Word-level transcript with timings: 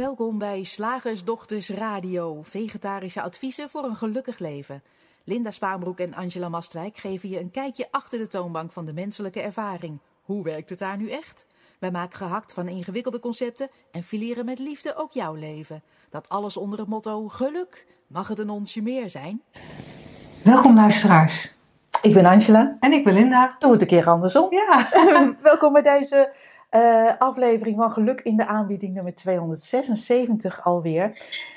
Welkom 0.00 0.38
bij 0.38 0.64
Slagersdochters 0.64 1.70
Radio, 1.70 2.42
vegetarische 2.42 3.22
adviezen 3.22 3.70
voor 3.70 3.84
een 3.84 3.96
gelukkig 3.96 4.38
leven. 4.38 4.82
Linda 5.24 5.50
Spaanbroek 5.50 5.98
en 5.98 6.14
Angela 6.14 6.48
Mastwijk 6.48 6.96
geven 6.96 7.28
je 7.28 7.40
een 7.40 7.50
kijkje 7.50 7.88
achter 7.90 8.18
de 8.18 8.28
toonbank 8.28 8.72
van 8.72 8.84
de 8.84 8.92
menselijke 8.92 9.40
ervaring. 9.40 9.98
Hoe 10.22 10.44
werkt 10.44 10.70
het 10.70 10.78
daar 10.78 10.96
nu 10.96 11.10
echt? 11.10 11.46
Wij 11.78 11.90
maken 11.90 12.16
gehakt 12.16 12.52
van 12.52 12.68
ingewikkelde 12.68 13.20
concepten 13.20 13.68
en 13.90 14.02
fileren 14.02 14.44
met 14.44 14.58
liefde 14.58 14.96
ook 14.96 15.12
jouw 15.12 15.34
leven. 15.34 15.82
Dat 16.10 16.28
alles 16.28 16.56
onder 16.56 16.78
het 16.78 16.88
motto 16.88 17.28
geluk. 17.28 17.86
Mag 18.06 18.28
het 18.28 18.38
een 18.38 18.50
onsje 18.50 18.82
meer 18.82 19.10
zijn? 19.10 19.42
Welkom 20.42 20.74
luisteraars. 20.74 21.54
Ik 22.02 22.14
ben 22.14 22.24
Angela. 22.26 22.76
En 22.78 22.92
ik 22.92 23.04
ben 23.04 23.14
Linda. 23.14 23.56
Doe 23.58 23.72
het 23.72 23.80
een 23.80 23.88
keer 23.88 24.08
andersom. 24.08 24.46
Ja. 24.50 24.88
Welkom 25.42 25.72
bij 25.72 25.82
deze 25.82 26.34
uh, 26.70 27.10
aflevering 27.18 27.76
van 27.76 27.90
Geluk 27.90 28.20
in 28.20 28.36
de 28.36 28.46
aanbieding 28.46 28.94
nummer 28.94 29.14
276 29.14 30.64
alweer. 30.64 31.12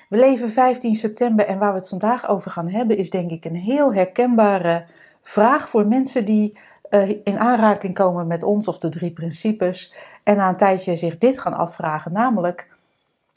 We 0.09 0.17
leven 0.17 0.51
15 0.51 0.95
september 0.95 1.45
en 1.45 1.57
waar 1.57 1.71
we 1.71 1.77
het 1.77 1.89
vandaag 1.89 2.27
over 2.27 2.51
gaan 2.51 2.69
hebben 2.69 2.97
is 2.97 3.09
denk 3.09 3.31
ik 3.31 3.45
een 3.45 3.55
heel 3.55 3.93
herkenbare 3.93 4.85
vraag 5.21 5.69
voor 5.69 5.87
mensen 5.87 6.25
die 6.25 6.57
uh, 6.89 7.09
in 7.09 7.39
aanraking 7.39 7.93
komen 7.93 8.27
met 8.27 8.43
ons 8.43 8.67
of 8.67 8.77
de 8.77 8.89
drie 8.89 9.11
principes 9.11 9.93
en 10.23 10.37
na 10.37 10.49
een 10.49 10.57
tijdje 10.57 10.95
zich 10.95 11.17
dit 11.17 11.39
gaan 11.39 11.53
afvragen, 11.53 12.11
namelijk 12.11 12.67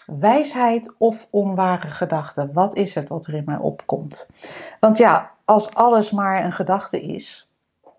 wijsheid 0.06 0.94
of 0.98 1.26
onware 1.30 1.88
gedachten. 1.88 2.52
Wat 2.52 2.76
is 2.76 2.94
het 2.94 3.08
wat 3.08 3.26
er 3.26 3.34
in 3.34 3.42
mij 3.46 3.56
opkomt? 3.56 4.28
Want 4.80 4.98
ja, 4.98 5.30
als 5.44 5.74
alles 5.74 6.10
maar 6.10 6.44
een 6.44 6.52
gedachte 6.52 7.02
is, 7.02 7.45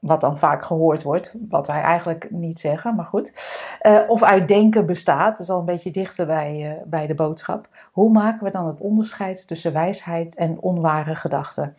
wat 0.08 0.22
dan 0.22 0.38
vaak 0.38 0.66
gehoord 0.66 1.04
wordt, 1.04 1.34
wat 1.50 1.68
wij 1.68 1.82
eigenlijk 1.82 2.28
niet 2.30 2.60
zeggen, 2.60 2.96
maar 2.96 3.06
goed. 3.06 3.34
Uh, 3.82 4.00
of 4.08 4.24
uit 4.24 4.48
denken 4.48 4.86
bestaat, 4.86 5.32
dat 5.32 5.40
is 5.40 5.50
al 5.50 5.60
een 5.60 5.66
beetje 5.66 5.92
dichter 5.92 6.26
bij, 6.26 6.76
uh, 6.78 6.82
bij 6.86 7.08
de 7.08 7.16
boodschap. 7.16 7.68
Hoe 7.92 8.12
maken 8.12 8.44
we 8.44 8.52
dan 8.52 8.68
het 8.68 8.82
onderscheid 8.82 9.48
tussen 9.48 9.74
wijsheid 9.74 10.36
en 10.36 10.58
onware 10.62 11.16
gedachten? 11.16 11.76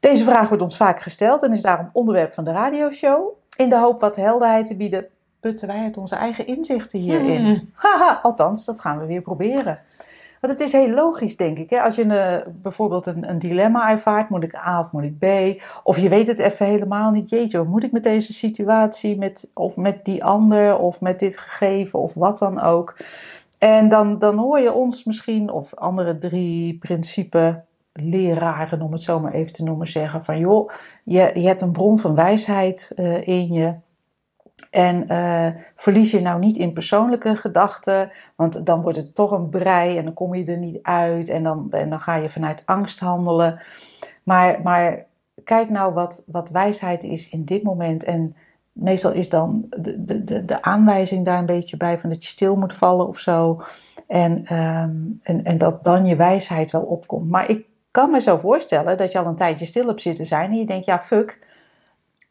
Deze 0.00 0.24
vraag 0.24 0.48
wordt 0.48 0.62
ons 0.62 0.76
vaak 0.76 1.00
gesteld 1.00 1.42
en 1.42 1.52
is 1.52 1.62
daarom 1.62 1.90
onderwerp 1.92 2.34
van 2.34 2.44
de 2.44 2.52
radioshow. 2.52 3.32
In 3.56 3.68
de 3.68 3.78
hoop 3.78 4.00
wat 4.00 4.16
helderheid 4.16 4.66
te 4.66 4.76
bieden, 4.76 5.06
putten 5.40 5.68
wij 5.68 5.82
uit 5.82 5.96
onze 5.96 6.14
eigen 6.14 6.46
inzichten 6.46 6.98
hierin. 6.98 7.44
Hmm. 7.44 7.70
Haha, 7.74 8.20
althans, 8.22 8.64
dat 8.64 8.80
gaan 8.80 8.98
we 8.98 9.06
weer 9.06 9.20
proberen. 9.20 9.78
Want 10.44 10.58
het 10.58 10.66
is 10.68 10.72
heel 10.72 10.90
logisch, 10.90 11.36
denk 11.36 11.58
ik. 11.58 11.70
Hè? 11.70 11.80
Als 11.80 11.94
je 11.94 12.04
een, 12.04 12.52
bijvoorbeeld 12.62 13.06
een, 13.06 13.28
een, 13.30 13.38
dilemma 13.38 13.90
ervaart, 13.90 14.28
moet 14.28 14.42
ik 14.42 14.54
A 14.54 14.80
of 14.80 14.92
moet 14.92 15.02
ik 15.02 15.18
B? 15.18 15.26
Of 15.82 15.98
je 15.98 16.08
weet 16.08 16.26
het 16.26 16.38
even 16.38 16.66
helemaal 16.66 17.10
niet. 17.10 17.28
Jeetje, 17.28 17.58
wat 17.58 17.66
moet 17.66 17.84
ik 17.84 17.92
met 17.92 18.02
deze 18.02 18.32
situatie? 18.32 19.18
Met, 19.18 19.50
of 19.54 19.76
met 19.76 20.04
die 20.04 20.24
ander, 20.24 20.78
of 20.78 21.00
met 21.00 21.18
dit 21.18 21.36
gegeven, 21.36 21.98
of 21.98 22.14
wat 22.14 22.38
dan 22.38 22.60
ook. 22.60 22.96
En 23.58 23.88
dan, 23.88 24.18
dan 24.18 24.38
hoor 24.38 24.58
je 24.58 24.72
ons 24.72 25.04
misschien, 25.04 25.50
of 25.50 25.74
andere 25.74 26.18
drie 26.18 26.78
principe 26.78 27.62
leraren, 27.92 28.82
om 28.82 28.92
het 28.92 29.02
zo 29.02 29.20
maar 29.20 29.32
even 29.32 29.52
te 29.52 29.64
noemen, 29.64 29.86
zeggen 29.86 30.24
van 30.24 30.38
joh, 30.38 30.70
je, 31.04 31.30
je 31.34 31.46
hebt 31.46 31.62
een 31.62 31.72
bron 31.72 31.98
van 31.98 32.14
wijsheid 32.14 32.92
uh, 32.96 33.26
in 33.26 33.52
je. 33.52 33.74
En 34.70 35.04
uh, 35.12 35.46
verlies 35.76 36.10
je 36.10 36.20
nou 36.20 36.38
niet 36.38 36.56
in 36.56 36.72
persoonlijke 36.72 37.36
gedachten, 37.36 38.10
want 38.36 38.66
dan 38.66 38.82
wordt 38.82 38.96
het 38.96 39.14
toch 39.14 39.30
een 39.30 39.48
brei 39.48 39.98
en 39.98 40.04
dan 40.04 40.14
kom 40.14 40.34
je 40.34 40.44
er 40.44 40.58
niet 40.58 40.78
uit 40.82 41.28
en 41.28 41.42
dan, 41.42 41.66
en 41.70 41.90
dan 41.90 42.00
ga 42.00 42.14
je 42.14 42.30
vanuit 42.30 42.62
angst 42.66 43.00
handelen. 43.00 43.60
Maar, 44.22 44.60
maar 44.62 45.04
kijk 45.44 45.70
nou 45.70 45.92
wat, 45.92 46.24
wat 46.26 46.50
wijsheid 46.50 47.04
is 47.04 47.28
in 47.28 47.44
dit 47.44 47.62
moment. 47.62 48.04
En 48.04 48.36
meestal 48.72 49.12
is 49.12 49.28
dan 49.28 49.66
de, 49.68 50.04
de, 50.24 50.44
de, 50.44 50.62
aanwijzing 50.62 51.24
daar 51.24 51.38
een 51.38 51.46
beetje 51.46 51.76
bij 51.76 51.98
van 51.98 52.10
dat 52.10 52.22
je 52.22 52.28
stil 52.28 52.56
moet 52.56 52.74
vallen 52.74 53.08
of 53.08 53.18
zo. 53.18 53.62
En, 54.06 54.54
um, 54.56 55.20
en, 55.22 55.44
en 55.44 55.58
dat 55.58 55.84
dan 55.84 56.06
je 56.06 56.16
wijsheid 56.16 56.70
wel 56.70 56.82
opkomt. 56.82 57.30
Maar 57.30 57.50
ik 57.50 57.66
kan 57.90 58.10
me 58.10 58.20
zo 58.20 58.38
voorstellen 58.38 58.96
dat 58.96 59.12
je 59.12 59.18
al 59.18 59.26
een 59.26 59.36
tijdje 59.36 59.66
stil 59.66 59.86
hebt 59.86 60.02
zitten 60.02 60.26
zijn 60.26 60.50
en 60.50 60.58
je 60.58 60.66
denkt, 60.66 60.86
ja, 60.86 61.00
fuck 61.00 61.38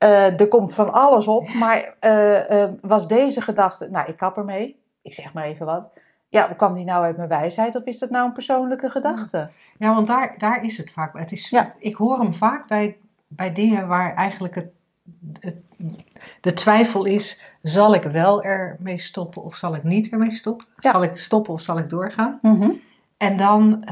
uh, 0.03 0.40
er 0.40 0.47
komt 0.47 0.74
van 0.74 0.94
alles 0.94 1.28
op, 1.28 1.53
maar 1.53 1.96
uh, 2.02 2.50
uh, 2.50 2.69
was 2.81 3.08
deze 3.08 3.41
gedachte, 3.41 3.88
nou 3.90 4.08
ik 4.08 4.18
kap 4.18 4.38
ermee, 4.38 4.80
ik 5.02 5.14
zeg 5.14 5.34
maar 5.34 5.44
even 5.44 5.66
wat. 5.66 5.90
Ja, 6.30 6.47
kwam 6.47 6.74
die 6.74 6.86
nou 6.86 7.03
uit 7.03 7.18
mijn 7.18 7.30
wijsheid 7.30 7.75
of 7.75 7.84
is 7.84 8.00
dat 8.00 8.09
nou 8.09 8.25
een 8.25 8.34
persoonlijke 8.34 8.90
gedachte? 8.90 9.50
Ja, 9.78 9.94
want 9.94 10.08
daar, 10.08 10.36
daar 10.38 10.63
is 10.63 10.78
het 10.78 10.92
vaak. 10.92 11.18
Het 11.18 11.31
is, 11.31 11.50
ja. 11.50 11.72
Ik 11.78 11.96
hoor 11.96 12.19
hem 12.19 12.34
vaak 12.34 12.68
bij, 12.68 12.97
bij 13.28 13.53
dingen 13.53 13.88
waar 13.88 14.13
eigenlijk 14.13 14.56
het, 14.56 14.68
het, 15.40 15.56
de 16.42 16.53
twijfel 16.53 17.06
is: 17.06 17.42
zal 17.62 17.94
ik 17.94 18.03
wel 18.03 18.44
ermee 18.44 19.00
stoppen 19.00 19.44
of 19.44 19.56
zal 19.56 19.75
ik 19.75 19.84
niet 19.84 20.12
ermee 20.12 20.31
stoppen? 20.31 20.68
Ja. 20.80 20.92
Zal 20.92 21.03
ik 21.03 21.18
stoppen 21.18 21.53
of 21.53 21.62
zal 21.62 21.78
ik 21.78 21.90
doorgaan? 21.90 22.40
Mm 22.42 22.62
-hmm. 22.62 22.81
En 23.18 23.38
dan, 23.38 23.84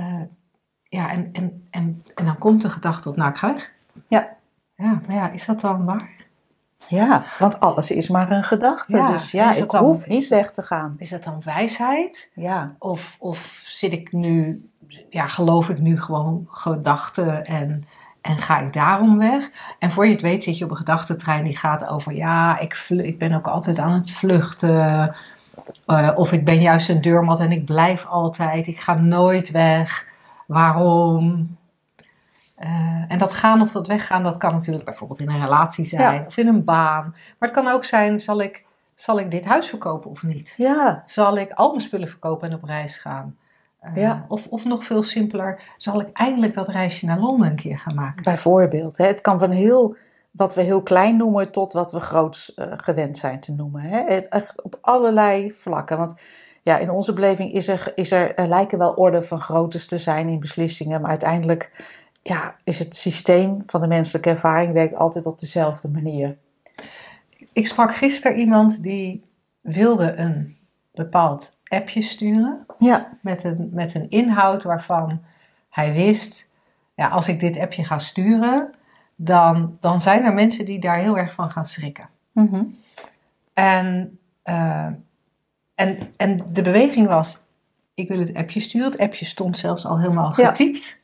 ja, 0.84 1.12
en, 1.12 1.30
en, 1.32 1.68
en, 1.70 2.04
en 2.16 2.26
dan 2.26 2.38
komt 2.38 2.62
de 2.62 2.70
gedachte 2.70 3.10
op: 3.10 3.16
nou, 3.16 3.30
ik 3.30 3.38
ga 3.38 3.54
weg. 3.54 3.72
Ja. 4.08 4.40
Ja, 4.82 5.02
maar 5.08 5.16
ja, 5.16 5.30
is 5.30 5.46
dat 5.46 5.62
dan 5.62 5.86
waar? 5.86 6.10
Ja, 6.88 7.26
want 7.40 7.60
alles 7.60 7.92
is 7.92 8.10
maar 8.10 8.32
een 8.32 8.44
gedachte. 8.44 8.98
Ja, 8.98 9.12
dus 9.12 9.32
ja, 9.32 9.54
ik 9.54 9.72
dan, 9.72 9.84
hoef 9.84 10.08
niet 10.08 10.28
weg 10.28 10.52
te 10.52 10.64
gaan. 10.64 10.94
Is 10.98 11.10
dat 11.10 11.24
dan 11.24 11.42
wijsheid? 11.44 12.32
Ja. 12.36 12.76
Of, 12.80 13.16
of 13.20 13.62
zit 13.66 13.92
ik 13.92 14.12
nu, 14.12 14.70
ja, 15.10 15.28
geloof 15.28 15.70
ik 15.70 15.80
nu 15.80 16.02
gewoon 16.02 16.48
gedachten 16.52 17.46
en, 17.46 17.84
en 18.22 18.38
ga 18.38 18.60
ik 18.60 18.74
daarom 18.74 19.18
weg? 19.18 19.50
En 19.80 19.92
voor 19.92 20.06
je 20.06 20.12
het 20.12 20.22
weet 20.22 20.44
zit 20.44 20.58
je 20.58 20.64
op 20.64 20.72
een 20.72 20.78
gedachtentrein 20.78 21.44
die 21.44 21.58
gaat 21.58 21.88
over, 21.88 22.14
ja, 22.14 22.60
ik, 22.60 22.86
ik 22.88 23.20
ben 23.20 23.34
ook 23.34 23.48
altijd 23.48 23.80
aan 23.80 23.94
het 23.94 24.12
vluchten. 24.12 25.16
Uh, 25.88 26.12
of 26.16 26.32
ik 26.32 26.46
ben 26.46 26.62
juist 26.62 26.90
een 26.90 27.02
deurmat 27.02 27.40
en 27.40 27.52
ik 27.52 27.66
blijf 27.66 28.06
altijd, 28.06 28.68
ik 28.68 28.80
ga 28.80 28.94
nooit 28.94 29.52
weg. 29.52 30.08
Waarom? 30.46 31.50
Uh, 32.64 33.04
en 33.08 33.18
dat 33.18 33.34
gaan 33.34 33.62
of 33.62 33.72
dat 33.72 33.88
weggaan, 33.88 34.24
dat 34.24 34.38
kan 34.38 34.54
natuurlijk 34.54 34.86
bijvoorbeeld 34.86 35.20
in 35.20 35.30
een 35.30 35.42
relatie 35.42 35.86
zijn 35.86 36.16
ja. 36.16 36.24
of 36.26 36.38
in 36.38 36.48
een 36.48 36.64
baan. 36.64 37.04
Maar 37.10 37.50
het 37.50 37.52
kan 37.52 37.68
ook 37.68 37.84
zijn, 37.84 38.20
zal 38.20 38.42
ik, 38.42 38.66
zal 38.94 39.20
ik 39.20 39.32
dit 39.32 39.46
huis 39.46 39.68
verkopen 39.68 40.10
of 40.10 40.24
niet? 40.24 40.54
Ja. 40.58 41.04
Zal 41.06 41.38
ik 41.38 41.52
al 41.52 41.68
mijn 41.68 41.80
spullen 41.80 42.08
verkopen 42.08 42.50
en 42.50 42.56
op 42.56 42.64
reis 42.64 42.98
gaan? 42.98 43.36
Uh, 43.84 43.96
ja. 43.96 44.26
of, 44.28 44.48
of 44.48 44.66
nog 44.66 44.84
veel 44.84 45.04
simpeler, 45.04 45.62
zal 45.78 46.02
ik 46.02 46.10
eindelijk 46.14 46.54
dat 46.54 46.68
reisje 46.68 47.06
naar 47.06 47.20
Londen 47.20 47.48
een 47.48 47.56
keer 47.56 47.78
gaan 47.80 47.96
maken? 47.96 48.24
Bijvoorbeeld. 48.24 48.98
Hè? 48.98 49.06
Het 49.06 49.22
kan 49.22 49.40
van 49.40 49.50
heel, 49.50 49.96
wat 50.32 50.56
we 50.56 50.62
heel 50.62 50.82
klein 50.82 51.18
noemen 51.18 51.52
tot 51.52 51.74
wat 51.74 51.92
we 51.92 52.00
groots 52.00 52.54
uh, 52.56 52.66
gewend 52.78 53.18
zijn 53.18 53.40
te 53.40 53.52
noemen. 53.52 53.82
Hè? 53.82 54.00
Echt 54.00 54.62
op 54.64 54.78
allerlei 54.82 55.54
vlakken. 55.54 55.98
Want 55.98 56.14
ja, 56.64 56.78
in 56.78 56.90
onze 56.90 57.14
beleving 57.14 57.54
is 57.54 57.68
er, 57.68 57.92
is 57.96 58.12
er, 58.12 58.36
er 58.36 58.48
lijken 58.48 58.78
wel 58.78 58.94
orde 58.94 59.24
van 59.24 59.40
groottes 59.40 59.88
te 59.88 59.98
zijn 59.98 60.28
in 60.28 60.40
beslissingen, 60.40 61.02
maar 61.02 61.10
uiteindelijk 61.10 61.72
ja, 62.22 62.56
is 62.64 62.80
het 62.80 62.96
systeem 62.96 63.64
van 63.66 63.82
de 63.82 63.88
menselijke 63.88 64.30
ervaring 64.30 64.74
werkt 64.74 64.96
altijd 64.96 65.26
op 65.26 65.40
dezelfde 65.40 65.88
manier. 65.88 66.38
Ik 67.54 67.68
sprak 67.68 67.96
gisteren 67.96 68.38
iemand 68.38 68.84
die 68.84 69.24
wilde 69.62 70.16
een 70.16 70.58
bepaald 70.94 71.60
appje 71.68 72.02
sturen. 72.02 72.66
Ja. 72.78 73.18
Met, 73.22 73.44
een, 73.44 73.70
met 73.72 73.94
een 73.94 74.10
inhoud 74.10 74.64
waarvan 74.64 75.22
hij 75.70 75.94
wist, 75.94 76.52
ja, 76.96 77.08
als 77.08 77.28
ik 77.28 77.40
dit 77.40 77.58
appje 77.58 77.84
ga 77.84 78.00
sturen, 78.00 78.74
dan, 79.16 79.78
dan 79.80 80.02
zijn 80.02 80.24
er 80.24 80.34
mensen 80.34 80.66
die 80.66 80.80
daar 80.80 80.98
heel 80.98 81.18
erg 81.18 81.34
van 81.34 81.52
gaan 81.52 81.66
schrikken. 81.66 82.10
Mm 82.32 82.48
-hmm. 82.48 82.76
en, 83.54 84.20
uh, 84.46 84.88
en, 85.76 85.98
en 86.18 86.40
de 86.52 86.62
beweging 86.62 87.08
was, 87.08 87.44
ik 87.94 88.08
wil 88.08 88.20
het 88.20 88.34
appje 88.34 88.60
sturen. 88.60 88.92
Het 88.92 89.00
appje 89.00 89.26
stond 89.26 89.58
zelfs 89.58 89.86
al 89.86 90.00
helemaal 90.00 90.30
getypt. 90.30 91.01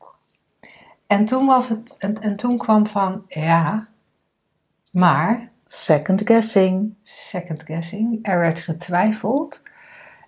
En 1.07 1.25
toen 1.25 1.45
was 1.45 1.69
het, 1.69 1.95
en, 1.99 2.21
en 2.21 2.35
toen 2.35 2.57
kwam 2.57 2.87
van, 2.87 3.23
ja, 3.27 3.87
maar. 4.91 5.49
Second 5.65 6.21
guessing. 6.25 6.95
Second 7.03 7.63
guessing. 7.63 8.19
Er 8.21 8.39
werd 8.39 8.59
getwijfeld. 8.59 9.61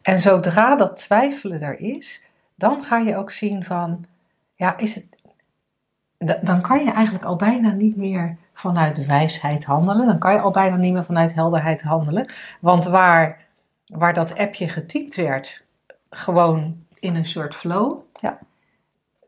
En 0.02 0.20
zodra 0.20 0.76
dat 0.76 0.98
twijfelen 0.98 1.62
er 1.62 1.80
is, 1.80 2.24
dan 2.56 2.84
ga 2.84 2.98
je 2.98 3.16
ook 3.16 3.32
zien 3.32 3.64
van, 3.64 4.06
ja, 4.54 4.78
is 4.78 4.96
het. 4.96 5.18
Dan 6.42 6.62
kan 6.62 6.84
je 6.84 6.92
eigenlijk 6.92 7.26
al 7.26 7.36
bijna 7.36 7.72
niet 7.72 7.96
meer 7.96 8.38
vanuit 8.54 9.06
wijsheid 9.06 9.64
handelen. 9.64 10.06
Dan 10.06 10.20
kan 10.20 10.34
je 10.34 10.40
al 10.40 10.52
bijna 10.52 10.76
niet 10.76 10.94
meer 10.94 11.06
vanuit 11.06 11.34
helderheid 11.34 11.82
handelen. 11.82 12.32
Want 12.60 12.86
waar, 12.86 13.46
waar 13.86 14.14
dat 14.14 14.38
appje 14.38 14.68
getypt 14.68 15.16
werd, 15.16 15.64
gewoon 16.10 16.86
in 17.00 17.16
een 17.16 17.26
soort 17.26 17.56
flow. 17.56 18.00
Ja 18.14 18.40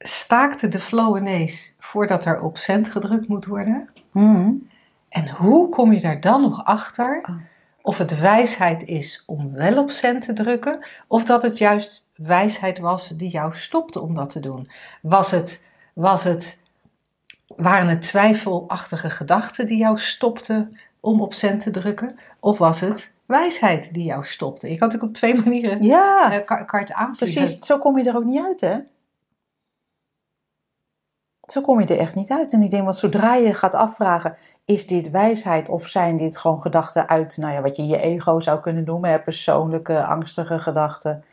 staakte 0.04 0.68
de 0.68 0.80
flow 0.80 1.18
ineens 1.18 1.76
voordat 1.80 2.26
er 2.26 2.42
op 2.42 2.58
cent 2.58 2.90
gedrukt 2.90 3.28
moet 3.28 3.46
worden. 3.46 3.90
Mm. 4.12 4.70
En 5.10 5.30
hoe 5.30 5.70
kom 5.70 5.94
je 5.94 6.02
daar 6.02 6.22
dan 6.22 6.42
nog 6.42 6.66
achter 6.66 7.22
of 7.82 7.98
het 7.98 8.20
wijsheid 8.20 8.84
is 8.86 9.24
om 9.26 9.54
wel 9.54 9.78
op 9.78 9.90
cent 9.92 10.26
te 10.26 10.34
drukken, 10.34 10.86
of 11.08 11.26
dat 11.26 11.42
het 11.42 11.58
juist 11.58 12.08
wijsheid 12.16 12.80
was 12.80 13.08
die 13.08 13.30
jou 13.30 13.56
stopte 13.56 14.02
om 14.02 14.14
dat 14.14 14.30
te 14.30 14.40
doen? 14.40 14.72
Was 15.02 15.32
het, 15.32 15.68
was 15.94 16.24
het, 16.24 16.62
waren 17.56 17.88
het 17.88 18.02
twijfelachtige 18.02 19.10
gedachten 19.10 19.68
die 19.68 19.78
jou 19.78 20.00
stopten 20.00 20.78
om 21.00 21.22
op 21.22 21.34
cent 21.34 21.64
te 21.64 21.72
drukken, 21.72 22.20
of 22.40 22.58
was 22.58 22.80
het 22.80 23.14
wijsheid 23.26 23.94
die 23.94 24.04
jou 24.04 24.26
stopte. 24.26 24.72
Je 24.72 24.78
kan 24.78 24.88
natuurlijk 24.88 25.14
op 25.14 25.18
twee 25.18 25.36
manieren 25.44 25.84
Ja, 25.84 26.32
je 26.32 26.44
het 26.70 26.92
aanvliegen. 26.92 27.42
precies. 27.42 27.66
Zo 27.66 27.78
kom 27.78 27.98
je 27.98 28.10
er 28.10 28.16
ook 28.16 28.24
niet 28.24 28.46
uit, 28.46 28.62
hè? 28.62 28.78
Zo 31.52 31.62
kom 31.62 31.80
je 31.80 31.86
er 31.86 32.00
echt 32.00 32.16
niet 32.16 32.32
uit. 32.32 32.54
En 32.54 32.62
ik 32.62 32.70
denk, 32.70 32.84
want 32.84 32.96
zodra 32.96 33.36
je 33.36 33.54
gaat 33.54 33.76
afvragen, 33.76 34.36
is 34.66 34.88
dit 34.88 35.10
wijsheid 35.10 35.70
of 35.70 35.88
zijn 35.88 36.18
dit 36.18 36.38
gewoon 36.38 36.62
gedachten 36.62 37.08
uit, 37.10 37.38
nou 37.38 37.54
ja, 37.54 37.62
wat 37.62 37.76
je 37.76 37.86
je 37.86 38.02
ego 38.02 38.40
zou 38.40 38.60
kunnen 38.60 38.84
noemen, 38.84 39.10
hè, 39.10 39.20
persoonlijke, 39.20 40.06
angstige 40.06 40.60
gedachten, 40.60 41.24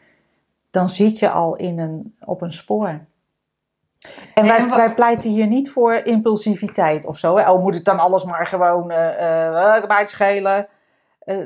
dan 0.71 0.89
zit 0.89 1.19
je 1.19 1.31
al 1.31 1.57
in 1.57 1.79
een, 1.79 2.17
op 2.25 2.43
een 2.43 2.53
spoor. 2.53 2.89
En 2.89 3.07
En 4.35 4.69
wij, 4.69 4.95
pleiten 4.95 5.31
hier 5.31 5.47
niet 5.47 5.71
voor 5.71 5.93
impulsiviteit 5.95 7.07
of 7.07 7.19
zo. 7.19 7.37
Hè? 7.37 7.51
Oh, 7.51 7.63
moet 7.63 7.75
ik 7.75 7.85
dan 7.85 7.99
alles 7.99 8.25
maar 8.25 8.47
gewoon, 8.47 8.87
mij 8.87 9.99
het 9.99 10.11
schelen? 10.11 10.69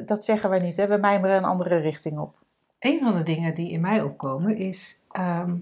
Dat 0.06 0.24
zeggen 0.24 0.50
wij 0.50 0.58
niet, 0.58 0.76
hè? 0.76 0.86
we 0.86 0.96
mijmeren 0.96 1.36
een 1.36 1.44
andere 1.44 1.76
richting 1.76 2.18
op. 2.18 2.38
Een 2.78 3.00
van 3.02 3.14
de 3.14 3.22
dingen 3.22 3.54
die 3.54 3.70
in 3.70 3.80
mij 3.80 4.02
opkomen 4.02 4.56
is. 4.56 5.04
ehm, 5.10 5.54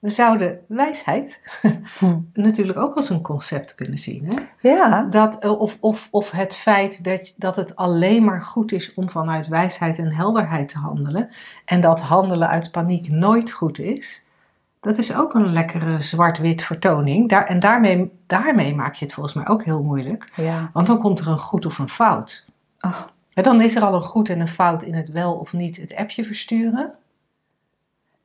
we 0.00 0.10
zouden 0.10 0.60
wijsheid 0.68 1.40
Hm. 1.98 2.18
natuurlijk 2.32 2.78
ook 2.78 2.94
als 2.94 3.10
een 3.10 3.20
concept 3.20 3.74
kunnen 3.74 3.98
zien. 3.98 4.28
Hè? 4.28 4.68
Ja, 4.68 5.02
Dat, 5.02 5.38
eh, 5.38 5.60
of, 5.60 5.76
of, 5.80 6.08
of 6.10 6.30
het 6.30 6.54
feit 6.54 7.04
dat, 7.04 7.34
dat 7.36 7.56
het 7.56 7.76
alleen 7.76 8.24
maar 8.24 8.42
goed 8.42 8.72
is 8.72 8.94
om 8.94 9.08
vanuit 9.08 9.48
wijsheid 9.48 9.98
en 9.98 10.12
helderheid 10.12 10.68
te 10.68 10.78
handelen. 10.78 11.30
En 11.64 11.80
dat 11.80 12.00
handelen 12.00 12.48
uit 12.48 12.70
paniek 12.70 13.08
nooit 13.08 13.50
goed 13.50 13.78
is. 13.78 14.24
Dat 14.80 14.98
is 14.98 15.14
ook 15.14 15.34
een 15.34 15.52
lekkere 15.52 16.00
zwart-wit 16.00 16.62
vertoning. 16.62 17.28
Daar, 17.28 17.44
en 17.46 17.60
daarmee, 17.60 18.12
daarmee 18.26 18.74
maak 18.74 18.94
je 18.94 19.04
het 19.04 19.14
volgens 19.14 19.34
mij 19.34 19.48
ook 19.48 19.64
heel 19.64 19.82
moeilijk. 19.82 20.32
ja. 20.36 20.70
Want 20.72 20.86
dan 20.86 20.98
komt 20.98 21.18
er 21.18 21.28
een 21.28 21.38
goed 21.38 21.66
of 21.66 21.78
een 21.78 21.88
fout. 21.88 22.46
Ach, 22.78 23.12
En 23.34 23.42
dan 23.42 23.60
is 23.60 23.76
er 23.76 23.82
al 23.82 23.94
een 23.94 24.02
goed 24.02 24.28
en 24.28 24.40
een 24.40 24.48
fout 24.48 24.82
in 24.82 24.94
het 24.94 25.08
wel 25.08 25.32
of 25.34 25.52
niet 25.52 25.76
het 25.76 25.94
appje 25.94 26.24
versturen. 26.24 26.92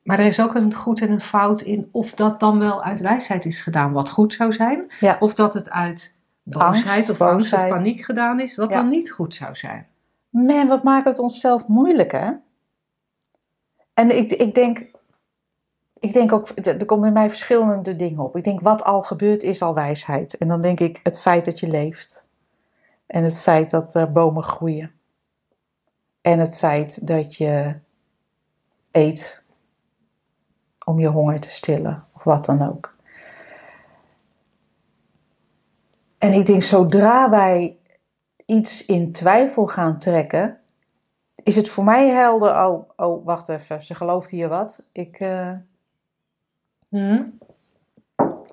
Maar 0.06 0.18
er 0.18 0.26
is 0.26 0.40
ook 0.40 0.54
een 0.54 0.74
goed 0.74 1.00
en 1.00 1.10
een 1.10 1.20
fout 1.20 1.62
in 1.62 1.88
of 1.92 2.14
dat 2.14 2.40
dan 2.40 2.58
wel 2.58 2.82
uit 2.82 3.00
wijsheid 3.00 3.44
is 3.44 3.60
gedaan, 3.60 3.92
wat 3.92 4.08
goed 4.10 4.32
zou 4.32 4.52
zijn. 4.52 4.92
Ja. 5.00 5.16
Of 5.20 5.34
dat 5.34 5.54
het 5.54 5.70
uit 5.70 6.14
boosheid 6.42 7.10
of 7.10 7.20
angst 7.20 7.52
of 7.52 7.68
paniek 7.68 8.04
gedaan 8.04 8.40
is, 8.40 8.56
wat 8.56 8.70
Ja. 8.70 8.76
dan 8.76 8.88
niet 8.88 9.10
goed 9.10 9.34
zou 9.34 9.54
zijn. 9.54 9.86
Man, 10.30 10.68
wat 10.68 10.82
maken 10.82 11.04
we 11.04 11.08
het 11.10 11.18
onszelf 11.18 11.66
moeilijk, 11.66 12.12
hè? 12.12 12.30
En 13.94 14.16
ik, 14.16 14.32
ik 14.32 14.54
denk, 14.54 14.90
ik 16.00 16.12
denk 16.12 16.32
ook, 16.32 16.48
er 16.54 16.66
er 16.78 16.84
komen 16.84 17.06
in 17.06 17.12
mij 17.12 17.28
verschillende 17.28 17.96
dingen 17.96 18.18
op. 18.18 18.36
Ik 18.36 18.44
denk, 18.44 18.60
wat 18.60 18.84
al 18.84 19.02
gebeurt 19.02 19.42
is 19.42 19.62
al 19.62 19.74
wijsheid. 19.74 20.36
En 20.36 20.48
dan 20.48 20.62
denk 20.62 20.80
ik, 20.80 21.00
het 21.02 21.20
feit 21.20 21.44
dat 21.44 21.60
je 21.60 21.68
leeft. 21.68 22.26
En 23.06 23.24
het 23.24 23.40
feit 23.40 23.70
dat 23.70 23.94
er 23.94 24.12
bomen 24.12 24.42
groeien. 24.42 24.92
En 26.20 26.38
het 26.38 26.56
feit 26.56 27.06
dat 27.06 27.34
je 27.34 27.74
eet 28.90 29.44
om 30.88 30.98
je 30.98 31.06
honger 31.08 31.40
te 31.40 31.50
stillen, 31.50 32.04
of 32.14 32.24
wat 32.24 32.44
dan 32.44 32.68
ook. 32.68 32.94
En 36.18 36.32
ik 36.32 36.46
denk, 36.46 36.62
zodra 36.62 37.30
wij 37.30 37.76
iets 38.46 38.86
in 38.86 39.12
twijfel 39.12 39.66
gaan 39.66 39.98
trekken, 39.98 40.58
is 41.42 41.56
het 41.56 41.68
voor 41.68 41.84
mij 41.84 42.08
helder. 42.08 42.64
Oh, 42.66 42.90
oh 42.96 43.24
wacht 43.24 43.48
even, 43.48 43.82
ze 43.82 43.94
gelooft 43.94 44.30
hier 44.30 44.48
wat. 44.48 44.82
Ik, 44.92 45.20
eh, 45.20 45.52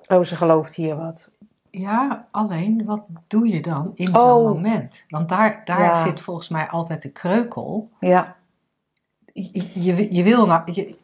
oh, 0.08 0.24
ze 0.24 0.36
gelooft 0.36 0.76
hier 0.76 0.96
wat. 0.96 1.32
Ja, 1.70 2.28
alleen 2.32 2.86
wat 2.86 3.06
doe 3.28 3.48
je 3.48 3.62
dan 3.62 3.92
in 3.94 4.16
Oh. 4.16 4.22
zo'n 4.22 4.44
moment? 4.44 5.06
Want 5.10 5.30
daar, 5.30 5.62
daar 5.66 5.80
Ja. 5.80 6.04
zit 6.06 6.22
volgens 6.22 6.50
mij 6.50 6.68
altijd 6.70 7.02
de 7.02 7.12
kreukel. 7.12 7.90
Ja, 8.00 8.36
Je, 9.34 9.84
je, 9.84 10.14
je 10.14 10.24
wil 10.24 10.46
nou, 10.46 10.72
je, 10.72 10.98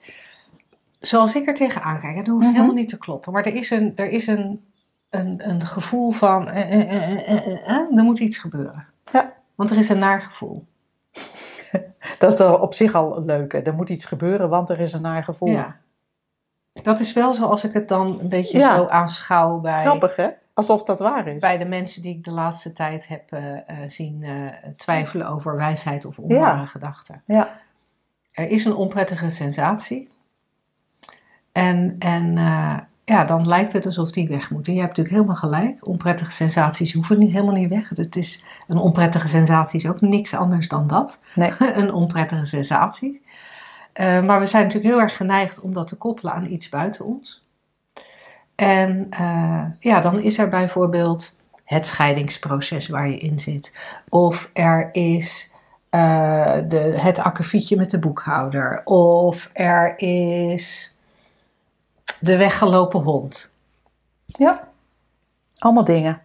zoals 1.00 1.36
ik 1.36 1.48
er 1.48 1.54
tegenaan 1.54 2.00
kijk, 2.00 2.16
het 2.18 2.28
hoeft 2.28 2.46
Mhm. 2.46 2.54
helemaal 2.54 2.76
niet 2.76 2.90
te 2.90 2.98
kloppen, 2.98 3.32
maar 3.34 3.46
er 3.46 3.56
is 3.56 3.70
een, 3.70 3.92
er 3.96 4.10
is 4.10 4.28
een, 4.28 4.66
een, 5.10 5.50
een 5.50 5.66
gevoel 5.66 6.12
van, 6.12 6.48
eh, 6.48 6.74
eh, 6.74 6.82
eh, 6.94 7.30
eh, 7.30 7.48
eh, 7.48 7.70
eh, 7.70 7.98
er 7.98 8.04
moet 8.04 8.20
iets 8.20 8.38
gebeuren. 8.38 8.86
Ja. 9.12 9.34
Want 9.56 9.72
er 9.72 9.78
is 9.78 9.90
een 9.90 10.00
naar 10.00 10.22
gevoel. 10.22 10.66
dat 12.20 12.32
is 12.32 12.40
al 12.40 12.58
op 12.60 12.74
zich 12.74 12.94
al 12.94 13.18
een 13.18 13.26
leuke. 13.26 13.62
Er 13.62 13.74
moet 13.74 13.90
iets 13.90 14.06
gebeuren, 14.06 14.50
want 14.50 14.70
er 14.70 14.80
is 14.80 14.94
een 14.94 15.02
naar 15.02 15.24
gevoel. 15.24 15.50
Ja. 15.50 15.78
Dat 16.84 17.00
is 17.00 17.14
wel 17.14 17.34
zoals 17.34 17.64
ik 17.64 17.74
het 17.74 17.88
dan 17.88 18.20
een 18.20 18.30
beetje 18.30 18.58
Ja. 18.58 18.76
zo 18.76 18.86
aanschouw 18.88 19.60
bij, 19.60 19.84
Grappig, 19.84 20.16
hè? 20.16 20.28
Alsof 20.54 20.84
dat 20.84 21.00
waar 21.00 21.28
is. 21.28 21.40
bij 21.40 21.58
de 21.58 21.66
mensen 21.66 22.02
die 22.02 22.16
ik 22.16 22.24
de 22.24 22.32
laatste 22.32 22.74
tijd 22.74 23.08
heb 23.08 23.32
eh, 23.32 23.56
eh, 23.58 23.90
zien 23.90 24.24
eh, 24.24 24.70
twijfelen 24.76 25.28
over 25.28 25.56
wijsheid 25.56 26.06
of 26.06 26.20
onware 26.20 26.58
Ja. 26.60 26.66
gedachten. 26.66 27.22
Ja, 27.26 27.60
Er 28.32 28.50
is 28.50 28.66
een 28.66 28.76
onprettige 28.76 29.30
sensatie. 29.30 30.10
En, 31.60 31.96
en 32.00 32.38
eh, 32.38 32.78
ja, 33.06 33.26
dan 33.26 33.48
lijkt 33.48 33.74
het 33.74 33.86
alsof 33.86 34.12
die 34.12 34.28
weg 34.28 34.52
moet. 34.52 34.68
En 34.68 34.74
je 34.74 34.80
hebt 34.80 34.98
natuurlijk 34.98 35.16
helemaal 35.16 35.42
gelijk. 35.42 35.88
Onprettige 35.88 36.32
sensaties 36.32 36.94
hoeven 36.94 37.20
niet, 37.20 37.32
helemaal 37.32 37.54
niet 37.54 37.70
weg. 37.70 37.90
Het 37.90 38.16
is, 38.16 38.44
een 38.68 38.78
onprettige 38.78 39.28
sensatie 39.28 39.80
is 39.80 39.88
ook 39.90 40.02
niks 40.02 40.34
anders 40.34 40.68
dan 40.68 40.88
dat. 40.88 41.20
nee. 41.36 41.52
een 41.82 41.94
onprettige 41.94 42.46
sensatie. 42.46 43.22
Eh, 43.94 44.24
maar 44.24 44.40
we 44.40 44.46
zijn 44.46 44.64
natuurlijk 44.64 44.94
heel 44.94 45.02
erg 45.02 45.16
geneigd 45.16 45.62
om 45.62 45.74
dat 45.74 45.88
te 45.88 45.96
koppelen 45.96 46.34
aan 46.34 46.52
iets 46.52 46.70
buiten 46.70 47.06
ons. 47.06 47.46
En 48.56 49.08
eh, 49.10 49.64
ja, 49.80 50.02
dan 50.02 50.20
is 50.20 50.38
er 50.38 50.50
bijvoorbeeld 50.50 51.40
het 51.66 51.86
scheidingsproces 51.86 52.88
waar 52.88 53.10
je 53.10 53.18
in 53.18 53.40
zit. 53.40 53.78
Of 54.10 54.50
er 54.54 54.90
is 54.92 55.54
de, 55.90 56.94
het 56.98 57.20
akkefietje 57.20 57.76
met 57.76 57.92
de 57.92 58.00
boekhouder. 58.00 58.82
Of 58.86 59.50
er 59.54 59.94
is 60.00 60.99
de 62.20 62.38
weggelopen 62.38 63.00
hond. 63.00 63.54
Ja. 64.26 64.68
Allemaal 65.58 65.84
dingen. 65.84 66.22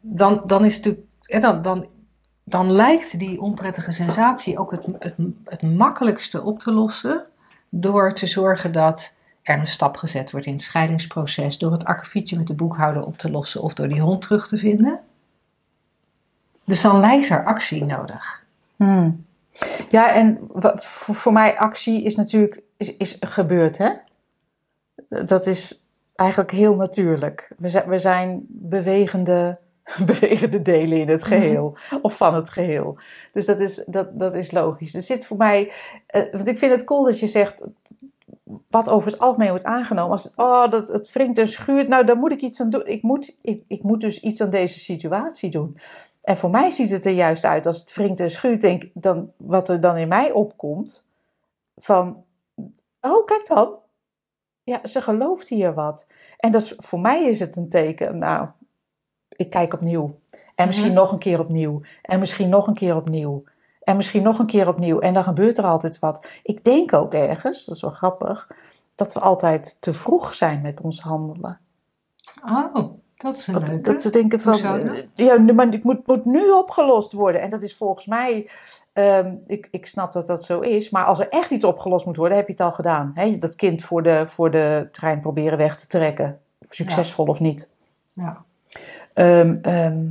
Dan, 0.00 0.42
dan 0.46 0.64
is 0.64 0.76
natuurlijk. 0.76 1.06
Dan, 1.26 1.62
dan, 1.62 1.86
dan 2.44 2.72
lijkt 2.72 3.18
die 3.18 3.40
onprettige 3.40 3.92
sensatie 3.92 4.58
ook 4.58 4.70
het, 4.70 4.86
het, 4.98 5.14
het 5.44 5.62
makkelijkste 5.62 6.42
op 6.42 6.58
te 6.58 6.72
lossen. 6.72 7.26
Door 7.68 8.12
te 8.12 8.26
zorgen 8.26 8.72
dat 8.72 9.16
er 9.42 9.58
een 9.58 9.66
stap 9.66 9.96
gezet 9.96 10.30
wordt 10.30 10.46
in 10.46 10.52
het 10.52 10.62
scheidingsproces. 10.62 11.58
Door 11.58 11.72
het 11.72 11.84
akkefietje 11.84 12.36
met 12.36 12.46
de 12.46 12.54
boekhouder 12.54 13.04
op 13.04 13.18
te 13.18 13.30
lossen 13.30 13.62
of 13.62 13.74
door 13.74 13.88
die 13.88 14.00
hond 14.00 14.20
terug 14.20 14.48
te 14.48 14.56
vinden. 14.56 15.00
Dus 16.64 16.82
dan 16.82 17.00
lijkt 17.00 17.28
er 17.28 17.44
actie 17.44 17.84
nodig. 17.84 18.44
Hmm. 18.76 19.24
Ja, 19.90 20.14
en 20.14 20.38
voor, 20.76 21.14
voor 21.14 21.32
mij 21.32 21.58
actie 21.58 22.02
is 22.02 22.16
natuurlijk 22.16 22.60
is, 22.76 22.96
is 22.96 23.16
gebeurd, 23.20 23.78
hè? 23.78 23.90
Dat 25.24 25.46
is 25.46 25.88
eigenlijk 26.14 26.50
heel 26.50 26.74
natuurlijk. 26.74 27.52
We 27.58 27.68
zijn, 27.68 27.88
we 27.88 27.98
zijn 27.98 28.46
bewegende, 28.48 29.58
bewegende 30.06 30.62
delen 30.62 30.98
in 30.98 31.08
het 31.08 31.24
geheel, 31.24 31.76
of 32.02 32.16
van 32.16 32.34
het 32.34 32.50
geheel. 32.50 32.98
Dus 33.32 33.46
dat 33.46 33.60
is, 33.60 33.84
dat, 33.86 34.18
dat 34.18 34.34
is 34.34 34.50
logisch. 34.50 34.94
Er 34.94 35.02
zit 35.02 35.24
voor 35.24 35.36
mij, 35.36 35.72
eh, 36.06 36.22
want 36.32 36.48
ik 36.48 36.58
vind 36.58 36.72
het 36.72 36.84
cool 36.84 37.04
dat 37.04 37.18
je 37.18 37.26
zegt, 37.26 37.64
wat 38.68 38.88
over 38.88 39.10
het 39.10 39.20
algemeen 39.20 39.48
wordt 39.48 39.64
aangenomen. 39.64 40.10
Als 40.10 40.24
het, 40.24 40.32
oh, 40.36 40.70
dat, 40.70 40.88
het 40.88 41.12
wringt 41.12 41.38
en 41.38 41.48
schuurt, 41.48 41.88
nou, 41.88 42.04
daar 42.04 42.16
moet 42.16 42.32
ik 42.32 42.40
iets 42.40 42.60
aan 42.60 42.70
doen. 42.70 42.86
Ik 42.86 43.02
moet, 43.02 43.38
ik, 43.42 43.64
ik 43.68 43.82
moet 43.82 44.00
dus 44.00 44.20
iets 44.20 44.40
aan 44.40 44.50
deze 44.50 44.78
situatie 44.78 45.50
doen. 45.50 45.76
En 46.22 46.36
voor 46.36 46.50
mij 46.50 46.70
ziet 46.70 46.90
het 46.90 47.04
er 47.04 47.12
juist 47.12 47.44
uit 47.44 47.66
als 47.66 47.80
het 47.80 47.94
wringt 47.94 48.20
en 48.20 48.30
schuurt, 48.30 48.60
denk 48.60 48.84
dan 48.94 49.32
wat 49.36 49.68
er 49.68 49.80
dan 49.80 49.96
in 49.96 50.08
mij 50.08 50.30
opkomt. 50.30 51.04
Van, 51.76 52.24
oh, 53.00 53.24
kijk 53.24 53.46
dan. 53.46 53.81
Ja, 54.64 54.86
ze 54.86 55.02
gelooft 55.02 55.48
hier 55.48 55.74
wat. 55.74 56.06
En 56.36 56.50
dat 56.50 56.62
is, 56.62 56.74
voor 56.76 57.00
mij 57.00 57.24
is 57.24 57.40
het 57.40 57.56
een 57.56 57.68
teken, 57.68 58.18
nou, 58.18 58.48
ik 59.28 59.50
kijk 59.50 59.72
opnieuw. 59.74 60.18
En 60.54 60.66
misschien 60.66 60.86
Mhm. 60.92 60.96
nog 61.00 61.12
een 61.12 61.18
keer 61.18 61.40
opnieuw. 61.40 61.80
En 62.02 62.18
misschien 62.18 62.48
nog 62.48 62.66
een 62.66 62.74
keer 62.74 62.96
opnieuw. 62.96 63.44
En 63.82 63.96
misschien 63.96 64.22
nog 64.22 64.38
een 64.38 64.46
keer 64.46 64.68
opnieuw. 64.68 64.98
En 64.98 65.14
dan 65.14 65.24
gebeurt 65.24 65.58
er 65.58 65.64
altijd 65.64 65.98
wat. 65.98 66.26
Ik 66.42 66.64
denk 66.64 66.92
ook 66.92 67.14
ergens, 67.14 67.64
dat 67.64 67.74
is 67.74 67.80
wel 67.82 67.90
grappig, 67.90 68.48
dat 68.94 69.12
we 69.12 69.20
altijd 69.20 69.76
te 69.80 69.92
vroeg 69.92 70.34
zijn 70.34 70.60
met 70.60 70.80
ons 70.80 71.00
handelen. 71.00 71.60
Oh, 72.44 72.74
dat 73.16 73.36
is 73.36 73.46
een 73.46 73.54
Dat, 73.54 73.68
leuke. 73.68 73.82
dat 73.90 74.02
ze 74.02 74.10
denken 74.10 74.40
van, 74.40 74.52
eh, 74.64 75.02
ja, 75.14 75.38
maar 75.52 75.66
het 75.66 75.84
moet, 75.84 76.06
moet 76.06 76.24
nu 76.24 76.50
opgelost 76.50 77.12
worden. 77.12 77.40
En 77.40 77.48
dat 77.48 77.62
is 77.62 77.76
volgens 77.76 78.06
mij, 78.06 78.50
ehm, 78.92 79.36
ik, 79.46 79.68
ik 79.70 79.86
snap 79.86 80.12
dat 80.12 80.26
dat 80.26 80.44
zo 80.44 80.60
is. 80.60 80.90
Maar 80.90 81.04
als 81.04 81.20
er 81.20 81.28
echt 81.28 81.50
iets 81.50 81.64
opgelost 81.64 82.06
moet 82.06 82.16
worden, 82.16 82.36
heb 82.36 82.46
je 82.46 82.52
het 82.52 82.62
al 82.62 82.72
gedaan. 82.72 83.12
Hè? 83.14 83.38
Dat 83.38 83.54
kind 83.54 83.82
voor 83.82 84.02
de, 84.02 84.26
voor 84.26 84.50
de 84.50 84.88
trein 84.92 85.20
proberen 85.20 85.58
weg 85.58 85.76
te 85.76 85.86
trekken. 85.86 86.40
Succesvol 86.68 87.26
of 87.26 87.40
niet. 87.40 87.68
Ja. 88.12 88.44
Ehm, 89.12 89.58
ehm, 89.62 90.10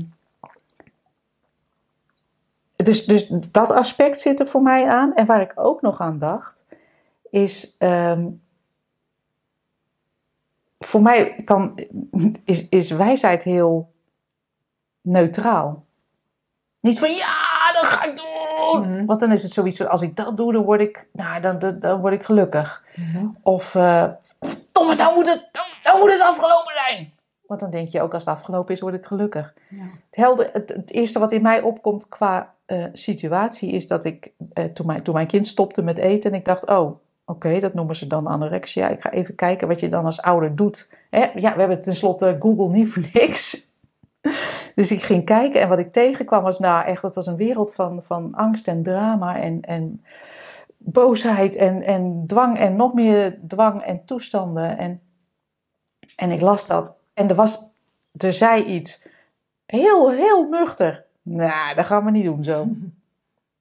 dus, 2.75 3.05
dus 3.05 3.27
dat 3.27 3.71
aspect 3.71 4.19
zit 4.19 4.39
er 4.39 4.47
voor 4.47 4.61
mij 4.61 4.88
aan. 4.88 5.13
En 5.15 5.25
waar 5.25 5.41
ik 5.41 5.51
ook 5.55 5.81
nog 5.81 6.01
aan 6.01 6.19
dacht, 6.19 6.65
is. 7.29 7.77
voor 10.79 11.01
mij 11.01 11.35
kan, 11.43 11.79
is, 12.43 12.69
is 12.69 12.91
wijsheid 12.91 13.43
heel 13.43 13.91
neutraal. 15.01 15.85
Niet 16.79 17.00
van 17.00 17.11
ja, 17.11 17.50
ga 17.85 18.05
ik 18.05 18.15
doen. 18.17 18.91
Mhm. 18.91 19.05
Want 19.05 19.19
dan 19.19 19.31
is 19.31 19.43
het 19.43 19.51
zoiets 19.51 19.77
van, 19.77 19.89
als 19.89 20.01
ik 20.01 20.15
dat 20.15 20.38
doe, 20.38 20.53
dan 20.53 20.63
word 20.63 20.81
ik, 20.81 21.07
nou, 21.13 21.41
dan, 21.41 21.59
dan, 21.59 21.79
dan 21.79 22.01
word 22.01 22.13
ik 22.13 22.23
gelukkig. 22.23 22.83
Of, 23.41 23.75
eh 23.75 24.05
verdomme, 24.39 24.95
dan 24.95 25.13
moet, 25.13 25.29
het, 25.29 25.50
dan, 25.51 25.63
dan 25.83 26.00
moet 26.00 26.11
het 26.11 26.21
afgelopen 26.21 26.73
zijn. 26.85 27.13
Want 27.47 27.59
dan 27.59 27.69
denk 27.69 27.88
je 27.88 28.01
ook, 28.01 28.13
als 28.13 28.25
het 28.25 28.35
afgelopen 28.35 28.73
is, 28.73 28.79
word 28.79 28.93
ik 28.93 29.05
gelukkig. 29.05 29.53
Ja. 29.69 29.81
Het, 29.81 30.15
helde, 30.15 30.50
het, 30.53 30.69
het 30.69 30.91
eerste 30.91 31.19
wat 31.19 31.31
in 31.31 31.41
mij 31.41 31.61
opkomt 31.61 32.07
qua 32.07 32.53
eh, 32.65 32.85
situatie 32.93 33.71
is 33.71 33.88
dat 33.88 34.03
ik, 34.03 34.31
eh, 34.53 34.65
toen, 34.65 34.85
mijn, 34.85 35.03
toen 35.03 35.13
mijn 35.13 35.27
kind 35.27 35.47
stopte 35.47 35.81
met 35.81 35.97
eten 35.97 36.31
en 36.31 36.38
ik 36.38 36.45
dacht, 36.45 36.65
oh, 36.67 37.00
oké, 37.25 37.59
dat 37.59 37.73
noemen 37.73 37.95
ze 37.95 38.07
dan 38.07 38.27
anorexia. 38.27 38.89
Ik 38.89 39.01
ga 39.01 39.11
even 39.11 39.35
kijken 39.35 39.67
wat 39.67 39.79
je 39.79 39.88
dan 39.88 40.05
als 40.05 40.21
ouder 40.21 40.55
doet. 40.55 40.89
Hè? 41.09 41.25
Ja, 41.35 41.53
we 41.53 41.59
hebben 41.59 41.81
tenslotte 41.81 42.38
Google 42.39 42.69
niet 42.69 42.89
voor 42.89 43.03
niks. 43.13 43.69
Dus 44.75 44.92
ik 44.92 45.01
ging 45.01 45.25
kijken 45.25 45.62
en 45.62 45.70
wat 45.70 45.80
ik 45.80 45.92
tegenkwam 45.92 46.44
was, 46.44 46.60
nou 46.60 46.86
echt, 46.86 47.01
dat 47.01 47.16
was 47.16 47.25
een 47.25 47.36
wereld 47.36 47.74
van, 47.74 48.04
van 48.04 48.34
angst 48.34 48.68
en 48.68 48.84
drama 48.84 49.40
en, 49.40 49.62
en 49.62 50.04
boosheid 50.78 51.56
en, 51.56 51.82
en 51.82 52.24
dwang 52.28 52.58
en 52.58 52.75
nog 52.75 52.94
meer 52.94 53.40
dwang 53.48 53.82
en 53.82 54.06
toestanden. 54.06 54.78
En, 54.78 55.00
en 56.16 56.32
ik 56.32 56.42
las 56.42 56.68
dat 56.68 57.00
en 57.13 57.30
er 57.30 57.36
was, 57.36 57.70
er 58.12 58.34
zei 58.34 58.63
iets 58.63 59.08
heel, 59.66 60.12
heel 60.12 60.50
nuchter. 60.50 61.06
Nou, 61.22 61.75
dat 61.75 61.86
gaan 61.86 62.06
we 62.06 62.12
niet 62.12 62.25
doen 62.25 62.44
zo. 62.44 62.68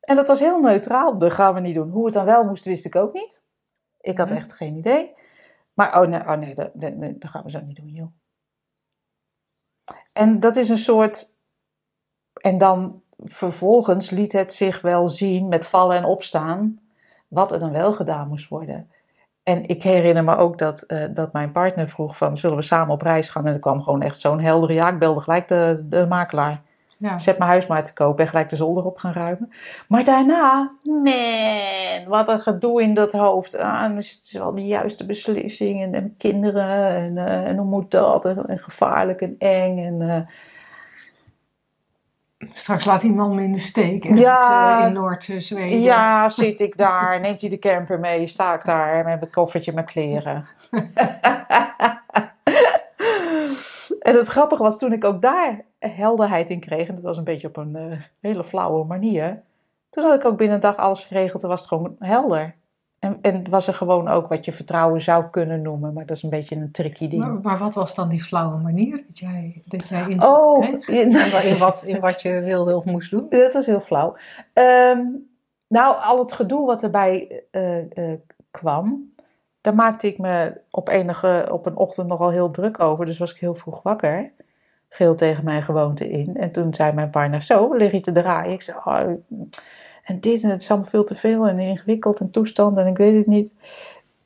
En 0.01 0.17
dat 0.17 0.27
was 0.27 0.41
heel 0.41 0.61
neutraal. 0.61 1.19
Dat 1.19 1.33
gaan 1.33 1.55
we 1.55 1.61
niet 1.61 1.75
doen. 1.75 1.91
Hoe 1.91 2.05
het 2.05 2.15
dan 2.15 2.25
wel 2.25 2.45
moest, 2.45 2.65
wist 2.65 2.85
ik 2.85 2.97
ook 2.97 3.13
niet. 3.13 3.43
Ik 4.01 4.19
had 4.19 4.31
echt 4.31 4.53
geen 4.53 4.77
idee. 4.77 5.15
Maar 5.75 6.01
oh 6.01 6.09
nee, 6.09 6.21
oh 6.21 6.35
nee, 6.35 6.55
dat, 6.55 6.71
dat 6.75 7.31
gaan 7.31 7.43
we 7.45 7.51
zo 7.51 7.61
niet 7.61 7.77
doen, 7.77 7.89
joh. 7.89 8.13
En 10.13 10.41
dat 10.41 10.57
is 10.57 10.69
een 10.69 10.79
soort. 10.79 11.27
En 12.41 12.59
dan 12.59 13.03
vervolgens 13.25 14.11
liet 14.11 14.33
het 14.33 14.53
zich 14.53 14.81
wel 14.81 15.09
zien 15.09 15.49
met 15.49 15.67
vallen 15.67 15.97
en 15.97 16.05
opstaan. 16.05 16.79
wat 17.29 17.53
er 17.53 17.59
dan 17.59 17.73
wel 17.73 17.93
gedaan 17.93 18.29
moest 18.29 18.49
worden. 18.49 18.91
En 19.43 19.69
ik 19.69 19.83
herinner 19.83 20.25
me 20.25 20.37
ook 20.37 20.59
dat, 20.59 20.83
eh, 20.83 21.05
dat 21.11 21.33
mijn 21.33 21.53
partner 21.53 21.89
vroeg: 21.89 22.17
van, 22.17 22.37
Zullen 22.37 22.57
we 22.57 22.63
samen 22.63 22.93
op 22.93 23.03
reis 23.03 23.31
gaan? 23.31 23.47
En 23.47 23.53
er 23.53 23.59
kwam 23.59 23.83
gewoon 23.83 24.03
echt 24.03 24.21
zo'n 24.21 24.41
heldere 24.41 24.73
ja. 24.73 24.89
Ik 24.89 24.99
gelijk 24.99 25.49
de, 25.49 25.87
de 25.89 26.07
makelaar. 26.09 26.63
Ja. 27.01 27.19
Zet 27.19 27.39
mijn 27.39 27.51
huis 27.51 27.67
maar 27.67 27.83
te 27.83 27.93
kopen 27.93 28.25
en 28.25 28.31
gelijk 28.31 28.49
de 28.49 28.57
zolder 28.57 28.85
op 28.85 28.99
gaan 28.99 29.13
ruimen. 29.13 29.51
Maar 29.89 30.05
daarna, 30.05 30.73
man, 30.83 32.09
wat 32.09 32.29
een 32.29 32.41
gedoe 32.41 32.83
in 32.83 32.95
dat 32.95 33.13
hoofd. 33.13 33.59
Ah, 33.59 33.97
is 33.97 34.11
het 34.11 34.31
wel 34.33 34.55
de 34.55 34.67
juiste 34.67 35.07
beslissing. 35.07 35.83
En, 35.83 35.95
en 35.95 36.15
kinderen. 36.19 36.87
En, 36.87 37.19
eh, 37.19 37.49
en 37.49 37.57
hoe 37.57 37.67
moet 37.67 37.91
dat? 37.91 38.25
En, 38.25 38.47
en 38.47 38.59
gevaarlijk 38.59 39.21
en 39.21 39.35
eng. 39.39 39.79
En, 39.79 40.11
eh, 40.11 40.21
Straks 42.53 42.85
laat 42.85 43.01
die 43.01 43.13
man 43.13 43.35
me 43.35 43.43
in 43.43 43.53
de 43.53 43.59
steek. 43.59 44.05
En 44.05 44.17
Ja. 44.17 44.87
in 44.87 44.93
Noord-Zweden. 44.93 45.81
ja, 45.81 46.29
zit 46.29 46.61
ik 46.61 46.77
daar. 46.77 47.21
Neemt 47.21 47.41
hij 47.41 47.51
de 47.51 47.59
camper 47.59 47.99
mee? 47.99 48.27
Sta 48.27 48.55
ik 48.55 48.65
daar 48.65 49.05
met 49.05 49.21
mijn 49.21 49.33
koffertje 49.33 49.73
met 49.73 49.85
kleren. 49.85 50.47
en 54.01 54.17
het 54.17 54.29
grappige 54.29 54.63
was 54.63 54.79
toen 54.79 54.93
ik 54.93 55.05
ook 55.05 55.23
daar 55.23 55.65
helderheid 55.89 56.51
in 56.51 56.61
kreeg. 56.61 56.89
En 56.89 56.95
dat 56.95 57.05
was 57.05 57.17
een 57.17 57.25
beetje 57.25 57.49
op 57.49 57.57
een 57.57 57.77
eh, 57.77 57.99
hele 58.21 58.45
flauwe 58.45 58.85
manier. 58.85 59.43
Toen 59.91 60.05
had 60.05 60.15
ik 60.15 60.25
ook 60.25 60.37
binnen 60.37 60.55
een 60.55 60.63
dag 60.63 60.77
alles 60.77 61.05
geregeld 61.05 61.43
en 61.43 61.49
was 61.49 61.61
het 61.61 61.69
gewoon 61.69 61.97
helder. 61.99 62.55
En, 62.99 63.19
en 63.23 63.51
was 63.51 63.67
er 63.67 63.75
gewoon 63.75 64.09
ook 64.09 64.29
wat 64.29 64.45
je 64.45 64.53
vertrouwen 64.53 65.01
zou 65.01 65.25
kunnen 65.31 65.63
noemen. 65.63 65.93
Maar 65.93 66.07
dat 66.07 66.17
is 66.17 66.23
een 66.23 66.31
beetje 66.31 66.57
een 66.57 66.71
tricky 66.71 67.09
ding. 67.09 67.23
Maar, 67.23 67.41
maar 67.43 67.59
wat 67.59 67.75
was 67.75 67.95
dan 67.95 68.09
die 68.09 68.23
flauwe 68.23 68.57
manier 68.57 69.05
dat 69.07 69.19
jij, 69.19 69.63
dat 69.65 69.89
jij 69.89 70.09
in 70.09 70.23
oh, 70.25 70.81
kreeg? 70.81 71.45
In 71.45 71.59
wat, 71.59 71.83
in 71.83 72.01
wat 72.01 72.23
je 72.23 72.41
wilde 72.41 72.77
of 72.77 72.85
moest 72.85 73.11
doen? 73.11 73.27
Dat 73.29 73.53
was 73.53 73.67
heel 73.67 73.81
flauw. 73.81 74.17
Ehm, 74.53 75.01
nou, 75.69 75.97
al 76.03 76.19
het 76.19 76.33
gedoe 76.33 76.67
wat 76.67 76.83
erbij 76.83 77.43
eh, 77.51 78.13
eh, 78.13 78.19
kwam, 78.51 79.15
daar 79.61 79.75
maakte 79.75 80.07
ik 80.07 80.19
me 80.19 80.61
op, 80.71 80.89
enige, 80.89 81.49
op 81.53 81.67
een 81.67 81.77
ochtend 81.77 82.09
nogal 82.09 82.31
heel 82.31 82.51
druk 82.51 82.81
over. 82.81 83.07
Dus 83.07 83.19
was 83.19 83.33
ik 83.33 83.41
heel 83.41 83.55
vroeg 83.55 83.83
wakker. 83.83 84.33
Geel 84.93 85.15
tegen 85.15 85.45
mijn 85.45 85.63
gewoonte 85.63 86.11
in. 86.11 86.37
En 86.37 86.53
toen 86.53 86.75
zei 86.75 86.93
mijn 86.93 87.11
partner, 87.11 87.43
zo, 87.43 87.75
lig 87.75 87.93
je 87.93 88.01
te 88.01 88.13
draaien? 88.13 88.53
Ik 88.53 88.63
zei, 88.63 88.77
oh, 88.85 89.09
en 90.05 90.21
dit 90.21 90.43
en 90.43 90.51
het 90.51 90.63
is 90.63 90.71
allemaal 90.71 90.89
veel 90.89 91.05
te 91.05 91.15
veel 91.15 91.47
en 91.47 91.59
ingewikkeld 91.59 92.21
en 92.21 92.31
toestand 92.31 92.79
en 92.79 92.87
ik 92.87 92.97
weet 92.97 93.15
het 93.15 93.27
niet. 93.27 93.53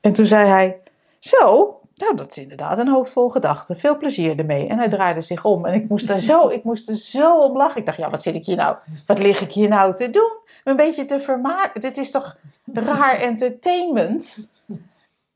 En 0.00 0.12
toen 0.12 0.26
zei 0.26 0.49
hij, 0.49 0.80
zo, 1.18 1.78
nou 1.97 2.16
dat 2.16 2.30
is 2.30 2.38
inderdaad 2.38 2.78
een 2.78 2.88
hoofd 2.88 3.12
vol 3.12 3.28
gedachten. 3.28 3.76
Veel 3.76 3.97
plezier 3.97 4.38
ermee. 4.38 4.68
En 4.68 4.78
hij 4.78 4.88
draaide 4.88 5.21
zich 5.21 5.44
om 5.44 5.66
en 5.66 5.75
ik 5.75 5.88
moest 5.88 6.11
er 6.11 6.21
zo, 6.21 6.49
ik 6.49 6.64
moest 6.64 6.88
er 6.88 6.97
zo 6.97 7.40
om 7.40 7.56
lachen. 7.56 7.80
Ik 7.80 7.87
dacht, 7.87 7.99
ja, 7.99 8.11
wat 8.11 8.23
zit 8.23 8.35
ik 8.35 8.47
hier 8.47 8.56
nou, 8.56 8.76
wat 9.06 9.18
lig 9.18 9.40
ik 9.40 9.52
hier 9.52 9.68
nou 9.68 9.94
te 9.94 10.11
doen? 10.11 10.38
Een 10.64 10.76
beetje 10.76 11.04
te 11.04 11.21
vermaken. 11.21 11.80
Dit 11.80 11.97
is 11.97 12.11
toch 12.11 12.37
raar 12.73 13.16
entertainment? 13.16 14.49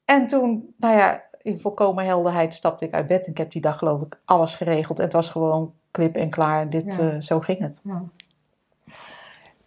En 0.04 0.26
toen, 0.26 0.74
nou 0.76 0.96
ja, 0.96 1.22
in 1.42 1.60
volkomen 1.60 2.04
helderheid 2.04 2.54
stapte 2.54 2.84
ik 2.84 2.92
uit 2.92 3.06
bed. 3.06 3.24
En 3.24 3.30
ik 3.30 3.38
heb 3.38 3.50
die 3.50 3.60
dag 3.62 3.78
geloof 3.78 4.02
ik 4.02 4.18
alles 4.24 4.54
geregeld. 4.54 4.98
En 4.98 5.04
het 5.04 5.12
was 5.12 5.30
gewoon 5.30 5.72
klip 5.90 6.16
en 6.16 6.30
klaar. 6.30 6.70
Dit, 6.70 6.94
Ja. 6.94 7.10
eh, 7.12 7.20
zo 7.20 7.40
ging 7.40 7.58
het. 7.58 7.80
Ja. 7.84 8.02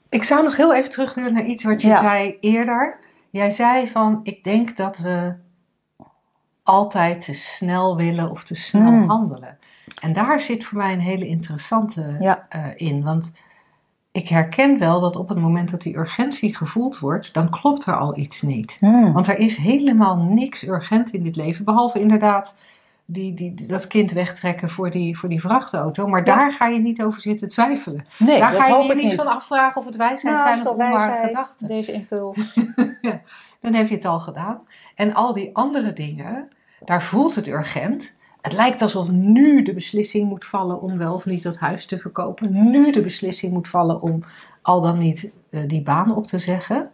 Ik 0.10 0.24
zou 0.24 0.44
nog 0.44 0.56
heel 0.58 0.76
even 0.76 0.90
terug 0.90 1.14
willen 1.14 1.34
naar 1.34 1.44
iets 1.46 1.64
wat 1.64 1.82
je 1.82 1.88
Ja. 1.88 2.02
zei 2.02 2.38
eerder. 2.42 3.00
Jij 3.30 3.52
zei 3.52 3.88
van, 3.88 4.20
ik 4.24 4.44
denk 4.44 4.78
dat 4.78 4.98
we 4.98 5.34
altijd 6.64 7.26
te 7.26 7.34
snel 7.34 7.96
willen 7.96 8.32
of 8.32 8.44
te 8.44 8.56
snel 8.56 8.82
Hmm. 8.92 9.10
handelen. 9.10 9.58
En 10.02 10.14
daar 10.14 10.40
zit 10.40 10.66
voor 10.66 10.78
mij 10.78 10.94
een 10.94 11.00
hele 11.00 11.28
interessante 11.28 12.16
eh, 12.50 12.66
in. 12.76 13.04
Want 13.04 13.32
ik 14.12 14.28
herken 14.28 14.80
wel 14.80 15.00
dat 15.00 15.16
op 15.16 15.30
het 15.30 15.38
moment 15.38 15.72
dat 15.72 15.82
die 15.82 15.98
urgentie 15.98 16.56
gevoeld 16.56 17.00
wordt, 17.00 17.34
dan 17.34 17.50
klopt 17.50 17.86
er 17.86 17.98
al 17.98 18.18
iets 18.18 18.42
niet. 18.42 18.78
Want 19.14 19.28
er 19.28 19.38
is 19.38 19.56
helemaal 19.56 20.16
niks 20.16 20.68
urgent 20.68 21.14
in 21.14 21.24
dit 21.24 21.36
leven, 21.36 21.66
behalve 21.66 22.00
inderdaad 22.00 22.56
die, 23.06 23.34
die, 23.34 23.54
dat 23.68 23.88
kind 23.88 24.12
wegtrekken 24.12 24.70
voor 24.70 24.92
die, 24.92 25.18
voor 25.18 25.30
die 25.30 25.40
vrachtauto. 25.40 26.08
Maar 26.08 26.20
Ja. 26.26 26.36
daar 26.36 26.52
ga 26.52 26.68
je 26.68 26.80
niet 26.80 27.04
over 27.04 27.22
zitten 27.22 27.48
twijfelen. 27.48 28.06
Nee, 28.18 28.40
daar 28.40 28.52
ga 28.52 28.68
je 28.68 28.84
je 28.88 28.96
niet 28.96 29.14
van 29.14 29.28
afvragen 29.28 29.78
of 29.78 29.86
het 29.86 29.96
wijsheid 29.96 30.36
Nou, 30.36 30.48
zijn 30.48 30.68
of 30.68 30.74
onware 30.74 30.98
wijsheid, 30.98 31.28
gedachten. 31.28 31.68
Deze 31.68 31.92
impuls. 31.92 32.54
Dan 33.62 33.74
heb 33.74 33.88
je 33.88 33.96
het 33.96 34.06
al 34.06 34.20
gedaan. 34.20 34.62
En 34.96 35.14
al 35.14 35.34
die 35.34 35.50
andere 35.56 35.94
dingen, 35.94 36.50
daar 36.80 37.04
voelt 37.04 37.36
het 37.36 37.48
urgent. 37.48 38.18
Het 38.42 38.54
lijkt 38.54 38.82
alsof 38.82 39.10
nu 39.10 39.62
de 39.62 39.74
beslissing 39.74 40.30
moet 40.30 40.46
vallen 40.46 40.82
om 40.82 40.98
wel 40.98 41.14
of 41.14 41.26
niet 41.26 41.44
dat 41.44 41.58
huis 41.58 41.86
te 41.86 41.98
verkopen. 41.98 42.72
Nu 42.72 42.92
de 42.92 43.02
beslissing 43.02 43.54
moet 43.54 43.68
vallen 43.68 44.02
om 44.02 44.24
al 44.62 44.82
dan 44.82 44.98
niet 44.98 45.32
eh, 45.50 45.62
die 45.68 45.82
baan 45.82 46.16
op 46.16 46.28
te 46.28 46.40
zeggen. 46.40 46.90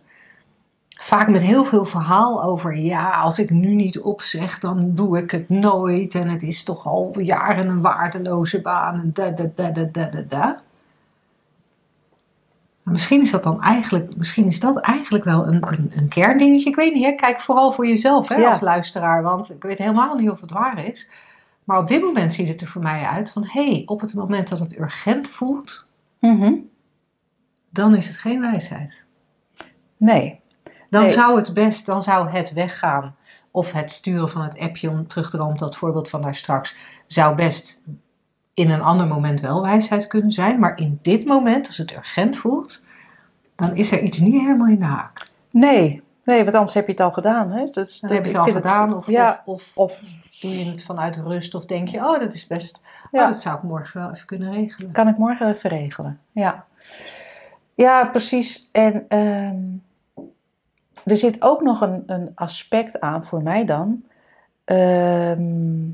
Vaak 0.99 1.27
met 1.27 1.41
heel 1.41 1.63
veel 1.65 1.85
verhaal 1.85 2.43
over, 2.43 2.75
ja, 2.77 3.09
als 3.09 3.39
ik 3.39 3.49
nu 3.49 3.73
niet 3.73 3.99
opzeg, 3.99 4.59
dan 4.59 4.95
doe 4.95 5.17
ik 5.17 5.31
het 5.31 5.49
nooit. 5.49 6.15
En 6.15 6.29
het 6.29 6.43
is 6.43 6.63
toch 6.63 6.87
al 6.87 7.19
jaren 7.19 7.67
een 7.67 7.81
waardeloze 7.81 8.61
baan. 8.61 8.93
En 8.93 9.11
da, 9.13 9.29
da, 9.29 9.51
da, 9.55 9.69
da, 9.69 9.83
da, 9.83 10.05
da, 10.05 10.21
da. 10.29 10.61
Misschien 12.83 13.21
is 13.21 13.31
dat 13.31 13.43
dan 13.43 13.61
eigenlijk, 13.61 14.17
misschien 14.17 14.45
is 14.45 14.59
dat 14.59 14.77
eigenlijk 14.77 15.23
wel 15.23 15.47
een, 15.47 15.67
een, 15.67 15.91
een 15.95 16.07
kerndingetje. 16.07 16.69
Ik 16.69 16.75
weet 16.75 16.93
niet, 16.93 17.05
hè? 17.05 17.11
kijk 17.11 17.39
vooral 17.39 17.71
voor 17.71 17.87
jezelf 17.87 18.29
hè, 18.29 18.35
Ja. 18.35 18.47
als 18.49 18.59
luisteraar. 18.59 19.23
Want 19.23 19.51
ik 19.53 19.63
weet 19.63 19.77
helemaal 19.77 20.15
niet 20.15 20.29
of 20.29 20.41
het 20.41 20.51
waar 20.51 20.85
is. 20.85 21.09
Maar 21.67 21.77
op 21.79 21.87
dit 21.87 22.01
moment 22.01 22.33
ziet 22.33 22.47
het 22.47 22.61
er 22.61 22.67
voor 22.67 22.81
mij 22.81 23.03
uit 23.05 23.31
van... 23.31 23.43
hé, 23.45 23.67
hey, 23.71 23.83
op 23.85 24.01
het 24.01 24.13
moment 24.13 24.47
dat 24.49 24.59
het 24.59 24.79
urgent 24.79 25.27
voelt, 25.27 25.85
Mhm. 26.19 26.53
dan 27.69 27.95
is 27.95 28.07
het 28.07 28.17
geen 28.17 28.39
wijsheid. 28.41 29.05
Nee. 29.97 30.39
Dan 30.89 31.01
Nee. 31.01 31.11
zou 31.11 31.37
het 31.37 31.53
best, 31.53 31.85
dan 31.85 32.01
zou 32.01 32.29
het 32.29 32.53
weggaan. 32.53 33.15
Of 33.51 33.71
het 33.71 33.91
sturen 33.91 34.29
van 34.29 34.41
het 34.41 34.59
appje 34.59 34.89
om 34.89 35.07
terug 35.07 35.29
te 35.29 35.37
komen 35.37 35.53
op 35.53 35.59
dat 35.59 35.75
voorbeeld 35.75 36.09
van 36.09 36.21
daar 36.21 36.35
straks... 36.35 36.75
zou 37.07 37.35
best 37.35 37.81
in 38.53 38.71
een 38.71 38.81
ander 38.81 39.07
moment 39.07 39.39
wel 39.41 39.61
wijsheid 39.61 40.07
kunnen 40.07 40.31
zijn. 40.31 40.59
Maar 40.59 40.77
in 40.79 40.99
dit 41.01 41.25
moment, 41.25 41.67
als 41.67 41.77
het 41.77 41.91
urgent 41.95 42.37
voelt... 42.37 42.83
dan 43.55 43.75
is 43.75 43.91
er 43.91 44.01
iets 44.01 44.17
niet 44.17 44.41
helemaal 44.41 44.67
in 44.67 44.79
de 44.79 44.85
haak. 44.85 45.29
Nee. 45.51 46.03
Nee, 46.23 46.43
want 46.43 46.55
anders 46.55 46.73
heb 46.73 46.85
je 46.85 46.91
het 46.91 47.01
al 47.01 47.11
gedaan. 47.11 47.51
Hè? 47.51 47.65
Dus, 47.65 47.99
Dan 47.99 48.09
dat- 48.09 48.17
heb 48.17 48.25
je 48.25 48.37
het 48.37 48.47
al 48.47 48.53
gedaan 48.53 48.95
of, 48.95 49.07
ja, 49.07 49.41
of, 49.45 49.71
of 49.75 50.01
of 50.01 50.03
doe 50.41 50.57
je 50.59 50.65
het 50.71 50.83
vanuit 50.83 51.15
rust 51.15 51.55
of 51.55 51.65
denk 51.65 51.87
je, 51.87 51.97
oh 51.97 52.19
dat 52.19 52.33
is 52.33 52.47
best, 52.47 52.81
Ja. 53.11 53.21
oh, 53.23 53.27
dat 53.29 53.41
zou 53.41 53.55
ik 53.57 53.63
morgen 53.63 54.01
wel 54.01 54.11
even 54.11 54.25
kunnen 54.25 54.51
regelen. 54.53 54.91
kan 54.91 55.07
ik 55.07 55.17
morgen 55.17 55.47
even 55.53 55.69
regelen. 55.69 56.19
Ja, 56.31 56.65
ja 57.75 58.05
precies. 58.05 58.69
En 58.71 59.05
ehm, 59.07 59.55
er 61.05 61.17
zit 61.17 61.41
ook 61.41 61.61
nog 61.61 61.81
een, 61.81 62.03
een 62.07 62.31
aspect 62.35 62.99
aan 62.99 63.25
voor 63.25 63.43
mij 63.43 63.65
dan. 63.65 64.03
ehm, 64.63 65.89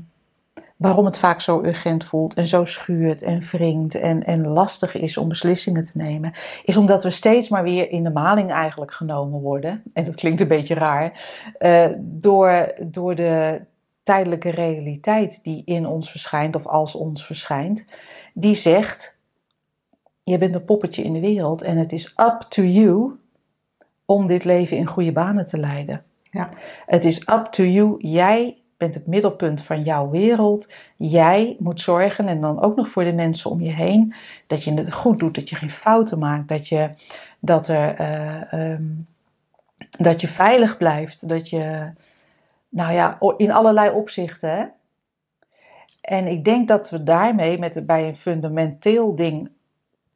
waarom 0.76 1.04
het 1.04 1.18
vaak 1.18 1.40
zo 1.40 1.62
urgent 1.64 2.04
voelt 2.04 2.34
en 2.34 2.46
zo 2.46 2.64
schuurt 2.64 3.22
en 3.22 3.40
wringt 3.40 3.94
en, 3.94 4.24
en 4.24 4.46
lastig 4.48 4.94
is 4.94 5.16
om 5.16 5.28
beslissingen 5.28 5.84
te 5.84 5.90
nemen, 5.94 6.32
is 6.64 6.76
omdat 6.76 7.02
we 7.02 7.10
steeds 7.10 7.48
maar 7.48 7.62
weer 7.62 7.90
in 7.90 8.02
de 8.02 8.10
maling 8.10 8.50
eigenlijk 8.50 8.92
genomen 8.94 9.40
worden. 9.40 9.82
En 9.92 10.04
dat 10.04 10.14
klinkt 10.14 10.40
een 10.40 10.48
beetje 10.48 10.74
raar. 10.74 11.12
eh, 11.58 11.86
door, 11.98 12.72
door 12.80 13.14
de 13.14 13.60
tijdelijke 14.04 14.50
realiteit 14.50 15.40
die 15.42 15.62
in 15.64 15.86
ons 15.86 16.10
verschijnt 16.10 16.56
of 16.56 16.66
als 16.66 16.94
ons 16.94 17.26
verschijnt, 17.26 17.86
die 18.34 18.54
zegt: 18.54 19.18
je 20.22 20.38
bent 20.38 20.54
een 20.54 20.64
poppetje 20.64 21.02
in 21.02 21.12
de 21.12 21.20
wereld 21.20 21.62
en 21.62 21.76
het 21.76 21.92
is 21.92 22.14
up 22.16 22.40
to 22.48 22.62
you 22.62 23.18
om 24.04 24.26
dit 24.26 24.44
leven 24.44 24.76
in 24.76 24.86
goede 24.86 25.12
banen 25.12 25.46
te 25.46 25.58
leiden. 25.58 26.04
Ja. 26.30 26.48
Het 26.86 27.04
is 27.04 27.28
up 27.28 27.44
to 27.44 27.64
you. 27.64 27.96
Jij 27.98 28.58
bent 28.76 28.94
het 28.94 29.06
middelpunt 29.06 29.62
van 29.62 29.82
jouw 29.82 30.10
wereld. 30.10 30.72
Jij 30.96 31.56
moet 31.58 31.80
zorgen, 31.80 32.28
en 32.28 32.40
dan 32.40 32.60
ook 32.60 32.76
nog 32.76 32.88
voor 32.88 33.04
de 33.04 33.12
mensen 33.12 33.50
om 33.50 33.60
je 33.60 33.72
heen, 33.72 34.14
dat 34.46 34.64
je 34.64 34.74
het 34.74 34.92
goed 34.92 35.18
doet, 35.18 35.34
dat 35.34 35.48
je 35.48 35.56
geen 35.56 35.70
fouten 35.70 36.18
maakt, 36.18 36.48
dat 36.48 36.68
je, 36.68 36.90
dat 37.38 37.68
er, 37.68 37.94
eh, 37.94 38.52
ehm, 38.52 38.84
dat 39.90 40.20
je 40.20 40.28
veilig 40.28 40.76
blijft, 40.76 41.28
dat 41.28 41.48
je, 41.48 41.90
nou 42.74 42.92
ja, 42.92 43.18
in 43.36 43.52
allerlei 43.52 43.90
opzichten. 43.90 44.50
Hè? 44.50 44.64
En 46.00 46.26
ik 46.26 46.44
denk 46.44 46.68
dat 46.68 46.90
we 46.90 47.02
daarmee 47.02 47.58
met, 47.58 47.86
bij 47.86 48.08
een 48.08 48.16
fundamenteel 48.16 49.14
ding 49.14 49.50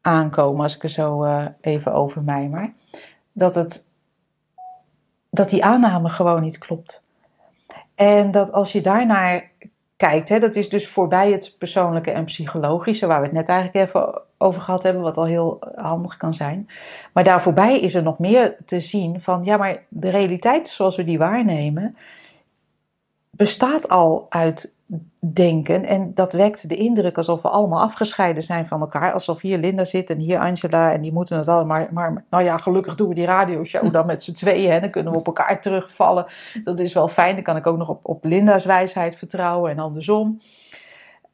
aankomen, 0.01 0.63
als 0.63 0.77
ik 0.77 0.83
er 0.83 0.89
zo 0.89 1.23
eh, 1.23 1.47
even 1.61 1.93
over 1.93 2.23
mij 2.23 2.49
maar, 2.49 2.73
dat, 3.33 3.55
het, 3.55 3.85
dat 5.31 5.51
die 5.51 5.65
aanname 5.65 6.09
gewoon 6.09 6.43
niet 6.43 6.59
klopt. 6.59 7.03
En 7.95 8.31
dat 8.31 8.53
als 8.53 8.73
je 8.73 8.81
daarnaar 8.81 9.51
kijkt, 9.97 10.29
hè, 10.29 10.39
dat 10.39 10.55
is 10.55 10.69
dus 10.69 10.89
voorbij 10.89 11.33
het 11.33 11.57
persoonlijke 11.59 12.11
en 12.11 12.25
psychologische, 12.25 13.07
waar 13.07 13.21
we 13.21 13.27
het 13.27 13.35
net 13.35 13.49
eigenlijk 13.49 13.87
even 13.87 14.23
over 14.39 14.61
gehad 14.61 14.83
hebben, 14.83 15.03
wat 15.03 15.17
al 15.17 15.27
heel 15.27 15.59
handig 15.75 16.17
kan 16.17 16.35
zijn. 16.35 16.69
Maar 17.13 17.25
daar 17.25 17.43
voorbij 17.43 17.81
is 17.81 17.95
er 17.95 18.03
nog 18.03 18.19
meer 18.19 18.57
te 18.65 18.81
zien 18.81 19.21
van, 19.21 19.45
ja, 19.45 19.57
maar 19.57 19.83
de 19.89 20.11
realiteit 20.11 20.69
zoals 20.69 20.97
we 20.97 21.05
die 21.05 21.19
waarnemen, 21.19 21.97
bestaat 23.39 23.89
al 23.89 24.27
uit 24.29 24.75
denken. 25.21 25.85
En 25.85 26.15
dat 26.15 26.33
wekt 26.33 26.69
de 26.69 26.77
indruk 26.77 27.17
alsof 27.17 27.43
we 27.43 27.49
allemaal 27.49 27.81
afgescheiden 27.81 28.43
zijn 28.43 28.67
van 28.67 28.81
elkaar. 28.81 29.13
Alsof 29.13 29.41
hier 29.41 29.59
Linda 29.59 29.85
zit 29.85 30.11
en 30.11 30.19
hier 30.19 30.39
Angela 30.39 30.93
en 30.93 31.01
die 31.01 31.13
moeten 31.13 31.39
het 31.39 31.49
allemaal. 31.49 31.87
Maar, 31.91 32.13
maar 32.13 32.25
nou 32.31 32.45
ja, 32.45 32.59
gelukkig 32.59 32.95
doen 32.95 33.09
we 33.09 33.15
die 33.15 33.25
radioshow 33.25 33.93
dan 33.93 34.07
met 34.07 34.23
z'n 34.23 34.33
tweeën. 34.33 34.71
En 34.71 34.81
dan 34.81 34.91
kunnen 34.91 35.13
we 35.13 35.19
op 35.19 35.27
elkaar 35.27 35.61
terugvallen. 35.61 36.27
Dat 36.65 36.81
is 36.81 36.93
wel 36.93 37.09
fijn. 37.09 37.35
Dan 37.35 37.45
kan 37.45 37.57
ik 37.57 37.67
ook 37.67 37.79
nog 37.79 37.89
op, 37.89 38.01
op 38.03 38.25
Linda's 38.25 38.65
wijsheid 38.65 39.17
vertrouwen 39.17 39.71
en 39.71 39.79
andersom. 39.79 40.41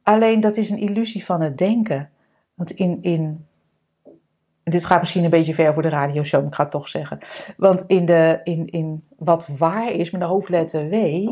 Alleen 0.02 0.40
dat 0.40 0.56
is 0.56 0.70
een 0.70 0.78
illusie 0.78 1.25
van 1.25 1.40
het 1.40 1.58
denken. 1.58 2.11
Want 2.54 2.70
in, 2.70 2.99
in 3.02 3.46
dit 4.64 4.84
gaat 4.84 5.00
misschien 5.00 5.25
een 5.25 5.30
beetje 5.30 5.54
ver 5.54 5.75
voor 5.75 5.82
de 5.82 5.88
radioshow, 5.88 6.40
maar 6.40 6.49
ik 6.49 6.54
ga 6.54 6.62
het 6.62 6.73
toch 6.73 6.88
zeggen. 6.88 7.18
Want 7.56 7.84
in, 7.87 8.04
de, 8.04 8.40
in, 8.44 8.66
in 8.66 9.04
wat 9.18 9.46
waar 9.58 9.92
is 9.92 10.11
met 10.11 10.20
de 10.20 10.26
hoofdletter 10.26 10.88
W, 10.88 11.28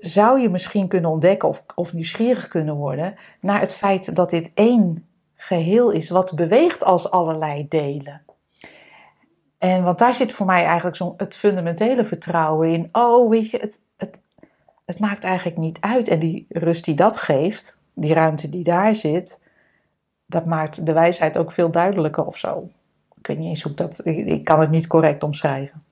zou 0.00 0.40
je 0.40 0.48
misschien 0.48 0.88
kunnen 0.88 1.10
ontdekken 1.10 1.48
of, 1.48 1.64
of 1.74 1.92
nieuwsgierig 1.92 2.48
kunnen 2.48 2.74
worden 2.74 3.14
naar 3.40 3.60
het 3.60 3.72
feit 3.72 4.14
dat 4.14 4.30
dit 4.30 4.50
één 4.54 5.08
geheel 5.34 5.90
is, 5.90 6.10
wat 6.10 6.34
beweegt 6.34 6.84
als 6.84 7.10
allerlei 7.10 7.68
delen. 7.68 8.22
En 9.58 9.82
want 9.82 9.98
daar 9.98 10.14
zit 10.14 10.32
voor 10.32 10.46
mij 10.46 10.64
eigenlijk 10.64 10.96
zo'n 10.96 11.14
het 11.16 11.36
fundamentele 11.36 12.04
vertrouwen 12.04 12.72
in. 12.72 12.88
Oh, 12.92 13.30
weet 13.30 13.50
je, 13.50 13.58
het, 13.58 13.80
het, 13.96 14.20
het 14.84 14.98
maakt 14.98 15.24
eigenlijk 15.24 15.58
niet 15.58 15.78
uit. 15.80 16.08
En 16.08 16.18
die 16.18 16.46
rust 16.48 16.84
die 16.84 16.94
dat 16.94 17.16
geeft, 17.16 17.80
die 17.94 18.14
ruimte 18.14 18.48
die 18.48 18.64
daar 18.64 18.96
zit, 18.96 19.40
dat 20.26 20.46
maakt 20.46 20.86
de 20.86 20.92
wijsheid 20.92 21.38
ook 21.38 21.52
veel 21.52 21.70
duidelijker 21.70 22.24
of 22.24 22.36
zo. 22.36 22.68
Ik 23.14 23.26
weet 23.26 23.38
niet 23.38 23.48
eens 23.48 23.62
hoe 23.62 23.70
ik 23.70 23.78
dat. 23.78 24.00
Ik 24.04 24.44
kan 24.44 24.60
het 24.60 24.70
niet 24.70 24.86
correct 24.86 25.22
omschrijven. 25.22 25.82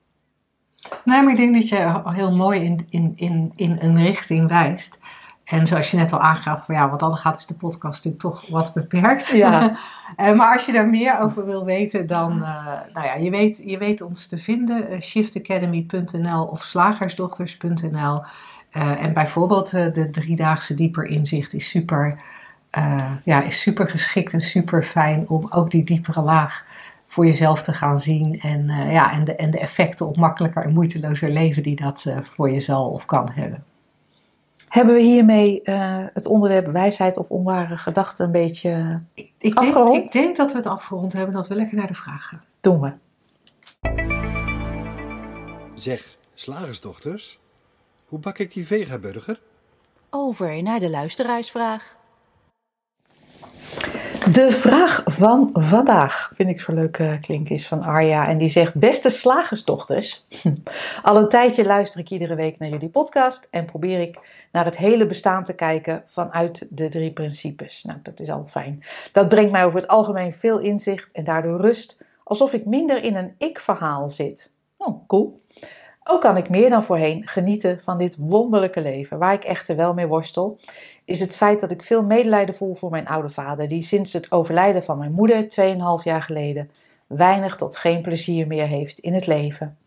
Nee, 1.03 1.21
maar 1.21 1.31
ik 1.31 1.37
denk 1.37 1.53
dat 1.53 1.69
je 1.69 2.01
heel 2.05 2.35
mooi 2.35 2.59
in, 2.61 2.85
in, 2.89 3.13
in, 3.15 3.53
in 3.55 3.77
een 3.81 3.97
richting 4.05 4.47
wijst. 4.47 4.99
En 5.47 5.67
zoals 5.67 5.91
je 5.91 5.97
net 5.97 6.13
al 6.13 6.19
aangaf, 6.19 6.65
van 6.65 6.75
ja, 6.75 6.89
wat 6.89 6.99
dan 6.99 7.17
gaat 7.17 7.37
is 7.37 7.45
de 7.45 7.55
podcast 7.55 8.05
natuurlijk 8.05 8.23
toch 8.23 8.47
wat 8.49 8.73
beperkt. 8.73 9.29
Ja. 9.29 9.77
Eh, 10.15 10.33
maar 10.33 10.53
als 10.53 10.65
je 10.65 10.71
daar 10.71 10.89
meer 10.89 11.19
over 11.19 11.45
wil 11.45 11.65
weten, 11.65 12.07
dan, 12.07 12.31
eh, 12.43 12.65
nou 12.93 13.05
ja, 13.05 13.13
je 13.13 13.29
weet, 13.29 13.61
je 13.65 13.77
weet 13.77 14.01
ons 14.01 14.27
te 14.27 14.37
vinden. 14.37 14.89
eh, 14.89 14.99
shiftacademy.nl 15.01 16.43
of 16.43 16.61
slagersdochters.nl. 16.61 18.23
En 18.71 19.13
bijvoorbeeld 19.13 19.71
de 19.71 20.09
driedaagse 20.09 20.73
dieper 20.73 21.05
inzicht 21.05 21.53
is 21.53 21.69
super, 21.69 22.21
ja, 23.23 23.41
is 23.41 23.61
super 23.61 23.87
geschikt 23.87 24.33
en 24.33 24.41
super 24.41 24.83
fijn 24.83 25.25
om 25.27 25.47
ook 25.49 25.71
die 25.71 25.83
diepere 25.83 26.21
laag 26.21 26.65
voor 27.07 27.25
jezelf 27.25 27.63
te 27.63 27.73
gaan 27.73 27.97
zien. 27.97 28.39
En, 28.39 28.69
eh, 28.69 28.91
ja, 28.91 29.11
en, 29.11 29.23
de, 29.23 29.35
en 29.35 29.51
de 29.51 29.59
effecten 29.59 30.07
op 30.07 30.17
makkelijker 30.17 30.63
en 30.63 30.73
moeitelozer 30.73 31.29
leven 31.29 31.63
die 31.63 31.75
dat 31.75 32.05
eh, 32.05 32.17
voor 32.23 32.49
je 32.51 32.59
zal 32.59 32.89
of 32.89 33.05
kan 33.05 33.29
hebben. 33.31 33.63
Hebben 34.67 34.95
we 34.95 35.01
hiermee 35.01 35.61
eh, 35.61 36.05
het 36.13 36.25
onderwerp 36.25 36.67
wijsheid 36.67 37.17
of 37.17 37.29
onware 37.29 37.77
gedachten 37.77 38.25
een 38.25 38.31
beetje 38.31 39.01
Ik, 39.13 39.31
ik, 39.37 39.53
denk, 39.53 39.57
Afgerond? 39.57 39.95
ik 39.97 40.11
denk 40.11 40.35
dat 40.35 40.51
we 40.51 40.57
het 40.57 40.67
afgerond 40.67 41.13
hebben, 41.13 41.33
dat 41.33 41.47
we 41.47 41.55
lekker 41.55 41.77
naar 41.77 41.87
de 41.87 41.93
vraag 41.93 42.27
gaan. 42.27 42.43
doen 42.61 42.81
we? 42.81 42.91
Zeg, 45.75 46.17
slagersdochters, 46.33 47.39
hoe 48.05 48.19
bak 48.19 48.37
ik 48.37 48.53
die 48.53 48.65
vegaburger? 48.65 49.39
Over 50.09 50.63
naar 50.63 50.79
de 50.79 50.89
luisteraarsvraag. 50.89 51.97
De 54.31 54.51
vraag 54.51 55.01
van 55.05 55.49
vandaag 55.53 56.31
vind 56.33 56.49
ik 56.49 56.61
zo 56.61 56.73
leuk 56.73 56.97
eh, 56.97 57.21
klinken 57.21 57.55
is 57.55 57.67
van 57.67 57.83
Arja. 57.83 58.27
En 58.27 58.37
die 58.37 58.49
zegt: 58.49 58.75
Beste 58.75 59.09
slagersdochters, 59.09 60.25
al 61.03 61.17
een 61.17 61.29
tijdje 61.29 61.65
luister 61.65 61.99
ik 61.99 62.09
iedere 62.09 62.35
week 62.35 62.59
naar 62.59 62.69
jullie 62.69 62.89
podcast 62.89 63.47
en 63.51 63.65
probeer 63.65 63.99
ik 63.99 64.19
naar 64.51 64.65
het 64.65 64.77
hele 64.77 65.05
bestaan 65.05 65.43
te 65.43 65.55
kijken 65.55 66.03
vanuit 66.05 66.67
de 66.69 66.89
drie 66.89 67.11
principes. 67.11 67.83
Nou, 67.83 67.99
dat 68.03 68.19
is 68.19 68.29
al 68.29 68.45
fijn. 68.45 68.83
Dat 69.11 69.29
brengt 69.29 69.51
mij 69.51 69.65
over 69.65 69.79
het 69.79 69.89
algemeen 69.89 70.33
veel 70.33 70.59
inzicht 70.59 71.11
en 71.11 71.23
daardoor 71.23 71.61
rust, 71.61 72.01
alsof 72.23 72.53
ik 72.53 72.65
minder 72.65 73.03
in 73.03 73.15
een 73.15 73.35
ik-verhaal 73.37 74.09
zit. 74.09 74.51
Oh, 74.77 75.07
cool. 75.07 75.41
Ook 76.09 76.21
kan 76.21 76.37
ik 76.37 76.49
meer 76.49 76.69
dan 76.69 76.83
voorheen 76.83 77.27
genieten 77.27 77.79
van 77.83 77.97
dit 77.97 78.15
wonderlijke 78.19 78.81
leven. 78.81 79.17
Waar 79.17 79.33
ik 79.33 79.43
echter 79.43 79.75
wel 79.75 79.93
mee 79.93 80.07
worstel, 80.07 80.59
is 81.05 81.19
het 81.19 81.35
feit 81.35 81.59
dat 81.59 81.71
ik 81.71 81.83
veel 81.83 82.03
medelijden 82.03 82.55
voel 82.55 82.75
voor 82.75 82.89
mijn 82.89 83.07
oude 83.07 83.29
vader, 83.29 83.67
die 83.67 83.83
sinds 83.83 84.13
het 84.13 84.31
overlijden 84.31 84.83
van 84.83 84.97
mijn 84.97 85.11
moeder 85.11 85.43
2,5 85.43 86.03
jaar 86.03 86.21
geleden 86.21 86.71
weinig 87.07 87.55
tot 87.55 87.75
geen 87.75 88.01
plezier 88.01 88.47
meer 88.47 88.67
heeft 88.67 88.99
in 88.99 89.13
het 89.13 89.27
leven. 89.27 89.77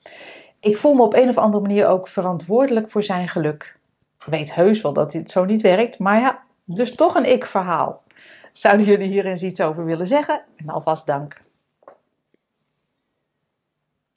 Ik 0.61 0.76
voel 0.76 0.94
me 0.94 1.02
op 1.02 1.14
een 1.14 1.28
of 1.28 1.38
andere 1.38 1.62
manier 1.62 1.87
ook 1.87 2.09
verantwoordelijk 2.09 2.90
voor 2.90 3.02
zijn 3.02 3.28
geluk. 3.28 3.78
Ik 4.18 4.26
weet 4.26 4.54
heus 4.54 4.80
wel 4.80 4.92
dat 4.92 5.12
dit 5.12 5.30
zo 5.30 5.44
niet 5.44 5.62
werkt, 5.62 5.98
maar 5.98 6.20
ja, 6.20 6.42
dus 6.64 6.94
toch 6.94 7.14
een 7.14 7.33
ik-verhaal. 7.33 8.02
Zouden 8.52 8.87
jullie 8.87 9.09
hier 9.09 9.26
eens 9.26 9.42
iets 9.42 9.61
over 9.61 9.85
willen 9.85 10.06
zeggen? 10.06 10.42
En 10.56 10.68
alvast 10.68 11.06
dank. 11.06 11.42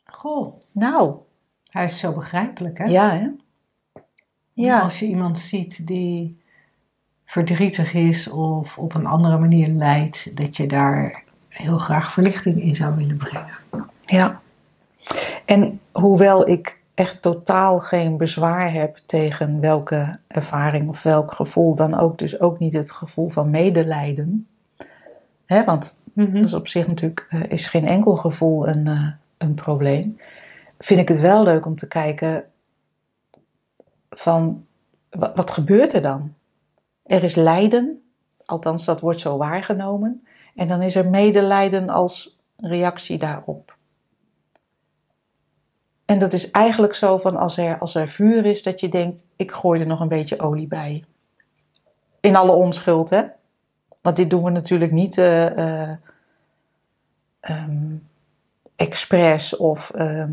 Goh, 0.06 0.60
Nou, 0.74 1.16
hij 1.74 1.84
is 1.84 2.00
zo 2.00 2.14
begrijpelijk, 2.14 2.78
hè? 2.78 2.86
ja 2.86 3.12
hè? 3.12 3.28
Ja, 4.54 4.80
Als 4.80 5.00
je 5.00 5.06
iemand 5.06 5.40
ziet 5.40 5.88
die 5.88 6.42
verdrietig 7.26 7.94
is 7.94 8.30
of 8.30 8.78
op 8.78 8.94
een 8.96 9.06
andere 9.06 9.38
manier 9.38 9.68
lijdt, 9.68 10.38
dat 10.38 10.58
je 10.58 10.68
daar 10.68 11.24
heel 11.50 11.78
graag 11.78 12.12
verlichting 12.12 12.62
in 12.62 12.76
zou 12.76 12.96
willen 12.96 13.18
brengen. 13.18 13.54
Ja. 14.06 14.42
En 15.46 15.80
hoewel 15.92 16.48
ik 16.48 16.80
echt 16.94 17.22
totaal 17.22 17.80
geen 17.80 18.18
bezwaar 18.18 18.74
heb 18.74 18.98
tegen 18.98 19.60
welke 19.60 20.20
ervaring 20.28 20.90
of 20.90 21.04
welk 21.04 21.32
gevoel 21.32 21.76
dan 21.76 22.00
ook, 22.00 22.18
dus 22.18 22.40
ook 22.40 22.60
niet 22.60 22.74
het 22.74 22.92
gevoel 22.92 23.30
van 23.30 23.50
medelijden. 23.50 24.48
Hè, 25.46 25.64
want 25.64 25.98
dat 26.14 26.28
is 26.34 26.54
op 26.54 26.68
zich 26.68 26.88
natuurlijk 26.88 27.28
eh, 27.30 27.42
is 27.48 27.68
geen 27.68 27.88
enkel 27.88 28.16
gevoel 28.16 28.68
een, 28.68 28.88
eh, 28.88 29.08
een 29.38 29.54
probleem. 29.54 30.18
Vind 30.84 31.00
ik 31.00 31.08
het 31.08 31.20
wel 31.20 31.44
leuk 31.44 31.66
om 31.66 31.76
te 31.76 31.88
kijken 31.88 32.52
van 34.10 34.66
wat, 35.10 35.52
gebeurt 35.52 35.94
er 35.94 36.02
dan? 36.02 36.34
Er 37.04 37.24
is 37.24 37.36
lijden, 37.36 38.04
althans 38.46 38.86
dat 38.86 39.00
wordt 39.00 39.20
zo 39.20 39.38
waargenomen. 39.38 40.28
En 40.56 40.68
dan 40.68 40.82
is 40.82 40.96
er 40.96 41.10
medelijden 41.10 41.90
als 41.90 42.40
reactie 42.58 43.18
daarop. 43.18 43.78
En 46.06 46.20
dat 46.20 46.34
is 46.34 46.52
eigenlijk 46.52 46.96
zo 46.96 47.18
van 47.18 47.36
als 47.36 47.58
er, 47.58 47.78
als 47.78 47.96
er 47.96 48.08
vuur 48.08 48.46
is, 48.46 48.64
dat 48.64 48.80
je 48.80 48.90
denkt, 48.90 49.28
ik 49.36 49.52
gooi 49.52 49.82
er 49.82 49.88
nog 49.88 50.00
een 50.00 50.08
beetje 50.08 50.40
olie 50.40 50.68
bij. 50.68 51.04
In 52.20 52.36
alle 52.36 52.52
onschuld, 52.52 53.10
hè? 53.10 53.24
Want 54.02 54.16
dit 54.16 54.30
doen 54.30 54.44
we 54.44 54.50
natuurlijk 54.50 54.92
niet 54.92 55.18
ehm, 55.18 55.96
expres 58.76 59.58
of... 59.58 59.90
ehm, 59.90 60.32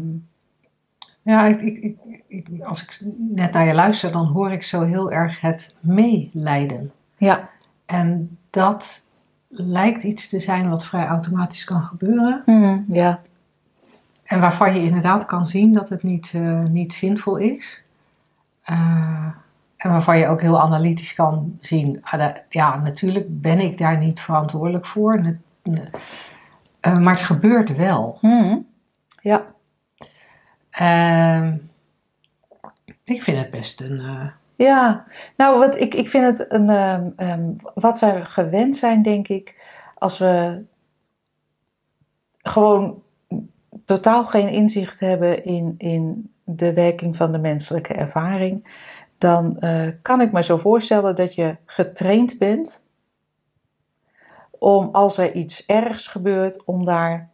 Ja, 1.22 1.46
ik, 1.46 1.60
ik, 1.60 1.96
ik, 2.26 2.46
als 2.62 2.82
ik 2.82 2.98
net 3.16 3.52
naar 3.52 3.66
je 3.66 3.74
luister, 3.74 4.12
dan 4.12 4.26
hoor 4.26 4.50
ik 4.52 4.62
zo 4.62 4.82
heel 4.84 5.12
erg 5.12 5.40
het 5.40 5.74
meelijden. 5.80 6.92
ja, 7.16 7.48
En 7.86 8.38
dat 8.50 9.06
lijkt 9.48 10.02
iets 10.02 10.28
te 10.28 10.40
zijn 10.40 10.68
wat 10.68 10.84
vrij 10.84 11.06
automatisch 11.06 11.64
kan 11.64 11.82
gebeuren. 11.82 12.42
Mhm, 12.46 12.78
ja, 12.86 13.20
En 14.24 14.40
waarvan 14.40 14.74
je 14.74 14.82
inderdaad 14.86 15.24
kan 15.24 15.46
zien 15.46 15.72
dat 15.72 15.88
het 15.88 16.02
niet, 16.02 16.32
eh, 16.34 16.62
niet 16.64 16.92
zinvol 16.94 17.36
is. 17.36 17.84
Eh, 18.62 19.26
en 19.76 19.90
waarvan 19.90 20.18
je 20.18 20.26
ook 20.28 20.40
heel 20.40 20.60
analytisch 20.60 21.14
kan 21.14 21.56
zien. 21.60 21.98
ah, 22.02 22.34
ja, 22.48 22.76
natuurlijk 22.76 23.40
ben 23.40 23.60
ik 23.60 23.78
daar 23.78 23.98
niet 23.98 24.20
verantwoordelijk 24.20 24.86
voor. 24.86 25.20
Ne- 25.20 25.38
ne- 25.62 25.90
Eh, 26.80 26.98
maar 26.98 27.12
het 27.12 27.22
gebeurt 27.22 27.76
wel. 27.76 28.18
Hmm. 28.20 28.66
Ja. 29.22 29.44
Ehm, 30.70 31.56
ik 33.04 33.22
vind 33.22 33.38
het 33.38 33.50
best 33.50 33.80
een. 33.80 34.00
eh, 34.00 34.26
Ja, 34.56 35.04
nou, 35.36 35.58
wat, 35.58 35.80
ik, 35.80 35.94
ik 35.94 36.08
vind 36.08 36.38
het 36.38 36.52
een, 36.52 36.70
ehm, 36.70 37.10
ehm, 37.16 37.52
wat 37.74 37.98
wij 37.98 38.24
gewend 38.24 38.76
zijn, 38.76 39.02
denk 39.02 39.28
ik, 39.28 39.62
als 39.94 40.18
we 40.18 40.62
gewoon 42.38 43.02
totaal 43.84 44.24
geen 44.24 44.48
inzicht 44.48 45.00
hebben 45.00 45.44
in, 45.44 45.74
in 45.78 46.32
de 46.44 46.72
werking 46.72 47.16
van 47.16 47.32
de 47.32 47.38
menselijke 47.38 47.94
ervaring, 47.94 48.78
dan 49.18 49.58
eh, 49.60 49.88
kan 50.02 50.20
ik 50.20 50.32
me 50.32 50.42
zo 50.42 50.56
voorstellen 50.56 51.14
dat 51.16 51.34
je 51.34 51.56
getraind 51.64 52.38
bent 52.38 52.84
om 54.58 54.88
als 54.92 55.18
er 55.18 55.32
iets 55.34 55.66
ergs 55.66 56.06
gebeurt, 56.08 56.64
om 56.64 56.84
daar 56.84 57.29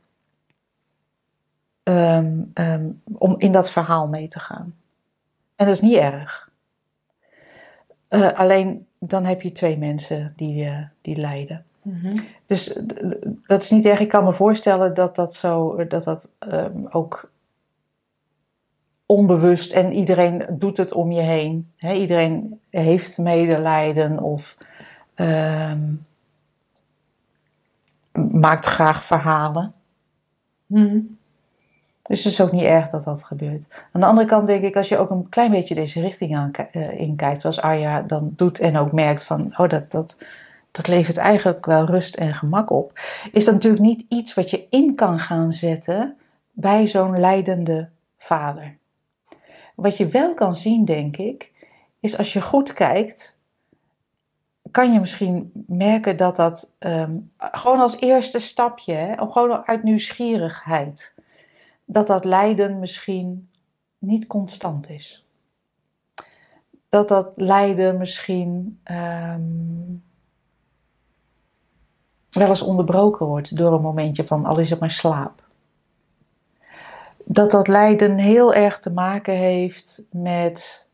ehm, 1.87 2.43
ehm, 2.55 2.89
om 3.13 3.35
in 3.39 3.53
dat 3.53 3.71
verhaal 3.71 4.09
mee 4.09 4.29
te 4.29 4.39
gaan. 4.41 4.75
En 5.57 5.67
dat 5.67 5.75
is 5.75 5.81
niet 5.81 5.97
erg. 5.97 6.51
Eh, 8.09 8.33
alleen 8.33 8.87
dan 8.99 9.25
heb 9.25 9.43
je 9.43 9.53
twee 9.53 9.79
mensen 9.79 10.33
die, 10.37 10.65
eh, 10.65 10.79
die 11.03 11.17
lijden. 11.17 11.65
Dus 12.47 12.65
d- 12.65 13.09
d- 13.09 13.19
dat 13.47 13.63
is 13.63 13.71
niet 13.71 13.85
erg. 13.85 13.99
Ik 14.01 14.09
kan 14.09 14.25
me 14.25 14.33
voorstellen 14.33 14.95
dat 14.95 15.17
dat 15.17 15.35
zo, 15.35 15.87
dat 15.87 16.05
dat 16.05 16.29
ehm, 16.39 16.87
ook 16.91 17.31
onbewust 19.07 19.73
en 19.73 19.93
iedereen 19.93 20.47
doet 20.51 20.77
het 20.77 20.93
om 20.93 21.13
je 21.13 21.21
heen. 21.21 21.73
Iedereen 21.79 22.61
heeft 22.71 23.19
medelijden 23.19 24.19
of 24.23 24.55
maakt 28.33 28.67
graag 28.67 29.05
verhalen. 29.05 29.73
Mhm. 30.67 30.99
Dus 32.07 32.25
het 32.25 32.33
is 32.33 32.41
ook 32.41 32.53
niet 32.53 32.63
erg 32.63 32.89
dat 32.89 33.05
dat 33.05 33.23
gebeurt. 33.23 33.67
Aan 33.93 34.01
de 34.01 34.07
andere 34.07 34.27
kant 34.27 34.47
denk 34.47 34.65
ik, 34.65 34.77
als 34.77 34.89
je 34.89 34.99
ook 34.99 35.11
een 35.11 35.29
klein 35.29 35.51
beetje 35.51 35.75
deze 35.75 36.01
richting 36.01 36.37
aan, 36.37 36.51
eh, 36.53 37.01
inkijkt, 37.01 37.41
zoals 37.41 37.61
Arja 37.61 38.03
dan 38.03 38.33
doet 38.37 38.61
en 38.61 38.77
ook 38.77 38.93
merkt 38.93 39.25
van, 39.25 39.55
oh, 39.57 39.69
dat, 39.69 39.91
dat, 39.91 40.17
dat 40.71 40.87
levert 40.87 41.17
eigenlijk 41.17 41.67
wel 41.67 41.85
rust 41.85 42.17
en 42.17 42.35
gemak 42.35 42.71
op, 42.71 42.93
is 43.33 43.45
dat 43.45 43.55
natuurlijk 43.55 43.83
niet 43.83 44.05
iets 44.09 44.35
wat 44.35 44.51
je 44.51 44.67
in 44.71 44.95
kan 44.95 45.19
gaan 45.19 45.53
zetten 45.53 46.17
bij 46.53 46.87
zo'n 46.87 47.21
lijdende 47.21 47.89
vader. 48.19 48.77
Wat 49.75 49.97
je 49.97 50.09
wel 50.09 50.35
kan 50.35 50.57
zien, 50.57 50.85
denk 50.85 51.17
ik, 51.17 51.53
is 52.01 52.19
als 52.19 52.33
je 52.33 52.41
goed 52.41 52.73
kijkt, 52.73 53.39
kan 54.71 54.93
je 54.93 55.01
misschien 55.01 55.51
merken 55.67 56.17
dat 56.17 56.37
dat 56.37 56.73
ehm, 56.79 57.17
gewoon 57.37 57.81
als 57.81 58.01
eerste 58.01 58.41
stapje, 58.41 58.93
hè, 58.93 59.15
gewoon 59.17 59.67
uit 59.67 59.83
nieuwsgierigheid, 59.83 61.15
dat 61.87 62.07
dat 62.07 62.25
lijden 62.25 62.79
misschien 62.79 63.51
niet 63.99 64.27
constant 64.27 64.91
is. 64.91 65.27
Dat 66.89 67.09
dat 67.09 67.33
lijden 67.37 67.99
misschien 67.99 68.81
ehm, 68.83 69.43
wel 72.31 72.49
eens 72.49 72.63
onderbroken 72.63 73.27
wordt 73.27 73.57
door 73.57 73.73
een 73.73 73.83
momentje 73.83 74.27
van 74.27 74.45
al 74.45 74.59
is 74.59 74.71
het 74.71 74.81
maar 74.81 74.91
slaap. 74.91 75.45
Dat 77.25 77.51
dat 77.51 77.69
lijden 77.69 78.19
heel 78.19 78.55
erg 78.55 78.79
te 78.79 78.93
maken 78.93 79.35
heeft 79.35 80.05
met 80.11 80.89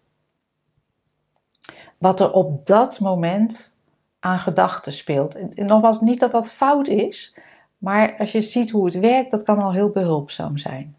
wat 1.99 2.21
er 2.21 2.33
op 2.33 2.67
dat 2.67 3.01
moment 3.01 3.77
aan 4.19 4.39
gedachten 4.39 4.93
speelt. 4.93 5.35
En, 5.35 5.67
nogmaals, 5.67 6.01
niet 6.01 6.21
dat 6.21 6.31
dat 6.31 6.49
fout 6.49 6.89
is, 6.89 7.37
maar 7.83 8.15
als 8.19 8.33
je 8.33 8.43
ziet 8.43 8.71
hoe 8.71 8.85
het 8.85 8.99
werkt, 8.99 9.31
dat 9.31 9.43
kan 9.43 9.59
al 9.59 9.73
heel 9.73 9.89
behulpzaam 9.89 10.59
zijn. 10.59 10.97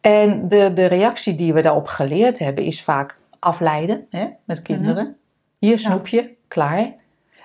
En 0.00 0.48
de, 0.48 0.72
de 0.74 0.86
reactie 0.86 1.34
die 1.34 1.52
we 1.52 1.62
daarop 1.62 1.86
geleerd 1.86 2.38
hebben, 2.38 2.64
is 2.64 2.82
vaak 2.82 3.18
afleiden 3.38 4.06
hè, 4.10 4.26
met 4.44 4.62
kinderen. 4.62 5.16
Hier 5.58 5.78
snoepje, 5.78 6.34
klaar. 6.48 6.94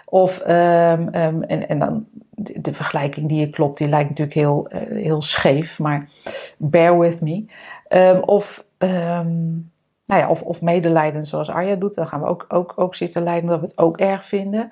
Of, 0.05 0.39
ehm, 0.39 1.07
ehm, 1.07 1.41
en, 1.41 1.69
en 1.69 1.79
dan 1.79 2.05
de, 2.29 2.61
de 2.61 2.73
vergelijking 2.73 3.29
die 3.29 3.39
je 3.39 3.49
klopt, 3.49 3.77
die 3.77 3.87
lijkt 3.87 4.09
natuurlijk 4.09 4.37
heel, 4.37 4.67
eh, 4.67 5.03
heel 5.03 5.21
scheef, 5.21 5.79
maar 5.79 6.09
bear 6.57 6.99
with 6.99 7.21
me. 7.21 7.45
Ehm, 7.87 8.19
of, 8.19 8.65
nou 10.05 10.21
ja, 10.21 10.29
of, 10.29 10.41
of 10.41 10.61
medelijden 10.61 11.23
zoals 11.23 11.49
Arja 11.49 11.75
doet, 11.75 11.95
dan 11.95 12.07
gaan 12.07 12.21
we 12.21 12.27
ook, 12.27 12.45
ook, 12.47 12.73
ook 12.75 12.95
zitten 12.95 13.23
lijden 13.23 13.43
omdat 13.43 13.59
we 13.59 13.65
het 13.65 13.77
ook 13.77 13.97
erg 13.97 14.25
vinden. 14.25 14.71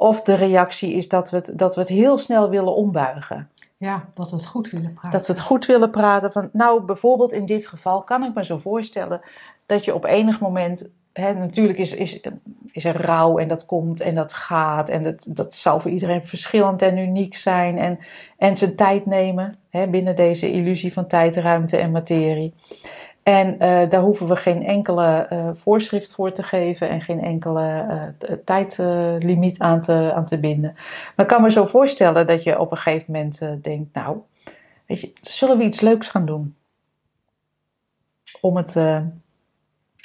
Of 0.00 0.22
de 0.22 0.34
reactie 0.34 0.92
is 0.92 1.08
dat 1.08 1.30
we 1.30 1.36
het, 1.36 1.52
dat 1.54 1.74
we 1.74 1.80
het 1.80 1.88
heel 1.88 2.18
snel 2.18 2.48
willen 2.48 2.74
ombuigen. 2.74 3.48
Ja, 3.76 4.04
dat 4.14 4.30
we 4.30 4.36
het 4.36 4.46
goed 4.46 4.70
willen 4.70 4.92
praten. 4.92 5.10
Dat 5.10 5.26
we 5.26 5.32
het 5.32 5.42
goed 5.42 5.66
willen 5.66 5.90
praten. 5.90 6.32
Van, 6.32 6.48
nou, 6.52 6.82
bijvoorbeeld 6.82 7.32
in 7.32 7.46
dit 7.46 7.66
geval 7.66 8.02
kan 8.02 8.24
ik 8.24 8.34
me 8.34 8.44
zo 8.44 8.58
voorstellen 8.58 9.20
dat 9.66 9.84
je 9.84 9.94
op 9.94 10.04
enig 10.04 10.40
moment. 10.40 10.90
Hè, 11.12 11.34
natuurlijk 11.34 11.78
is, 11.78 11.94
is, 11.94 12.20
is 12.72 12.84
er 12.84 13.02
rouw 13.02 13.38
en 13.38 13.48
dat 13.48 13.66
komt 13.66 14.00
en 14.00 14.14
dat 14.14 14.32
gaat. 14.32 14.88
En 14.88 15.02
dat, 15.02 15.26
dat 15.28 15.54
zal 15.54 15.80
voor 15.80 15.90
iedereen 15.90 16.26
verschillend 16.26 16.82
en 16.82 16.98
uniek 16.98 17.36
zijn. 17.36 17.78
En, 17.78 17.98
en 18.36 18.56
zijn 18.56 18.76
tijd 18.76 19.06
nemen 19.06 19.54
hè, 19.70 19.86
binnen 19.86 20.16
deze 20.16 20.52
illusie 20.52 20.92
van 20.92 21.06
tijd, 21.06 21.36
ruimte 21.36 21.76
en 21.76 21.90
materie. 21.90 22.54
En 23.30 23.58
eh, 23.58 23.90
daar 23.90 24.00
hoeven 24.00 24.26
we 24.26 24.36
geen 24.36 24.64
enkele 24.64 25.06
eh, 25.06 25.48
voorschrift 25.54 26.12
voor 26.12 26.32
te 26.32 26.42
geven 26.42 26.88
en 26.88 27.00
geen 27.00 27.22
enkele 27.22 27.86
eh, 28.18 28.36
tijdlimiet 28.44 29.58
aan, 29.58 29.80
te, 29.80 30.12
aan 30.14 30.24
te 30.24 30.40
binden. 30.40 30.72
Maar 31.16 31.26
ik 31.26 31.26
kan 31.26 31.42
me 31.42 31.50
zo 31.50 31.66
voorstellen 31.66 32.26
dat 32.26 32.42
je 32.42 32.58
op 32.58 32.70
een 32.70 32.76
gegeven 32.76 33.12
moment 33.12 33.38
denkt, 33.62 33.94
nou, 33.94 34.18
weet 34.86 35.00
je, 35.00 35.12
zullen 35.20 35.58
we 35.58 35.64
iets 35.64 35.80
leuks 35.80 36.08
gaan 36.08 36.26
doen? 36.26 36.56
Om 38.40 38.56
het 38.56 38.76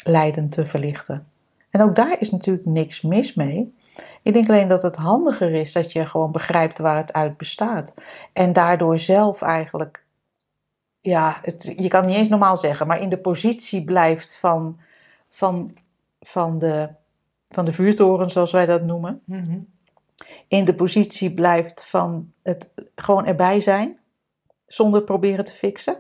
lijden 0.04 0.50
te 0.50 0.66
verlichten. 0.66 1.28
En 1.70 1.82
ook 1.82 1.96
daar 1.96 2.16
is 2.20 2.32
natuurlijk 2.32 2.66
niks 2.66 3.02
mis 3.02 3.34
mee. 3.34 3.76
Ik 4.22 4.34
denk 4.34 4.50
alleen 4.50 4.68
dat 4.68 4.82
het 4.82 4.96
handiger 4.96 5.54
is 5.54 5.72
dat 5.72 5.92
je 5.92 6.06
gewoon 6.06 6.32
begrijpt 6.32 6.78
waar 6.78 6.98
het 6.98 7.14
uit 7.14 7.38
bestaat. 7.38 7.94
En 8.34 8.54
daardoor 8.54 9.00
zelf 9.00 9.42
eigenlijk 9.42 10.05
ja, 11.06 11.40
het, 11.42 11.74
je 11.78 11.88
kan 11.88 12.00
het 12.00 12.10
niet 12.10 12.18
eens 12.18 12.30
normaal 12.30 12.58
zeggen, 12.58 12.88
maar 12.88 13.02
in 13.02 13.10
de 13.10 13.18
positie 13.18 13.84
blijft 13.84 14.36
van, 14.36 14.80
van, 15.30 15.78
van, 16.22 16.60
de, 16.60 16.90
van 17.50 17.66
de 17.66 17.74
vuurtoren, 17.74 18.32
zoals 18.32 18.52
wij 18.52 18.66
dat 18.66 18.84
noemen. 18.84 19.22
Mhm. 19.26 19.58
In 20.48 20.66
de 20.66 20.74
positie 20.74 21.34
blijft 21.34 21.86
van 21.86 22.32
het 22.42 22.72
gewoon 22.96 23.26
erbij 23.26 23.62
zijn, 23.62 23.98
zonder 24.68 25.02
proberen 25.02 25.46
te 25.46 25.52
fixen. 25.52 25.98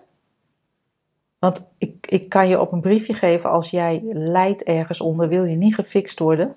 Want 1.39 1.69
ik, 1.77 2.07
ik 2.09 2.29
kan 2.29 2.47
je 2.47 2.61
op 2.61 2.71
een 2.71 2.81
briefje 2.81 3.13
geven, 3.13 3.49
als 3.49 3.69
jij 3.69 4.01
lijdt 4.13 4.63
ergens 4.63 5.01
onder, 5.01 5.27
wil 5.27 5.43
je 5.43 5.55
niet 5.55 5.75
gefixt 5.75 6.19
worden. 6.19 6.55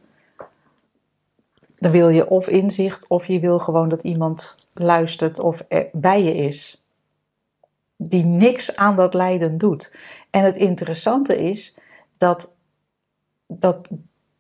Dan 1.78 1.90
wil 1.90 2.08
je 2.08 2.28
of 2.28 2.48
inzicht, 2.48 3.08
of 3.08 3.26
je 3.26 3.40
wil 3.40 3.58
gewoon 3.58 3.88
dat 3.88 4.02
iemand 4.02 4.56
luistert 4.72 5.38
of 5.38 5.64
bij 5.92 6.22
je 6.22 6.34
is 6.34 6.82
die 8.00 8.24
niks 8.24 8.76
aan 8.76 8.96
dat 8.96 9.14
lijden 9.14 9.58
doet. 9.58 9.96
En 10.30 10.44
het 10.44 10.56
interessante 10.56 11.38
is 11.50 11.76
dat 12.18 12.54
dat, 13.46 13.88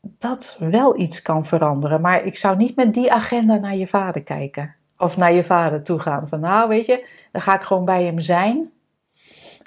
dat 0.00 0.56
wel 0.58 0.98
iets 0.98 1.22
kan 1.22 1.46
veranderen. 1.46 2.00
Maar 2.00 2.24
ik 2.24 2.36
zou 2.36 2.56
niet 2.56 2.76
met 2.76 2.94
die 2.94 3.12
agenda 3.12 3.56
naar 3.56 3.76
je 3.76 3.86
vader 3.86 4.22
kijken. 4.22 4.74
Of 4.96 5.16
naar 5.16 5.32
je 5.32 5.44
vader 5.44 5.82
toe 5.82 5.98
gaan. 5.98 6.28
Van 6.28 6.40
nou, 6.40 6.68
weet 6.68 6.86
je, 6.86 7.06
dan 7.32 7.42
ga 7.42 7.54
ik 7.54 7.62
gewoon 7.62 7.84
bij 7.84 8.04
hem 8.04 8.20
zijn. 8.20 8.70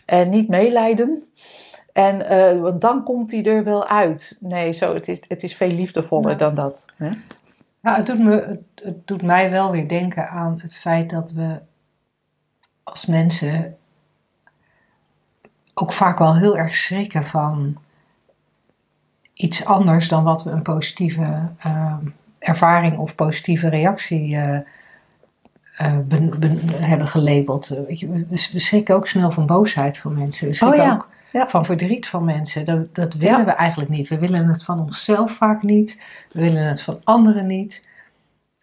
En 0.06 0.30
niet 0.30 0.48
meelijden. 0.48 1.24
En, 1.94 2.28
eh, 2.28 2.62
want 2.62 2.82
dan 2.82 3.04
komt 3.04 3.32
hij 3.32 3.46
er 3.46 3.64
wel 3.64 3.88
uit. 3.88 4.38
Nee, 4.40 4.72
zo, 4.72 4.94
het, 4.94 5.08
is, 5.08 5.22
het 5.28 5.44
is 5.44 5.56
veel 5.56 5.72
liefdevoller 5.72 6.32
Ja. 6.32 6.38
dan 6.38 6.56
dat. 6.56 6.86
Hè? 6.96 7.10
Nou, 7.82 7.98
het 7.98 8.06
doet, 8.06 8.20
me, 8.20 8.60
het 8.76 9.08
doet 9.08 9.22
mij 9.22 9.52
wel 9.52 9.72
weer 9.72 9.88
denken 9.88 10.30
aan 10.30 10.60
het 10.62 10.76
feit 10.76 11.10
dat 11.10 11.32
we 11.32 11.60
als 12.84 13.06
mensen 13.06 13.78
ook 15.74 15.92
vaak 15.92 16.20
wel 16.20 16.36
heel 16.36 16.58
erg 16.58 16.76
schrikken 16.76 17.26
van 17.26 17.78
iets 19.34 19.66
anders 19.66 20.08
dan 20.08 20.24
wat 20.24 20.44
we 20.44 20.50
een 20.50 20.62
positieve 20.62 21.50
eh, 21.58 21.96
ervaring 22.40 22.98
of 22.98 23.16
positieve 23.16 23.70
reactie 23.70 24.36
eh, 24.36 24.60
eh, 25.78 25.98
ben- 26.06 26.40
ben- 26.40 26.60
hebben 26.70 27.08
gelabeld. 27.08 27.68
Weet 27.68 28.00
je, 28.00 28.10
we, 28.10 28.26
we 28.52 28.60
schrikken 28.60 28.96
ook 28.96 29.08
snel 29.08 29.32
van 29.32 29.46
boosheid 29.46 29.98
van 29.98 30.14
mensen. 30.14 30.48
We 30.48 30.54
schrikken 30.54 30.80
Oh 30.80 30.86
ja, 30.86 30.94
ook 30.94 31.10
ja. 31.32 31.48
van 31.48 31.66
verdriet 31.66 32.08
van 32.08 32.24
mensen. 32.26 32.66
Dat, 32.66 32.96
dat 32.96 33.14
willen 33.14 33.38
Ja. 33.40 33.46
we 33.46 33.52
eigenlijk 33.52 33.90
niet. 33.90 34.08
We 34.08 34.20
willen 34.20 34.48
het 34.48 34.64
van 34.64 34.80
onszelf 34.80 35.32
vaak 35.32 35.64
niet. 35.64 36.02
We 36.32 36.42
willen 36.42 36.68
het 36.68 36.82
van 36.82 37.02
anderen 37.04 37.48
niet. 37.48 37.86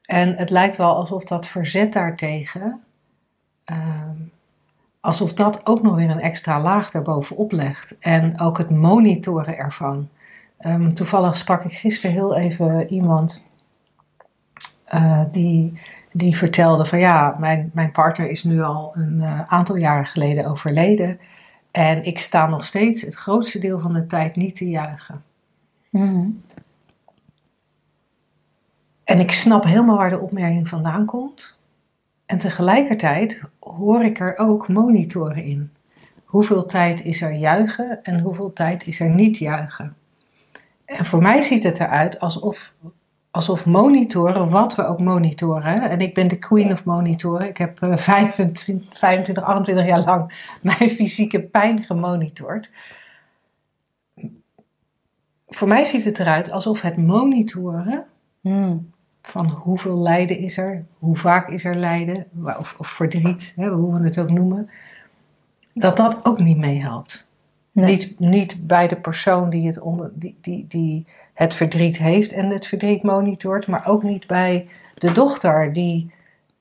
En 0.02 0.36
het 0.36 0.50
lijkt 0.50 0.76
wel 0.76 0.94
alsof 0.96 1.24
dat 1.24 1.46
verzet 1.46 1.92
daartegen, 1.92 2.80
ehm, 3.64 4.16
alsof 5.00 5.34
dat 5.34 5.66
ook 5.66 5.82
nog 5.82 5.94
weer 5.94 6.10
een 6.10 6.20
extra 6.20 6.60
laag 6.60 6.92
erbovenop 6.92 7.52
legt. 7.52 7.98
En 7.98 8.40
ook 8.40 8.58
het 8.58 8.70
monitoren 8.70 9.56
ervan. 9.56 10.08
Ehm, 10.58 10.92
toevallig 10.92 11.36
sprak 11.36 11.64
ik 11.64 11.72
gisteren 11.72 12.16
heel 12.16 12.36
even 12.36 12.92
iemand 12.92 13.46
eh, 14.84 15.22
die, 15.32 15.80
die 16.12 16.36
vertelde 16.36 16.84
van 16.84 16.98
ja, 16.98 17.36
mijn, 17.38 17.70
mijn 17.74 17.92
partner 17.92 18.30
is 18.30 18.44
nu 18.44 18.62
al 18.62 18.96
een 18.96 19.20
eh, 19.20 19.40
aantal 19.46 19.76
jaren 19.76 20.06
geleden 20.06 20.46
overleden. 20.46 21.18
En 21.70 22.04
ik 22.04 22.18
sta 22.18 22.46
nog 22.46 22.64
steeds 22.64 23.02
het 23.02 23.14
grootste 23.14 23.58
deel 23.58 23.80
van 23.80 23.92
de 23.92 24.06
tijd 24.06 24.36
niet 24.36 24.56
te 24.56 24.68
juichen. 24.68 25.22
Mhm. 25.90 26.28
En 29.04 29.20
ik 29.20 29.32
snap 29.32 29.64
helemaal 29.64 29.96
waar 29.96 30.10
de 30.10 30.18
opmerking 30.18 30.68
vandaan 30.68 31.04
komt. 31.04 31.57
En 32.28 32.38
tegelijkertijd 32.38 33.40
hoor 33.58 34.04
ik 34.04 34.20
er 34.20 34.38
ook 34.38 34.68
monitoren 34.68 35.44
in. 35.44 35.72
Hoeveel 36.24 36.66
tijd 36.66 37.04
is 37.04 37.20
er 37.20 37.32
juichen 37.32 38.02
en 38.02 38.20
hoeveel 38.20 38.52
tijd 38.52 38.86
is 38.86 39.00
er 39.00 39.14
niet 39.14 39.38
juichen? 39.38 39.96
En 40.84 41.04
voor 41.04 41.22
mij 41.22 41.42
ziet 41.42 41.62
het 41.62 41.80
eruit 41.80 42.20
alsof, 42.20 42.74
alsof 43.30 43.66
monitoren, 43.66 44.50
wat 44.50 44.74
we 44.74 44.86
ook 44.86 45.00
monitoren, 45.00 45.82
en 45.82 46.00
ik 46.00 46.14
ben 46.14 46.28
de 46.28 46.38
queen 46.38 46.72
of 46.72 46.84
monitoren. 46.84 47.48
Ik 47.48 47.56
heb 47.56 47.82
eh, 47.82 47.96
25, 47.96 48.98
25, 48.98 49.44
28 49.44 49.86
jaar 49.86 50.04
lang 50.04 50.32
mijn 50.62 50.90
fysieke 50.90 51.40
pijn 51.42 51.84
gemonitord. 51.84 52.70
Voor 55.46 55.68
mij 55.68 55.84
ziet 55.84 56.04
het 56.04 56.18
eruit 56.18 56.50
alsof 56.50 56.80
het 56.80 56.96
monitoren 56.96 58.06
Mhm. 58.40 58.76
Van 59.30 59.48
hoeveel 59.50 59.98
lijden 59.98 60.38
is 60.38 60.56
er, 60.56 60.84
hoe 60.98 61.16
vaak 61.16 61.48
is 61.50 61.64
er 61.64 61.76
lijden, 61.76 62.26
of, 62.58 62.74
of 62.78 62.88
verdriet, 62.88 63.52
hè, 63.56 63.68
hoe 63.68 63.98
we 63.98 64.04
het 64.04 64.18
ook 64.18 64.30
noemen, 64.30 64.70
dat 65.74 65.96
dat 65.96 66.18
ook 66.22 66.38
niet 66.38 66.56
meehelpt. 66.58 67.26
Nee. 67.72 67.86
Niet, 67.86 68.20
niet 68.20 68.66
bij 68.66 68.88
de 68.88 68.96
persoon 68.96 69.50
die 69.50 69.66
het, 69.66 69.80
onder, 69.80 70.10
die, 70.14 70.34
die, 70.40 70.64
die 70.68 71.06
het 71.34 71.54
verdriet 71.54 71.98
heeft 71.98 72.32
en 72.32 72.50
het 72.50 72.66
verdriet 72.66 73.02
monitort, 73.02 73.66
maar 73.66 73.86
ook 73.86 74.02
niet 74.02 74.26
bij 74.26 74.68
de 74.94 75.12
dochter 75.12 75.72
die 75.72 76.10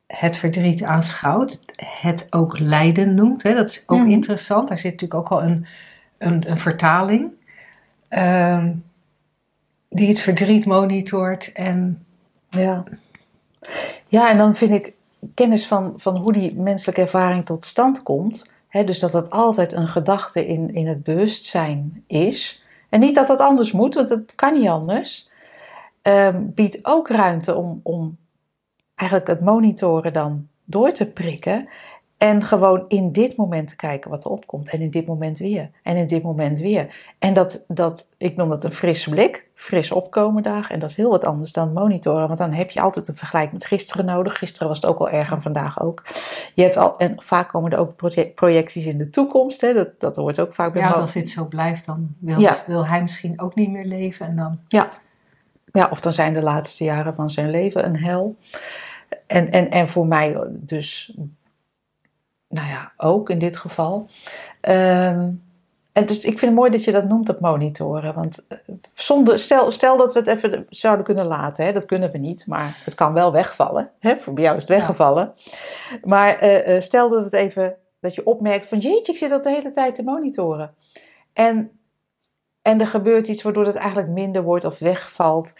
het 0.07 0.37
verdriet 0.37 0.83
aanschouwt, 0.83 1.59
het 2.01 2.27
ook 2.29 2.59
lijden 2.59 3.13
noemt. 3.13 3.43
Hè. 3.43 3.53
Dat 3.55 3.69
is 3.69 3.83
ook 3.85 3.99
Mhm. 3.99 4.09
interessant. 4.09 4.67
Daar 4.67 4.77
zit 4.77 4.91
natuurlijk 4.91 5.19
ook 5.19 5.39
al 5.39 5.43
een, 5.43 5.65
een, 6.17 6.49
een 6.49 6.57
vertaling. 6.57 7.31
Ehm, 8.09 8.71
die 9.89 10.07
het 10.07 10.19
verdriet 10.19 10.65
monitort 10.65 11.51
en 11.51 12.05
Ja. 12.49 12.83
ja, 14.07 14.29
en 14.29 14.37
dan 14.37 14.55
vind 14.55 14.71
ik 14.71 14.93
kennis 15.33 15.67
van, 15.67 15.93
van 15.97 16.17
hoe 16.17 16.33
die 16.33 16.55
menselijke 16.55 17.01
ervaring 17.01 17.45
tot 17.45 17.65
stand 17.65 18.03
komt. 18.03 18.51
Hè, 18.67 18.83
dus 18.83 18.99
dat 18.99 19.11
dat 19.11 19.29
altijd 19.29 19.73
een 19.73 19.87
gedachte 19.87 20.47
in, 20.47 20.73
in 20.73 20.87
het 20.87 21.03
bewustzijn 21.03 22.03
is. 22.07 22.63
En 22.89 22.99
niet 22.99 23.15
dat 23.15 23.27
dat 23.27 23.39
anders 23.39 23.71
moet, 23.71 23.93
want 23.95 24.09
het 24.09 24.35
kan 24.35 24.53
niet 24.53 24.67
anders. 24.67 25.29
ehm, 26.01 26.41
biedt 26.45 26.79
ook 26.81 27.09
ruimte 27.09 27.55
om, 27.55 27.79
om 27.83 28.17
eigenlijk 28.95 29.29
het 29.29 29.41
monitoren 29.41 30.13
dan 30.13 30.47
door 30.63 30.91
te 30.91 31.05
prikken. 31.05 31.67
En 32.17 32.43
gewoon 32.43 32.85
in 32.87 33.11
dit 33.11 33.35
moment 33.35 33.67
te 33.67 33.75
kijken 33.75 34.09
wat 34.09 34.23
er 34.25 34.31
opkomt. 34.31 34.69
En 34.69 34.81
in 34.81 34.89
dit 34.89 35.05
moment 35.05 35.37
weer. 35.37 35.69
En 35.83 35.95
in 35.97 36.07
dit 36.07 36.23
moment 36.23 36.59
weer. 36.59 36.95
En 37.19 37.33
dat, 37.33 37.63
dat 37.67 38.07
ik 38.17 38.35
noem 38.35 38.49
dat 38.49 38.63
een 38.63 38.73
frisse 38.73 39.09
blik. 39.09 39.45
Fris 39.55 39.91
opkomen 39.91 40.43
dagen. 40.43 40.73
En 40.73 40.79
dat 40.79 40.89
is 40.89 40.95
heel 40.95 41.09
wat 41.09 41.25
anders 41.25 41.51
dan 41.51 41.73
monitoren. 41.73 42.27
Want 42.27 42.39
dan 42.39 42.51
heb 42.53 42.69
je 42.71 42.81
altijd 42.81 43.07
een 43.07 43.15
vergelijk 43.15 43.51
met 43.51 43.65
gisteren 43.65 44.05
nodig. 44.05 44.37
Gisteren 44.37 44.67
was 44.67 44.77
het 44.81 44.85
ook 44.89 44.99
al 44.99 45.09
erg 45.09 45.31
en 45.31 45.41
vandaag 45.41 45.81
ook. 45.81 46.03
Je 46.53 46.63
hebt 46.63 46.77
al, 46.77 46.97
en 46.97 47.15
vaak 47.21 47.49
komen 47.49 47.71
er 47.71 47.77
ook 47.77 47.95
proje- 47.95 48.31
projecties 48.35 48.85
in 48.85 48.97
de 48.97 49.09
toekomst. 49.09 49.61
Hè. 49.61 49.73
Dat, 49.73 49.99
dat 49.99 50.15
hoort 50.15 50.39
ook 50.39 50.53
vaak 50.53 50.73
bij 50.73 50.81
Ja, 50.81 50.89
als 50.89 51.13
dit 51.13 51.29
zo 51.29 51.45
blijft, 51.45 51.85
dan 51.85 52.15
wil, 52.19 52.39
Ja. 52.39 52.63
wil 52.67 52.85
hij 52.87 53.01
misschien 53.01 53.41
ook 53.41 53.55
niet 53.55 53.69
meer 53.71 53.85
leven. 53.85 54.25
En 54.25 54.35
dan, 54.35 54.59
Ja. 54.67 54.89
ja, 55.71 55.87
of 55.91 55.99
dan 56.01 56.13
zijn 56.13 56.33
de 56.33 56.41
laatste 56.41 56.83
jaren 56.83 57.15
van 57.15 57.31
zijn 57.31 57.49
leven 57.49 57.85
een 57.85 58.03
hel. 58.03 58.35
En, 59.27 59.51
en, 59.51 59.71
en 59.71 59.89
voor 59.89 60.07
mij 60.07 60.37
dus, 60.49 61.17
nou 62.47 62.67
ja, 62.67 62.91
ook 62.97 63.29
in 63.29 63.39
dit 63.39 63.57
geval. 63.57 64.07
Ehm, 64.61 65.29
en 65.91 66.05
dus 66.05 66.17
ik 66.17 66.39
vind 66.39 66.41
het 66.41 66.53
mooi 66.53 66.71
dat 66.71 66.83
je 66.83 66.91
dat 66.91 67.07
noemt, 67.07 67.25
dat 67.25 67.39
monitoren. 67.39 68.13
Want 68.13 68.47
eh, 68.47 68.57
zonder, 68.93 69.39
stel, 69.39 69.71
stel 69.71 69.97
dat 69.97 70.13
we 70.13 70.19
het 70.19 70.27
even 70.27 70.65
zouden 70.69 71.05
kunnen 71.05 71.25
laten, 71.25 71.65
hè, 71.65 71.73
dat 71.73 71.85
kunnen 71.85 72.11
we 72.11 72.17
niet, 72.17 72.47
maar 72.47 72.77
het 72.83 72.95
kan 72.95 73.13
wel 73.13 73.31
wegvallen. 73.31 73.91
Hè, 73.99 74.17
voor 74.17 74.33
bij 74.33 74.43
jou 74.43 74.55
is 74.55 74.61
het 74.61 74.71
weggevallen. 74.71 75.33
Maar 76.03 76.39
eh, 76.39 76.75
eh, 76.75 76.81
stel 76.81 77.09
dat 77.09 77.19
we 77.19 77.25
het 77.25 77.33
even, 77.33 77.75
dat 77.99 78.15
je 78.15 78.25
opmerkt 78.25 78.65
van 78.65 78.79
jeetje, 78.79 79.11
ik 79.11 79.17
zit 79.17 79.29
dat 79.29 79.43
de 79.43 79.49
hele 79.49 79.73
tijd 79.73 79.95
te 79.95 80.03
monitoren. 80.03 80.73
En 81.33 81.71
en 82.67 82.79
er 82.79 82.87
gebeurt 82.87 83.27
iets 83.27 83.41
waardoor 83.41 83.65
het 83.65 83.75
eigenlijk 83.75 84.09
minder 84.09 84.43
wordt 84.43 84.65
of 84.65 84.79
wegvalt. 84.79 85.53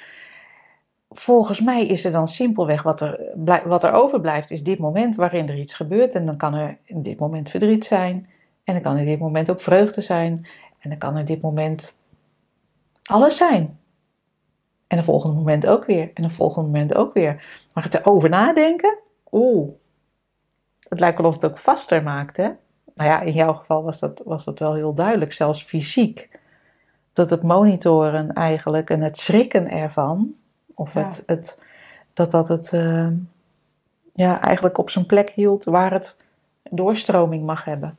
Volgens 1.10 1.62
mij 1.62 1.86
is 1.86 2.06
er 2.06 2.12
dan 2.12 2.28
simpelweg 2.28 2.84
wat 2.84 3.02
er, 3.02 3.32
wat 3.66 3.84
er 3.84 3.92
overblijft, 3.92 4.52
is 4.52 4.64
dit 4.64 4.80
moment 4.80 5.16
waarin 5.16 5.50
er 5.50 5.58
iets 5.58 5.74
gebeurt. 5.74 6.16
En 6.16 6.26
dan 6.26 6.38
kan 6.38 6.54
er 6.54 6.78
in 6.84 7.04
dit 7.04 7.20
moment 7.20 7.50
verdriet 7.50 7.86
zijn. 7.86 8.30
En 8.64 8.74
dan 8.74 8.82
kan 8.82 8.98
in 8.98 9.06
dit 9.06 9.20
moment 9.20 9.52
ook 9.52 9.62
vreugde 9.62 10.02
zijn. 10.02 10.48
En 10.80 10.90
dan 10.90 10.98
kan 10.98 11.18
in 11.18 11.26
dit 11.26 11.42
moment 11.42 12.02
alles 13.04 13.38
zijn. 13.38 13.80
En 14.88 14.98
een 14.98 15.04
volgende 15.04 15.36
moment 15.36 15.68
ook 15.68 15.86
weer. 15.86 16.12
En 16.14 16.24
een 16.24 16.32
volgende 16.32 16.68
moment 16.68 16.96
ook 16.96 17.14
weer. 17.14 17.66
Maar 17.74 17.84
het 17.84 17.94
erover 17.94 18.30
nadenken, 18.30 18.98
oeh. 19.32 19.70
Het 20.90 21.00
lijkt 21.00 21.18
wel 21.18 21.28
of 21.28 21.34
het 21.34 21.46
ook 21.46 21.58
vaster 21.58 22.04
maakt, 22.04 22.38
hè? 22.38 22.50
Nou 22.96 23.10
ja, 23.10 23.22
in 23.22 23.34
jouw 23.34 23.54
geval 23.54 23.84
was 23.84 24.00
dat, 24.00 24.22
was 24.26 24.46
dat 24.46 24.60
wel 24.60 24.74
heel 24.74 24.94
duidelijk, 24.94 25.34
zelfs 25.34 25.64
fysiek 25.64 26.30
dat 27.14 27.30
het 27.30 27.44
monitoren 27.44 28.34
eigenlijk 28.34 28.90
en 28.90 29.02
het 29.02 29.18
schrikken 29.18 29.70
ervan, 29.70 30.36
of 30.78 30.94
Ja. 30.94 31.04
het, 31.04 31.24
het, 31.26 31.60
dat 32.14 32.32
dat 32.32 32.48
het 32.48 32.74
eh, 32.74 33.08
ja, 34.14 34.42
eigenlijk 34.42 34.78
op 34.78 34.90
zijn 34.90 35.06
plek 35.06 35.30
hield 35.30 35.64
waar 35.64 35.92
het 35.92 36.22
doorstroming 36.70 37.46
mag 37.46 37.64
hebben. 37.64 37.98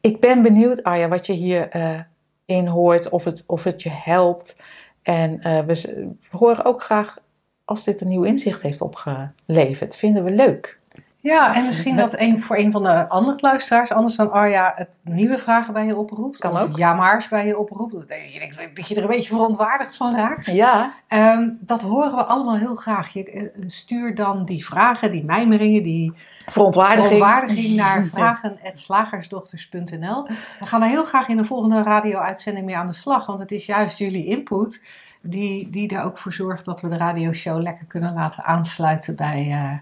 Ik 0.00 0.20
ben 0.20 0.42
benieuwd, 0.42 0.82
Arja, 0.82 1.08
wat 1.08 1.26
je 1.26 1.32
hier 1.32 1.68
eh, 1.68 2.00
in 2.44 2.66
hoort, 2.66 3.08
of 3.08 3.24
het, 3.24 3.44
of 3.46 3.62
het 3.62 3.82
je 3.82 3.90
helpt. 3.90 4.60
En 5.02 5.40
eh, 5.42 5.64
we 5.64 6.06
horen 6.30 6.64
ook 6.64 6.82
graag 6.82 7.18
als 7.64 7.84
dit 7.84 8.00
een 8.00 8.08
nieuw 8.08 8.22
inzicht 8.22 8.62
heeft 8.62 8.80
opgeleverd. 8.80 9.96
Vinden 9.96 10.24
we 10.24 10.30
leuk. 10.30 10.80
Ja, 11.24 11.54
en 11.54 11.64
misschien 11.64 11.96
dat 11.96 12.20
een, 12.20 12.42
voor 12.42 12.56
een 12.56 12.72
van 12.72 12.82
de 12.82 13.08
andere 13.08 13.38
luisteraars, 13.40 13.92
anders 13.92 14.16
dan 14.16 14.30
Arja, 14.30 14.72
het 14.74 14.98
nieuwe 15.02 15.38
vragen 15.38 15.72
bij 15.72 15.86
je 15.86 15.96
oproept. 15.96 16.38
Kan 16.38 16.52
of 16.52 16.60
ook. 16.60 16.76
ja-maars 16.76 17.28
bij 17.28 17.46
je 17.46 17.58
oproept. 17.58 17.92
Dat 17.92 18.32
je, 18.32 18.70
dat 18.74 18.88
je 18.88 18.94
er 18.94 19.02
een 19.02 19.08
beetje 19.08 19.28
verontwaardigd 19.28 19.96
van 19.96 20.16
raakt. 20.16 20.46
Ja, 20.46 20.94
Ehm, 21.14 21.48
dat 21.60 21.80
horen 21.80 22.14
we 22.14 22.24
allemaal 22.24 22.56
heel 22.56 22.74
graag. 22.74 23.12
Je 23.12 23.30
eh, 23.30 23.42
stuur 23.66 24.14
dan 24.14 24.44
die 24.44 24.64
vragen, 24.64 25.12
die 25.12 25.24
mijmeringen, 25.24 25.82
die 25.82 26.12
verontwaardiging. 26.46 27.06
verontwaardiging 27.06 27.76
naar 27.76 28.04
vragen.slagersdochters.nl. 28.14 30.26
We 30.60 30.66
gaan 30.66 30.82
er 30.82 30.88
heel 30.88 31.04
graag 31.04 31.28
in 31.28 31.36
de 31.36 31.44
volgende 31.44 31.82
radio-uitzending 31.82 32.66
mee 32.66 32.76
aan 32.76 32.86
de 32.86 32.92
slag, 32.92 33.26
want 33.26 33.38
het 33.38 33.52
is 33.52 33.66
juist 33.66 33.98
jullie 33.98 34.26
input 34.26 34.82
die, 35.20 35.70
die 35.70 35.96
er 35.96 36.02
ook 36.02 36.18
voor 36.18 36.32
zorgt 36.32 36.64
dat 36.64 36.80
we 36.80 36.88
de 36.88 36.96
radioshow 36.96 37.62
lekker 37.62 37.86
kunnen 37.86 38.14
laten 38.14 38.44
aansluiten 38.44 39.16
bij, 39.16 39.48
eh, 39.50 39.72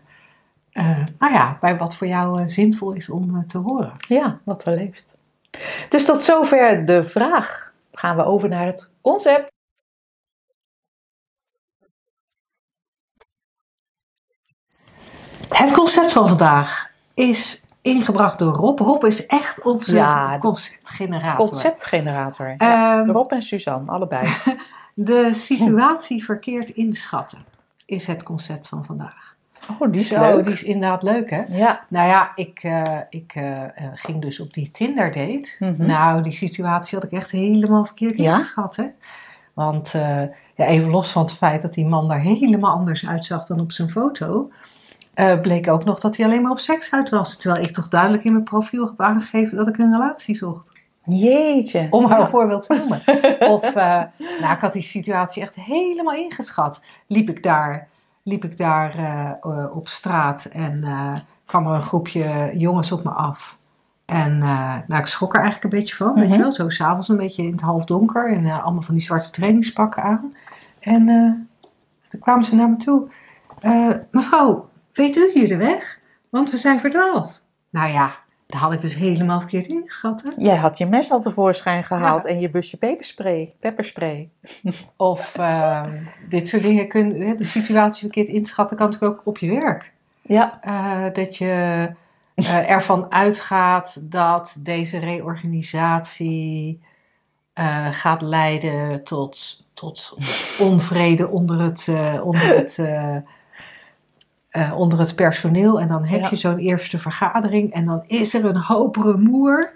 eh, 0.73 1.05
nou 1.19 1.33
ja, 1.33 1.59
bij 1.61 1.77
wat 1.77 1.97
voor 1.97 2.07
jou 2.07 2.41
eh, 2.41 2.47
zinvol 2.47 2.93
is 2.93 3.09
om 3.11 3.37
eh, 3.37 3.43
te 3.43 3.59
horen. 3.59 3.93
Ja, 4.09 4.39
wat 4.45 4.65
er 4.65 4.75
leeft. 4.75 5.17
Dus 5.89 6.05
tot 6.05 6.23
zover 6.23 6.87
de 6.87 7.05
vraag. 7.05 7.73
Gaan 7.93 8.17
we 8.17 8.25
over 8.25 8.49
naar 8.49 8.67
het 8.67 8.91
concept. 9.01 9.51
Het 15.49 15.73
concept 15.73 16.13
van 16.13 16.29
vandaag 16.29 16.91
is 17.15 17.63
ingebracht 17.83 18.39
door 18.39 18.53
Rob. 18.55 18.79
Rob 18.79 19.05
is 19.05 19.27
echt 19.27 19.63
onze 19.63 19.95
Ja, 19.95 20.39
conceptgenerator. 20.39 21.49
Conceptgenerator. 21.49 22.55
Ja, 22.59 22.99
Ehm, 23.01 23.11
Rob 23.11 23.31
en 23.33 23.43
Suzanne, 23.43 23.91
allebei. 23.91 24.29
De 24.95 25.35
situatie 25.35 26.25
verkeerd 26.25 26.71
inschatten 26.71 27.45
is 27.85 28.07
het 28.07 28.23
concept 28.23 28.69
van 28.69 28.85
vandaag. 28.85 29.32
Oh, 29.81 29.93
die 29.93 30.01
is 30.01 30.09
Zo, 30.09 30.21
leuk. 30.21 30.45
die 30.45 30.53
is 30.53 30.63
inderdaad 30.63 31.03
leuk 31.03 31.31
hè? 31.31 31.43
Ja. 31.49 31.81
Nou 31.89 32.09
ja, 32.09 32.33
ik, 32.35 32.61
eh, 32.63 32.99
ik 33.11 33.33
eh, 33.35 33.63
eh, 33.63 33.69
ging 33.95 34.23
dus 34.23 34.41
op 34.41 34.55
die 34.55 34.71
Tinder 34.71 35.13
date. 35.13 35.49
Mhm. 35.59 35.87
Nou, 35.87 36.23
die 36.23 36.33
situatie 36.33 36.99
had 36.99 37.05
ik 37.13 37.19
echt 37.19 37.31
helemaal 37.31 37.85
verkeerd 37.85 38.17
Ja? 38.17 38.33
ingeschat 38.35 38.77
hè. 38.77 38.85
Want 39.55 39.91
ja, 40.55 40.67
even 40.67 40.91
los 40.91 41.13
van 41.13 41.23
het 41.23 41.33
feit 41.33 41.63
dat 41.63 41.75
die 41.75 41.87
man 41.87 42.13
er 42.13 42.21
helemaal 42.21 42.73
anders 42.73 43.07
uitzag 43.07 43.47
dan 43.47 43.61
op 43.61 43.73
zijn 43.73 43.91
foto. 43.91 44.51
bleek 45.43 45.69
ook 45.69 45.85
nog 45.85 46.01
dat 46.01 46.17
hij 46.17 46.27
alleen 46.27 46.43
maar 46.43 46.51
op 46.51 46.59
seks 46.59 46.93
uit 46.93 47.09
was. 47.11 47.37
Terwijl 47.37 47.65
ik 47.65 47.71
toch 47.73 47.89
duidelijk 47.89 48.25
in 48.25 48.33
mijn 48.33 48.45
profiel 48.45 48.87
had 48.87 48.99
aangegeven 48.99 49.57
dat 49.57 49.69
ik 49.69 49.79
een 49.79 49.93
relatie 49.93 50.37
zocht. 50.37 50.73
Jeetje. 51.05 51.87
Om 51.91 52.05
haar 52.07 52.19
Ja. 52.19 52.25
een 52.25 52.31
voorbeeld 52.31 52.67
te 52.67 52.75
noemen. 52.75 53.03
Of, 53.55 53.75
nou, 53.75 54.53
ik 54.55 54.61
had 54.61 54.73
die 54.73 54.83
situatie 54.83 55.43
echt 55.43 55.55
helemaal 55.55 56.15
ingeschat. 56.15 56.83
Liep 57.07 57.29
ik 57.29 57.43
daar, 57.43 57.89
liep 58.23 58.45
ik 58.45 58.57
daar 58.57 58.99
eh, 58.99 59.77
op 59.77 59.89
straat 59.89 60.45
en 60.45 60.85
eh, 60.85 61.15
kwam 61.45 61.67
er 61.67 61.75
een 61.75 61.83
groepje 61.83 62.51
jongens 62.57 62.93
op 62.93 63.05
me 63.05 63.11
af. 63.11 63.59
En 64.05 64.43
eh, 64.43 64.77
nou, 64.87 65.01
ik 65.01 65.07
schrok 65.07 65.35
er 65.35 65.41
eigenlijk 65.41 65.73
een 65.73 65.81
beetje 65.81 65.97
van, 65.97 66.15
weet 66.15 66.25
Mhm. 66.25 66.33
je 66.33 66.39
wel. 66.39 66.53
Zo 66.53 66.69
s'avonds 66.69 67.09
een 67.09 67.17
beetje 67.17 67.43
in 67.43 67.53
het 67.53 67.61
halfdonker 67.61 68.33
en 68.33 68.63
allemaal 68.63 68.83
van 68.83 68.95
die 68.95 69.05
zwarte 69.05 69.31
trainingspakken 69.31 70.03
aan. 70.03 70.35
En 70.81 71.05
toen 72.09 72.21
kwamen 72.21 72.45
ze 72.45 72.55
naar 72.55 72.69
me 72.71 72.77
toe. 72.77 73.09
mevrouw, 74.11 74.69
weet 74.93 75.17
u 75.17 75.31
hier 75.35 75.49
de 75.49 75.57
weg? 75.57 75.99
Want 76.31 76.51
we 76.51 76.57
zijn 76.57 76.81
verdwaald. 76.81 77.45
Nou 77.71 77.91
ja, 77.93 78.15
dat 78.53 78.61
had 78.61 78.73
ik 78.73 78.81
dus 78.81 78.95
helemaal 78.95 79.41
verkeerd 79.41 79.67
ingeschat. 79.67 80.23
Hè? 80.23 80.31
Jij 80.37 80.57
had 80.57 80.79
je 80.79 80.87
mes 80.87 81.11
al 81.11 81.21
tevoorschijn 81.21 81.85
gehaald 81.85 82.27
en 82.27 82.41
je 82.41 82.51
busje 82.51 82.77
peperspray. 82.77 83.55
pepperspray. 83.61 84.29
Of 84.97 85.37
ehm, 85.39 86.03
dit 86.29 86.49
soort 86.49 86.63
dingen, 86.63 86.89
kun, 86.89 87.37
de 87.37 87.45
situatie 87.45 88.01
verkeerd 88.01 88.29
inschatten 88.29 88.77
kan 88.77 88.87
natuurlijk 88.87 89.21
ook 89.21 89.27
op 89.27 89.39
je 89.39 89.51
werk. 89.51 89.93
Ja, 90.23 90.59
Eh, 90.61 91.05
dat 91.13 91.37
je 91.37 91.89
eh, 92.35 92.71
ervan 92.71 93.13
uitgaat 93.13 94.11
dat 94.11 94.57
deze 94.59 94.99
reorganisatie 94.99 96.81
eh, 97.53 97.87
gaat 97.91 98.23
leiden 98.23 99.05
tot, 99.05 99.65
tot 99.73 100.17
onvrede 100.59 101.29
onder 101.29 101.61
het, 101.61 101.89
onder, 102.23 102.57
het, 102.57 102.79
eh, 104.53 104.79
onder 104.79 104.99
het 104.99 105.15
personeel. 105.15 105.81
En 105.81 105.87
dan 105.87 106.05
heb 106.05 106.21
Ja. 106.21 106.27
je 106.31 106.37
zo'n 106.37 106.59
eerste 106.59 106.99
vergadering 106.99 107.73
en 107.73 107.85
dan 107.85 108.05
is 108.07 108.35
er 108.35 108.45
een 108.45 108.57
hoop 108.57 108.97
rumoer. 108.97 109.73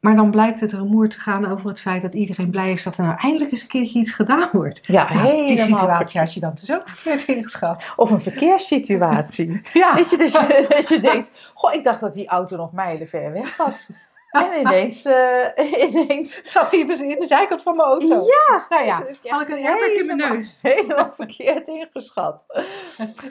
Maar 0.00 0.16
dan 0.16 0.30
blijkt 0.30 0.60
het 0.60 0.72
rumoer 0.72 1.08
te 1.08 1.20
gaan 1.20 1.46
over 1.46 1.68
het 1.68 1.80
feit 1.80 2.02
dat 2.02 2.14
iedereen 2.14 2.50
blij 2.50 2.72
is 2.72 2.82
dat 2.82 2.96
er 2.96 3.04
nou 3.04 3.16
eindelijk 3.18 3.52
eens 3.52 3.62
een 3.62 3.68
keertje 3.68 3.98
iets 3.98 4.10
gedaan 4.12 4.48
wordt. 4.52 4.80
ja 4.86 5.12
Nou, 5.12 5.46
die 5.46 5.58
situatie 5.58 6.20
had 6.20 6.34
je 6.34 6.40
dan 6.40 6.52
dus 6.60 6.72
ook 6.72 6.88
verkeerd 6.88 7.28
ingeschat. 7.36 7.92
Of 7.96 8.10
een 8.10 8.20
verkeerssituatie. 8.20 9.60
Ja, 9.72 9.94
Weet 9.94 10.10
je, 10.10 10.16
dat 10.16 10.32
je, 10.32 10.66
dat 10.76 10.88
je 10.88 11.00
denkt, 11.00 11.50
goh, 11.54 11.74
ik 11.74 11.84
dacht 11.84 12.00
dat 12.00 12.14
die 12.14 12.28
auto 12.28 12.56
nog 12.56 12.72
mijlenver 12.72 13.32
weg 13.32 13.56
was. 13.56 13.90
En 14.30 14.60
ineens, 14.60 15.04
eh, 15.04 15.46
ineens, 15.90 16.40
zat 16.42 16.70
hij 16.70 16.80
in 16.80 17.18
de 17.18 17.26
zijkant 17.26 17.62
van 17.62 17.76
mijn 17.76 17.88
auto. 17.88 18.26
ja, 18.26 18.66
Nou 18.68 18.84
ja, 18.84 18.96
had 19.22 19.42
ik 19.42 19.48
een 19.48 19.66
airbag 19.66 19.88
in 19.88 20.06
mijn 20.06 20.18
neus. 20.18 20.58
Helemaal 20.62 21.12
verkeerd 21.16 21.68
ingeschat. 21.68 22.44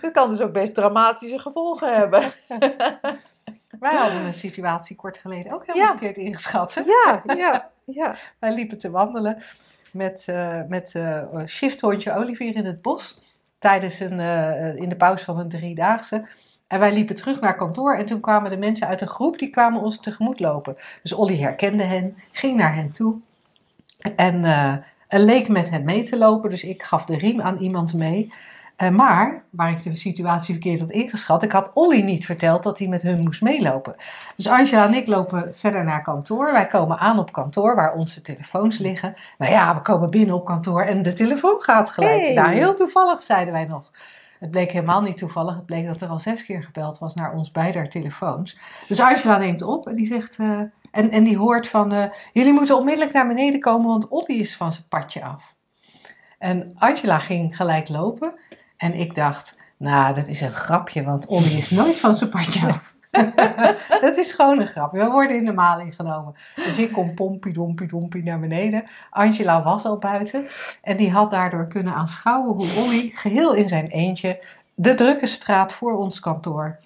Dat 0.01 0.11
kan 0.11 0.29
dus 0.29 0.39
ook 0.39 0.51
best 0.51 0.73
dramatische 0.73 1.39
gevolgen 1.39 1.95
hebben. 1.95 2.31
Wij 3.79 3.95
hadden 3.95 4.21
een 4.25 4.33
situatie 4.33 4.95
kort 4.95 5.17
geleden 5.17 5.51
ook 5.53 5.65
helemaal 5.65 5.87
Ja. 5.87 5.97
verkeerd 5.97 6.17
ingeschat. 6.17 6.73
hè? 6.73 6.81
Ja, 6.81 7.23
ja, 7.35 7.69
ja. 7.85 8.15
Wij 8.39 8.53
liepen 8.53 8.77
te 8.77 8.91
wandelen 8.91 9.43
met, 9.93 10.23
eh 10.27 10.61
met 10.67 10.95
eh 10.95 11.21
shifthondje 11.47 12.15
Olivier 12.15 12.55
in 12.55 12.65
het 12.65 12.81
bos. 12.81 13.21
Tijdens 13.59 13.99
een, 13.99 14.19
in 14.77 14.89
de 14.89 14.95
pauze 14.95 15.25
van 15.25 15.39
een 15.39 15.49
driedaagse. 15.49 16.27
En 16.69 16.79
wij 16.79 16.93
liepen 16.93 17.15
terug 17.15 17.39
naar 17.39 17.55
kantoor 17.55 17.95
en 17.95 18.05
toen 18.05 18.19
kwamen 18.19 18.49
de 18.49 18.57
mensen 18.57 18.87
uit 18.87 18.99
de 18.99 19.07
groep, 19.07 19.39
die 19.39 19.49
kwamen 19.49 19.81
ons 19.81 19.99
tegemoet 19.99 20.39
lopen. 20.39 20.75
Dus 21.01 21.13
Olly 21.13 21.37
herkende 21.37 21.83
hen, 21.83 22.17
ging 22.31 22.57
naar 22.57 22.75
hen 22.75 22.91
toe 22.91 23.15
en, 24.15 24.45
eh, 24.45 24.73
en 25.07 25.19
leek 25.23 25.47
met 25.47 25.69
hen 25.69 25.83
mee 25.83 26.03
te 26.03 26.17
lopen. 26.17 26.49
Dus 26.49 26.63
ik 26.63 26.83
gaf 26.83 27.05
de 27.05 27.17
riem 27.17 27.41
aan 27.41 27.57
iemand 27.57 27.93
mee. 27.93 28.33
Eh, 28.75 28.89
maar, 28.89 29.43
waar 29.49 29.71
ik 29.71 29.83
de 29.83 29.95
situatie 29.95 30.53
verkeerd 30.53 30.79
had 30.79 30.91
ingeschat, 30.91 31.43
ik 31.43 31.51
had 31.51 31.71
Olly 31.73 32.01
niet 32.01 32.25
verteld 32.25 32.63
dat 32.63 32.79
hij 32.79 32.87
met 32.87 33.01
hun 33.01 33.19
moest 33.19 33.41
meelopen. 33.41 33.95
Dus 34.35 34.47
Angela 34.47 34.85
en 34.85 34.93
ik 34.93 35.07
lopen 35.07 35.55
verder 35.55 35.83
naar 35.83 36.01
kantoor. 36.01 36.51
Wij 36.51 36.67
komen 36.67 36.97
aan 36.97 37.19
op 37.19 37.31
kantoor 37.31 37.75
waar 37.75 37.93
onze 37.93 38.21
telefoons 38.21 38.77
liggen. 38.77 39.15
Nou 39.37 39.51
ja, 39.51 39.75
we 39.75 39.81
komen 39.81 40.09
binnen 40.09 40.35
op 40.35 40.45
kantoor 40.45 40.81
en 40.81 41.01
de 41.01 41.13
telefoon 41.13 41.61
gaat 41.61 41.89
gelijk. 41.89 42.21
Hey. 42.21 42.33
Nou, 42.33 42.53
heel 42.53 42.75
toevallig 42.75 43.21
zeiden 43.21 43.53
wij 43.53 43.65
nog. 43.65 43.91
Het 44.39 44.51
bleek 44.51 44.71
helemaal 44.71 45.01
niet 45.01 45.17
toevallig. 45.17 45.55
Het 45.55 45.65
bleek 45.65 45.85
dat 45.85 46.01
er 46.01 46.07
al 46.07 46.19
zes 46.19 46.45
keer 46.45 46.63
gebeld 46.63 46.97
was 46.97 47.15
naar 47.15 47.33
ons 47.33 47.51
beider 47.51 47.89
telefoons. 47.89 48.57
Dus 48.87 48.99
Angela 48.99 49.37
neemt 49.37 49.61
op 49.61 49.87
en 49.87 49.95
die 49.95 50.05
zegt... 50.05 50.39
eh, 50.39 50.59
en, 50.91 51.11
en 51.11 51.23
die 51.23 51.37
hoort 51.37 51.67
van... 51.67 51.91
eh, 51.91 52.11
jullie 52.33 52.53
moeten 52.53 52.77
onmiddellijk 52.77 53.13
naar 53.13 53.27
beneden 53.27 53.59
komen, 53.59 53.87
want 53.87 54.07
Olly 54.07 54.39
is 54.39 54.55
van 54.55 54.73
zijn 54.73 54.87
padje 54.87 55.23
af. 55.23 55.55
En 56.37 56.71
Angela 56.75 57.19
ging 57.19 57.55
gelijk 57.55 57.89
lopen. 57.89 58.33
En 58.77 58.93
ik 58.93 59.15
dacht, 59.15 59.57
nou, 59.77 60.13
dat 60.13 60.27
is 60.27 60.41
een 60.41 60.53
grapje, 60.53 61.03
want 61.03 61.25
Olly 61.25 61.57
is 61.57 61.69
nooit 61.69 61.99
van 61.99 62.15
zijn 62.15 62.29
padje 62.29 62.67
af. 62.67 62.93
dat 64.01 64.17
is 64.17 64.31
gewoon 64.31 64.59
een 64.59 64.67
grapje. 64.67 64.99
We 64.99 65.09
worden 65.09 65.35
in 65.35 65.45
de 65.45 65.53
maling 65.53 65.95
genomen. 65.95 66.35
Dus 66.55 66.77
ik 66.77 66.91
kom 66.91 67.13
pompie, 67.13 68.23
naar 68.23 68.39
beneden. 68.39 68.83
Angela 69.09 69.63
was 69.63 69.85
al 69.85 69.97
buiten. 69.97 70.47
En 70.81 70.97
die 70.97 71.11
had 71.11 71.31
daardoor 71.31 71.67
kunnen 71.67 71.93
aanschouwen 71.93 72.55
hoe 72.55 72.83
Olly 72.83 73.09
geheel 73.13 73.53
in 73.53 73.67
zijn 73.67 73.87
eentje 73.87 74.39
de 74.73 74.93
drukke 74.93 75.27
straat 75.27 75.73
voor 75.73 75.97
ons 75.97 76.19
kantoor 76.19 76.77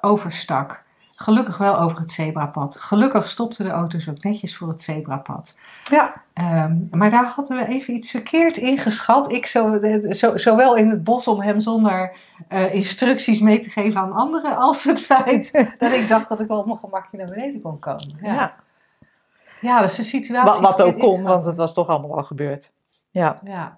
overstak. 0.00 0.82
Gelukkig 1.22 1.58
wel 1.58 1.78
over 1.78 1.98
het 1.98 2.10
zebrapad. 2.10 2.76
Gelukkig 2.80 3.28
stopten 3.28 3.64
de 3.64 3.70
auto's 3.70 4.08
ook 4.08 4.22
netjes 4.22 4.56
voor 4.56 4.68
het 4.68 4.82
zebrapad. 4.82 5.54
Ja, 5.84 6.22
Ehm, 6.32 6.76
maar 6.90 7.10
daar 7.10 7.24
hadden 7.24 7.56
we 7.56 7.66
even 7.66 7.94
iets 7.94 8.10
verkeerd 8.10 8.56
ingeschat. 8.56 9.32
Ik 9.32 9.46
zo, 9.46 9.80
zowel 10.34 10.76
in 10.76 10.90
het 10.90 11.04
bos 11.04 11.26
om 11.26 11.40
hem 11.40 11.60
zonder 11.60 12.16
eh, 12.48 12.74
instructies 12.74 13.40
mee 13.40 13.58
te 13.58 13.70
geven 13.70 14.00
aan 14.00 14.12
anderen, 14.12 14.56
als 14.56 14.84
het 14.84 15.00
feit 15.12 15.52
dat 15.78 15.92
ik 15.92 16.08
dacht 16.08 16.28
dat 16.28 16.40
ik 16.40 16.48
wel 16.48 16.58
op 16.58 16.66
mijn 16.66 16.78
gemakje 16.78 17.16
naar 17.16 17.28
beneden 17.28 17.60
kon 17.60 17.78
komen. 17.78 18.18
Ja, 18.22 18.34
ja. 18.34 18.54
ja 19.60 19.80
dus 19.80 19.94
de 19.94 20.02
situatie. 20.02 20.50
Wat, 20.50 20.60
wat 20.60 20.82
ook 20.82 20.98
kon, 20.98 21.22
want 21.22 21.44
het 21.44 21.56
was 21.56 21.74
toch 21.74 21.86
allemaal 21.86 22.16
al 22.16 22.22
gebeurd. 22.22 22.72
Ja, 23.10 23.40
Ja. 23.44 23.76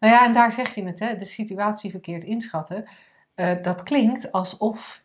Nou 0.00 0.12
ja, 0.12 0.24
en 0.24 0.32
daar 0.32 0.52
zeg 0.52 0.74
je 0.74 0.84
het, 0.84 0.98
hè, 0.98 1.14
de 1.14 1.24
situatie 1.24 1.90
verkeerd 1.90 2.24
inschatten. 2.24 2.84
Eh, 3.34 3.62
dat 3.62 3.82
klinkt 3.82 4.32
alsof, 4.32 5.02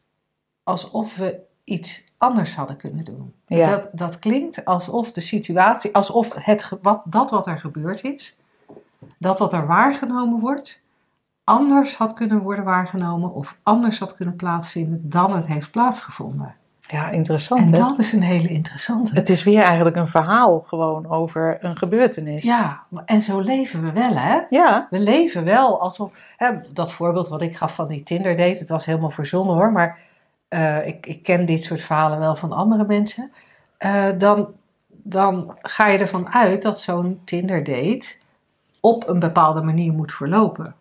alsof 0.63 1.15
we 1.15 1.39
iets 1.63 2.09
anders 2.17 2.55
hadden 2.55 2.77
kunnen 2.77 3.03
doen. 3.03 3.33
Ja. 3.45 3.69
Dat, 3.69 3.89
dat 3.91 4.19
klinkt 4.19 4.65
alsof 4.65 5.11
de 5.11 5.21
situatie, 5.21 5.95
alsof 5.95 6.35
het, 6.35 6.69
wat, 6.81 7.01
dat 7.05 7.29
wat 7.29 7.47
er 7.47 7.57
gebeurd 7.57 8.03
is, 8.03 8.39
dat 9.17 9.39
wat 9.39 9.53
er 9.53 9.67
waargenomen 9.67 10.39
wordt, 10.39 10.81
anders 11.43 11.95
had 11.95 12.13
kunnen 12.13 12.39
worden 12.39 12.65
waargenomen 12.65 13.33
of 13.33 13.57
anders 13.63 13.99
had 13.99 14.15
kunnen 14.15 14.35
plaatsvinden 14.35 15.09
dan 15.09 15.35
het 15.35 15.45
heeft 15.45 15.71
plaatsgevonden. 15.71 16.55
ja 16.79 17.09
interessant 17.09 17.61
En 17.61 17.73
hè? 17.73 17.79
dat 17.79 17.99
is 17.99 18.13
een 18.13 18.23
hele 18.23 18.47
interessante. 18.47 19.13
Het 19.13 19.29
is 19.29 19.43
weer 19.43 19.61
eigenlijk 19.61 19.95
een 19.95 20.07
verhaal 20.07 20.59
gewoon 20.59 21.09
over 21.09 21.57
een 21.61 21.77
gebeurtenis. 21.77 22.43
Ja, 22.43 22.83
en 23.05 23.21
zo 23.21 23.39
leven 23.39 23.83
we 23.83 23.91
wel, 23.91 24.15
hè? 24.15 24.39
Ja, 24.49 24.87
We 24.89 24.99
leven 24.99 25.43
wel 25.43 25.81
alsof. 25.81 26.13
Hè, 26.37 26.51
dat 26.73 26.91
voorbeeld 26.91 27.27
wat 27.27 27.41
ik 27.41 27.57
gaf 27.57 27.75
van 27.75 27.87
die 27.87 28.03
Tinder 28.03 28.35
date, 28.35 28.59
het 28.59 28.69
was 28.69 28.85
helemaal 28.85 29.09
verzonnen 29.09 29.55
hoor, 29.55 29.71
maar 29.71 29.99
eh, 30.51 30.87
ik, 30.87 31.05
ik 31.05 31.23
ken 31.23 31.45
dit 31.45 31.63
soort 31.63 31.81
verhalen 31.81 32.19
wel 32.19 32.35
van 32.35 32.51
andere 32.51 32.85
mensen. 32.85 33.31
Eh, 33.77 34.09
dan, 34.17 34.53
dan 34.87 35.57
ga 35.61 35.87
je 35.87 35.97
ervan 35.97 36.33
uit 36.33 36.61
dat 36.61 36.81
zo'n 36.81 37.21
Tinder 37.23 37.63
date 37.63 38.15
op 38.79 39.07
een 39.07 39.19
bepaalde 39.19 39.61
manier 39.61 39.93
moet 39.93 40.13
verlopen. 40.13 40.75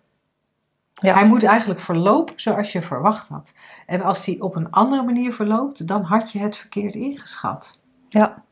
Ja. 0.93 1.15
Hij 1.15 1.27
moet 1.27 1.45
eigenlijk 1.45 1.81
verlopen 1.81 2.35
zoals 2.37 2.73
je 2.73 2.83
verwacht 2.83 3.29
had. 3.29 3.55
En 3.87 4.03
als 4.03 4.25
die 4.25 4.43
op 4.43 4.57
een 4.57 4.71
andere 4.71 5.03
manier 5.03 5.33
verloopt, 5.33 5.87
dan 5.87 6.03
had 6.03 6.33
je 6.33 6.39
het 6.39 6.57
verkeerd 6.57 6.95
ingeschat. 6.95 7.79
ja. 8.09 8.43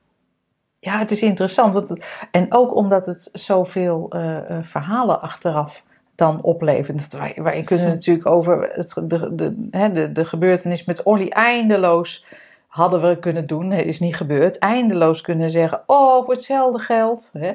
Ja, 0.81 0.99
het 0.99 1.11
is 1.11 1.23
interessant. 1.23 1.73
Want, 1.73 1.97
en 2.31 2.55
ook 2.55 2.75
omdat 2.75 3.07
het 3.07 3.29
zoveel 3.33 4.11
eh, 4.11 4.59
verhalen 4.63 5.21
achteraf 5.21 5.83
dan 6.19 6.43
oplevert. 6.43 7.13
Wij, 7.13 7.37
wij 7.43 7.63
kunnen 7.63 7.87
natuurlijk 7.87 8.27
over 8.27 8.71
het, 8.73 8.95
de, 9.05 9.35
de, 9.35 9.71
de, 9.93 10.13
de 10.13 10.25
gebeurtenis 10.25 10.85
met 10.85 11.03
Olly 11.03 11.29
eindeloos 11.29 12.27
hadden 12.67 13.01
we 13.01 13.19
kunnen 13.19 13.47
doen. 13.47 13.71
Het 13.71 13.87
is 13.87 14.01
niet 14.01 14.17
gebeurd. 14.17 14.59
Eindeloos 14.59 15.21
kunnen 15.21 15.51
zeggen, 15.51 15.83
oh, 15.87 16.25
voor 16.25 16.35
hetzelfde 16.35 16.79
geld. 16.79 17.31
Hè? 17.33 17.53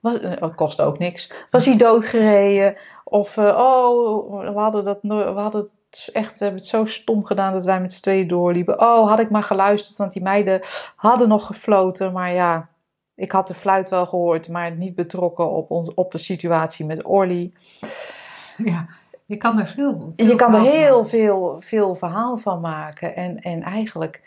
Was, 0.00 0.20
eh, 0.20 0.56
kost 0.56 0.80
ook 0.80 0.98
niks. 0.98 1.32
Was 1.50 1.64
hij 1.64 1.76
doodgereden? 1.76 2.76
Of, 3.04 3.36
eh, 3.36 3.56
oh, 3.58 4.40
we 4.40 4.58
hadden, 4.60 4.84
dat, 4.84 4.98
we 5.02 5.14
hadden 5.14 5.60
het 5.60 6.10
echt, 6.12 6.38
we 6.38 6.44
hebben 6.44 6.60
het 6.60 6.70
zo 6.70 6.84
stom 6.84 7.24
gedaan 7.24 7.52
dat 7.52 7.64
wij 7.64 7.80
met 7.80 7.92
z'n 7.92 8.02
tweeën 8.02 8.28
doorliepen. 8.28 8.80
Oh, 8.80 9.08
had 9.08 9.18
ik 9.18 9.30
maar 9.30 9.42
geluisterd, 9.42 9.96
want 9.96 10.12
die 10.12 10.22
meiden 10.22 10.60
hadden 10.96 11.28
nog 11.28 11.46
gefloten. 11.46 12.12
Maar 12.12 12.32
ja, 12.32 12.68
ik 13.14 13.32
had 13.32 13.46
de 13.46 13.54
fluit 13.54 13.88
wel 13.88 14.06
gehoord, 14.06 14.48
maar 14.48 14.76
niet 14.76 14.94
betrokken 14.94 15.50
op, 15.50 15.70
ons, 15.70 15.94
op 15.94 16.12
de 16.12 16.18
situatie 16.18 16.86
met 16.86 17.04
Orly. 17.04 17.52
Ja, 18.56 18.86
je 19.26 19.36
kan 19.36 19.58
er 19.58 19.66
veel. 19.66 20.12
Je 20.16 20.34
kan 20.34 20.54
er 20.54 20.60
heel 20.60 20.96
maken. 20.96 21.10
veel, 21.10 21.56
veel 21.60 21.94
verhaal 21.94 22.38
van 22.38 22.60
maken. 22.60 23.16
En, 23.16 23.40
en 23.40 23.62
eigenlijk 23.62 24.22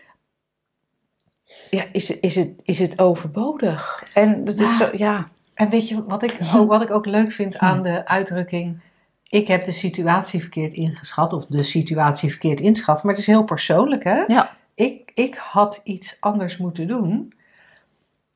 ja, 1.69 1.83
is, 1.91 2.19
is, 2.19 2.35
het, 2.35 2.53
is 2.63 2.79
het 2.79 2.99
overbodig. 2.99 4.03
En 4.13 4.43
dat 4.43 4.59
is 4.59 4.77
zo, 4.77 4.89
ja. 4.91 5.27
En 5.53 5.69
weet 5.69 5.87
je 5.89 6.05
wat 6.05 6.23
ik 6.23 6.37
ook, 6.55 6.67
wat 6.67 6.81
ik 6.81 6.91
ook 6.91 7.05
leuk 7.05 7.31
vind 7.31 7.57
aan 7.57 7.81
de 7.81 8.05
uitdrukking. 8.05 8.81
Ik 9.29 9.47
heb 9.47 9.65
de 9.65 9.71
situatie 9.71 10.39
verkeerd 10.39 10.73
ingeschat, 10.73 11.33
of 11.33 11.45
de 11.45 11.63
situatie 11.63 12.29
verkeerd 12.29 12.59
inschat. 12.59 13.03
Maar 13.03 13.11
het 13.11 13.21
is 13.21 13.27
heel 13.27 13.43
persoonlijk, 13.43 14.03
hè? 14.03 14.23
Ja. 14.27 14.55
Ik, 14.73 15.11
ik 15.13 15.35
had 15.35 15.81
iets 15.83 16.17
anders 16.19 16.57
moeten 16.57 16.87
doen. 16.87 17.33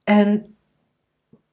En 0.04 0.56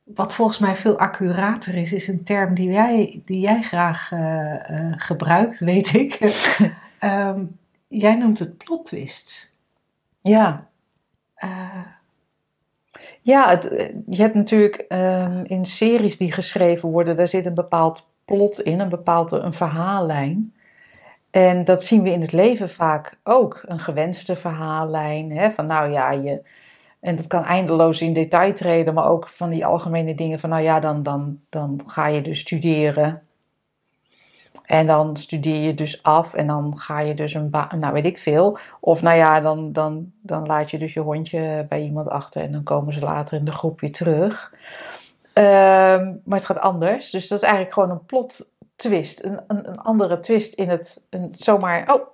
wat 0.05 0.35
volgens 0.35 0.59
mij 0.59 0.77
veel 0.77 0.99
accurater 0.99 1.75
is, 1.75 1.93
is 1.93 2.09
een 2.09 2.25
term 2.25 2.55
die 2.55 2.71
jij, 2.71 3.23
die 3.25 3.41
jij 3.41 3.63
graag 3.63 4.13
eh, 4.13 4.71
eh, 4.71 4.93
gebruikt, 4.97 5.59
weet 5.59 5.95
ik. 5.95 6.19
Ehm, 6.99 7.45
jij 7.89 8.15
noemt 8.15 8.39
het 8.39 8.57
plot 8.57 8.87
twist. 8.87 9.53
Ja, 10.21 10.67
Eh, 11.35 11.87
ja 13.23 13.49
het, 13.51 13.63
je 14.07 14.23
hebt 14.23 14.35
natuurlijk 14.35 14.77
ehm, 14.77 15.45
in 15.45 15.67
series 15.67 16.17
die 16.17 16.33
geschreven 16.33 16.89
worden, 16.89 17.17
daar 17.17 17.29
zit 17.29 17.47
een 17.47 17.55
bepaald 17.55 18.09
plot 18.25 18.61
in, 18.61 18.81
een 18.81 18.89
bepaald 18.89 19.33
een 19.33 19.55
verhaallijn. 19.55 20.55
En 21.31 21.65
dat 21.65 21.83
zien 21.85 22.03
we 22.03 22.11
in 22.11 22.21
het 22.21 22.33
leven 22.33 22.71
vaak 22.71 23.19
ook. 23.23 23.63
Een 23.67 23.81
gewenste 23.81 24.37
verhaallijn. 24.37 25.33
Hè? 25.33 25.51
Van 25.51 25.67
nou 25.67 25.93
ja, 25.93 26.11
je. 26.11 26.43
En 27.01 27.17
dat 27.17 27.27
kan 27.27 27.45
eindeloos 27.45 28.01
in 28.01 28.13
detail 28.13 28.55
treden, 28.55 28.95
maar 28.95 29.09
ook 29.09 29.29
van 29.29 29.51
die 29.51 29.67
algemene 29.67 30.15
dingen. 30.15 30.41
Van 30.41 30.51
nou 30.51 30.63
ja, 30.63 30.81
dan, 30.81 31.03
dan, 31.03 31.41
dan 31.49 31.81
ga 31.87 32.07
je 32.07 32.23
dus 32.23 32.41
studeren. 32.41 33.23
En 34.65 34.87
dan 34.87 35.17
studeer 35.17 35.61
je 35.61 35.75
dus 35.75 36.03
af 36.03 36.35
en 36.35 36.47
dan 36.47 36.79
ga 36.79 37.01
je 37.01 37.15
dus 37.15 37.35
een 37.35 37.51
baan, 37.51 37.79
nou 37.79 37.93
weet 37.93 38.07
ik 38.07 38.19
veel. 38.19 38.59
Of 38.81 39.03
nou 39.03 39.17
ja, 39.17 39.41
dan, 39.41 39.73
dan, 39.73 40.13
dan 40.23 40.47
laat 40.47 40.71
je 40.71 40.79
dus 40.79 40.95
je 40.95 41.01
hondje 41.01 41.67
bij 41.69 41.83
iemand 41.83 42.09
achter 42.09 42.43
en 42.43 42.53
dan 42.53 42.63
komen 42.63 42.93
ze 42.95 43.01
later 43.01 43.39
in 43.39 43.45
de 43.45 43.53
groep 43.53 43.81
weer 43.81 43.93
terug. 43.93 44.53
Ehm, 45.33 46.15
maar 46.25 46.39
het 46.39 46.45
gaat 46.45 46.61
anders. 46.61 47.11
Dus 47.11 47.29
dat 47.29 47.39
is 47.39 47.45
eigenlijk 47.45 47.75
gewoon 47.75 47.91
een 47.91 48.05
plot 48.05 48.53
twist. 48.77 49.25
Een, 49.25 49.41
een, 49.47 49.69
een 49.69 49.79
andere 49.79 50.21
twist 50.21 50.55
in 50.55 50.69
het, 50.69 51.07
een, 51.11 51.35
zomaar, 51.39 51.95
oh, 51.95 52.07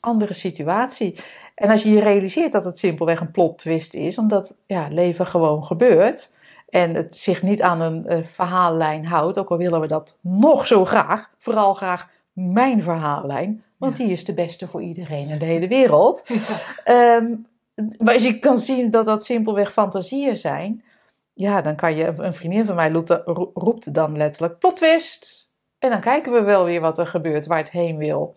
andere 0.00 0.32
situatie. 0.32 1.20
En 1.60 1.70
als 1.70 1.82
je 1.82 1.90
je 1.90 2.00
realiseert 2.00 2.52
dat 2.52 2.64
het 2.64 2.78
simpelweg 2.78 3.20
een 3.20 3.30
plot 3.30 3.58
twist 3.58 3.94
is, 3.94 4.18
omdat 4.18 4.54
ja, 4.66 4.88
leven 4.90 5.26
gewoon 5.26 5.64
gebeurt 5.64 6.30
en 6.68 6.94
het 6.94 7.16
zich 7.16 7.42
niet 7.42 7.62
aan 7.62 7.80
een 7.80 8.04
uh, 8.08 8.24
verhaallijn 8.24 9.06
houdt, 9.06 9.38
ook 9.38 9.50
al 9.50 9.56
willen 9.56 9.80
we 9.80 9.86
dat 9.86 10.16
nog 10.20 10.66
zo 10.66 10.84
graag, 10.84 11.30
vooral 11.36 11.74
graag 11.74 12.08
mijn 12.32 12.82
verhaallijn, 12.82 13.64
want 13.76 13.96
die 13.96 14.10
is 14.10 14.24
de 14.24 14.34
beste 14.34 14.68
voor 14.68 14.82
iedereen 14.82 15.28
in 15.28 15.38
de 15.38 15.44
hele 15.44 15.68
wereld. 15.68 16.24
Ehm, 16.84 17.34
maar 17.98 18.14
als 18.14 18.22
je 18.22 18.38
kan 18.38 18.58
zien 18.58 18.90
dat 18.90 19.04
dat 19.04 19.24
simpelweg 19.24 19.72
fantasieën 19.72 20.36
zijn, 20.36 20.82
ja, 21.34 21.60
dan 21.60 21.76
kan 21.76 21.96
je, 21.96 22.12
een 22.16 22.34
vriendin 22.34 22.64
van 22.64 22.74
mij 22.74 22.90
roept, 22.90 23.20
roept 23.54 23.94
dan 23.94 24.16
letterlijk 24.16 24.58
plot 24.58 24.76
twist. 24.76 25.52
En 25.78 25.90
dan 25.90 26.00
kijken 26.00 26.32
we 26.32 26.40
wel 26.40 26.64
weer 26.64 26.80
wat 26.80 26.98
er 26.98 27.06
gebeurt, 27.06 27.46
waar 27.46 27.58
het 27.58 27.70
heen 27.70 27.96
wil. 27.96 28.34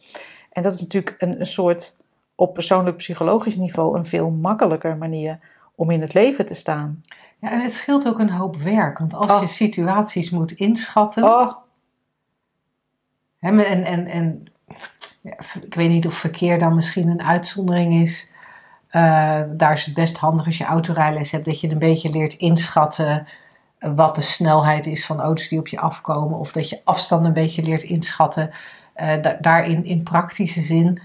En 0.49 0.63
dat 0.63 0.73
is 0.73 0.81
natuurlijk 0.81 1.15
een, 1.17 1.39
een 1.39 1.45
soort, 1.45 1.97
op 2.35 2.53
persoonlijk 2.53 2.97
psychologisch 2.97 3.55
niveau, 3.55 3.97
een 3.97 4.05
veel 4.05 4.29
makkelijker 4.29 4.97
manier 4.97 5.39
om 5.75 5.89
in 5.89 6.01
het 6.01 6.13
leven 6.13 6.45
te 6.45 6.55
staan. 6.55 7.01
Ja, 7.39 7.51
en 7.51 7.59
het 7.59 7.73
scheelt 7.73 8.07
ook 8.07 8.19
een 8.19 8.29
hoop 8.29 8.57
werk. 8.57 8.97
Want 8.97 9.13
als 9.13 9.41
je 9.41 9.47
situaties 9.47 10.29
moet 10.29 10.51
inschatten. 10.51 11.23
Oh. 11.23 11.55
Hè, 13.39 13.61
en 13.61 13.83
en, 13.83 14.07
en 14.07 14.45
ja, 15.23 15.35
ik 15.61 15.73
weet 15.73 15.89
niet 15.89 16.07
of 16.07 16.13
verkeer 16.13 16.59
dan 16.59 16.75
misschien 16.75 17.07
een 17.07 17.23
uitzondering 17.23 18.01
is. 18.01 18.31
Uh, 18.91 19.41
daar 19.49 19.71
is 19.71 19.85
het 19.85 19.93
best 19.93 20.17
handig 20.17 20.45
als 20.45 20.57
je 20.57 20.63
autorijles 20.63 21.31
hebt, 21.31 21.45
dat 21.45 21.61
je 21.61 21.69
een 21.69 21.79
beetje 21.79 22.09
leert 22.09 22.33
inschatten 22.33 23.27
wat 23.79 24.15
de 24.15 24.21
snelheid 24.21 24.85
is 24.85 25.05
van 25.05 25.21
auto's 25.21 25.47
die 25.47 25.59
op 25.59 25.67
je 25.67 25.79
afkomen. 25.79 26.39
Of 26.39 26.51
dat 26.51 26.69
je 26.69 26.81
afstand 26.83 27.25
een 27.25 27.33
beetje 27.33 27.63
leert 27.63 27.83
inschatten. 27.83 28.49
Uh, 28.95 29.21
da 29.21 29.37
daarin 29.41 29.85
in 29.85 30.03
praktische 30.03 30.61
zin 30.61 31.01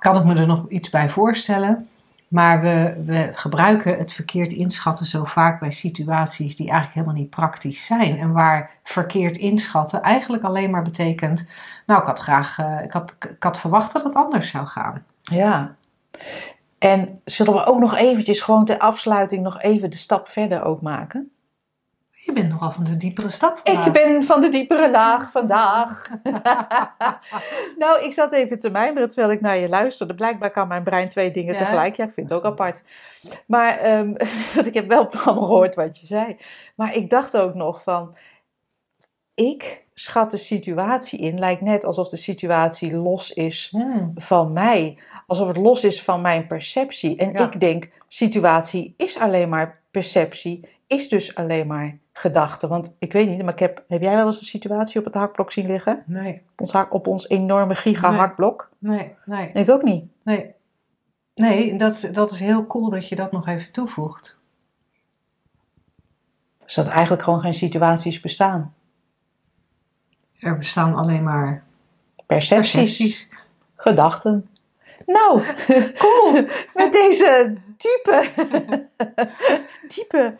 kan 0.00 0.16
ik 0.16 0.24
me 0.24 0.34
er 0.34 0.46
nog 0.46 0.68
iets 0.68 0.90
bij 0.90 1.08
voorstellen. 1.08 1.88
Maar 2.28 2.60
we, 2.60 3.02
we 3.04 3.30
gebruiken 3.32 3.98
het 3.98 4.12
verkeerd 4.12 4.52
inschatten 4.52 5.06
zo 5.06 5.24
vaak 5.24 5.60
bij 5.60 5.70
situaties 5.70 6.56
die 6.56 6.68
eigenlijk 6.68 6.94
helemaal 6.94 7.22
niet 7.22 7.30
praktisch 7.30 7.86
zijn. 7.86 8.18
En 8.18 8.32
waar 8.32 8.70
verkeerd 8.82 9.36
inschatten 9.36 10.02
eigenlijk 10.02 10.42
alleen 10.42 10.70
maar 10.70 10.82
betekent. 10.82 11.48
Nou, 11.86 12.00
ik 12.00 12.06
had 12.06 12.18
graag, 12.18 12.58
uh, 12.58 12.82
ik, 12.82 12.92
had, 12.92 13.14
ik 13.18 13.42
had 13.42 13.60
verwacht 13.60 13.92
dat 13.92 14.02
het 14.02 14.14
anders 14.14 14.50
zou 14.50 14.66
gaan. 14.66 15.04
Ja. 15.20 15.74
En 16.78 17.20
zullen 17.24 17.52
we 17.52 17.64
ook 17.64 17.80
nog 17.80 17.96
eventjes 17.96 18.40
gewoon 18.40 18.64
ter 18.64 18.78
afsluiting 18.78 19.42
nog 19.42 19.62
even 19.62 19.90
de 19.90 19.96
stap 19.96 20.28
verder 20.28 20.62
ook 20.62 20.80
maken? 20.80 21.30
Je 22.24 22.32
bent 22.32 22.48
nogal 22.48 22.70
van 22.70 22.84
de 22.84 22.96
diepere 22.96 23.30
stap 23.30 23.60
vandaag. 23.64 23.86
Ik 23.86 23.92
ben 23.92 24.24
van 24.24 24.40
de 24.40 24.48
diepere 24.48 24.90
laag 24.90 25.30
vandaag. 25.30 26.10
nou, 27.78 28.04
ik 28.04 28.12
zat 28.12 28.32
even 28.32 28.58
te 28.58 28.70
mijmeren 28.70 29.08
terwijl 29.08 29.32
ik 29.32 29.40
naar 29.40 29.56
je 29.56 29.68
luisterde. 29.68 30.14
Blijkbaar 30.14 30.50
kan 30.50 30.68
mijn 30.68 30.82
brein 30.82 31.08
twee 31.08 31.30
dingen 31.30 31.56
tegelijk. 31.56 31.96
Ja, 31.96 32.04
ik 32.04 32.12
vind 32.12 32.28
het 32.28 32.38
ook 32.38 32.44
apart. 32.44 32.82
Maar, 33.46 33.98
um, 33.98 34.16
want 34.54 34.66
ik 34.66 34.74
heb 34.74 34.88
wel 34.88 35.10
allemaal 35.12 35.44
gehoord 35.44 35.74
wat 35.74 35.98
je 35.98 36.06
zei. 36.06 36.36
Maar 36.74 36.94
ik 36.94 37.10
dacht 37.10 37.36
ook 37.36 37.54
nog 37.54 37.82
van... 37.82 38.16
Ik 39.34 39.84
schat 39.94 40.30
de 40.30 40.36
situatie 40.36 41.18
in. 41.18 41.38
Lijkt 41.38 41.60
net 41.60 41.84
alsof 41.84 42.08
de 42.08 42.16
situatie 42.16 42.94
los 42.94 43.32
is 43.32 43.68
hmm. 43.70 44.12
van 44.14 44.52
mij. 44.52 44.98
Alsof 45.26 45.48
het 45.48 45.56
los 45.56 45.84
is 45.84 46.02
van 46.02 46.20
mijn 46.20 46.46
perceptie. 46.46 47.16
En 47.16 47.32
Ja. 47.32 47.52
ik 47.52 47.60
denk, 47.60 47.88
situatie 48.08 48.94
is 48.96 49.18
alleen 49.18 49.48
maar 49.48 49.80
perceptie. 49.90 50.68
Is 50.86 51.08
dus 51.08 51.34
alleen 51.34 51.66
maar 51.66 51.98
gedachte. 52.20 52.68
Want 52.68 52.94
ik 52.98 53.12
weet 53.12 53.28
niet, 53.28 53.42
maar 53.42 53.52
ik 53.52 53.58
heb, 53.58 53.84
heb 53.88 54.02
jij 54.02 54.14
wel 54.16 54.26
eens 54.26 54.38
een 54.38 54.44
situatie 54.44 54.98
op 54.98 55.04
het 55.04 55.14
hakblok 55.14 55.52
zien 55.52 55.66
liggen? 55.66 56.02
Nee, 56.06 56.42
Op 56.52 56.60
ons, 56.60 56.72
hak- 56.72 56.94
op 56.94 57.06
ons 57.06 57.28
enorme 57.28 57.74
giga 57.74 58.10
Nee. 58.10 58.18
hakblok? 58.18 58.70
nee, 58.78 59.14
nee, 59.24 59.48
Ik 59.52 59.70
ook 59.70 59.82
niet. 59.82 60.04
nee. 60.22 60.54
Nee, 61.34 61.76
dat, 61.76 62.08
dat 62.12 62.30
is 62.30 62.40
heel 62.40 62.66
cool 62.66 62.90
dat 62.90 63.08
je 63.08 63.16
dat 63.16 63.32
nog 63.32 63.46
even 63.46 63.72
toevoegt. 63.72 64.38
Dus 66.64 66.74
dat 66.74 66.86
eigenlijk 66.88 67.22
gewoon 67.22 67.40
geen 67.40 67.54
situaties 67.54 68.20
bestaan. 68.20 68.74
Er 70.38 70.56
bestaan 70.58 70.94
alleen 70.94 71.22
maar 71.22 71.64
Percepties, 72.26 72.72
percepties. 72.72 73.28
gedachten. 73.76 74.48
Nou, 75.06 75.42
cool. 76.02 76.32
Met 76.74 76.92
deze 76.92 77.56
diepe, 77.76 78.28
diepe 79.94 80.36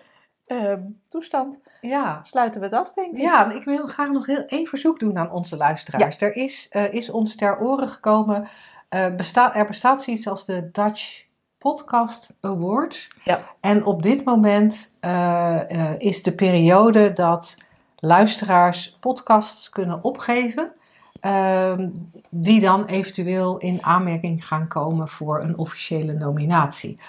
ehm, 0.50 0.80
toestand 1.08 1.60
Ja, 1.80 2.20
sluiten 2.22 2.60
we 2.60 2.66
het 2.66 2.76
af, 2.76 2.90
denk 2.90 3.12
ik. 3.12 3.20
Ja, 3.20 3.52
ik 3.52 3.64
wil 3.64 3.86
graag 3.86 4.08
nog 4.08 4.26
heel 4.26 4.44
één 4.46 4.66
verzoek 4.66 4.98
doen 5.00 5.18
aan 5.18 5.30
onze 5.30 5.56
luisteraars. 5.56 6.20
Er 6.20 6.36
is, 6.36 6.68
eh, 6.70 6.92
is 6.92 7.10
ons 7.10 7.36
ter 7.36 7.58
oren 7.58 7.88
gekomen, 7.88 8.48
eh, 8.88 9.14
besta 9.14 9.54
er 9.54 9.66
bestaat 9.66 10.02
zoiets 10.02 10.28
als 10.28 10.44
de 10.44 10.68
Dutch 10.72 11.24
Podcast 11.58 12.34
Awards. 12.40 13.08
Ja. 13.24 13.40
En 13.60 13.84
op 13.84 14.02
dit 14.02 14.24
moment 14.24 14.94
eh, 15.00 15.60
is 15.98 16.22
de 16.22 16.34
periode 16.34 17.12
dat 17.12 17.56
luisteraars 17.96 18.96
podcasts 19.00 19.68
kunnen 19.68 20.04
opgeven. 20.04 20.72
ehm, 21.20 21.88
die 22.28 22.60
dan 22.60 22.86
eventueel 22.86 23.58
in 23.58 23.78
aanmerking 23.84 24.46
gaan 24.46 24.68
komen 24.68 25.08
voor 25.08 25.42
een 25.42 25.58
officiële 25.58 26.12
nominatie. 26.12 27.00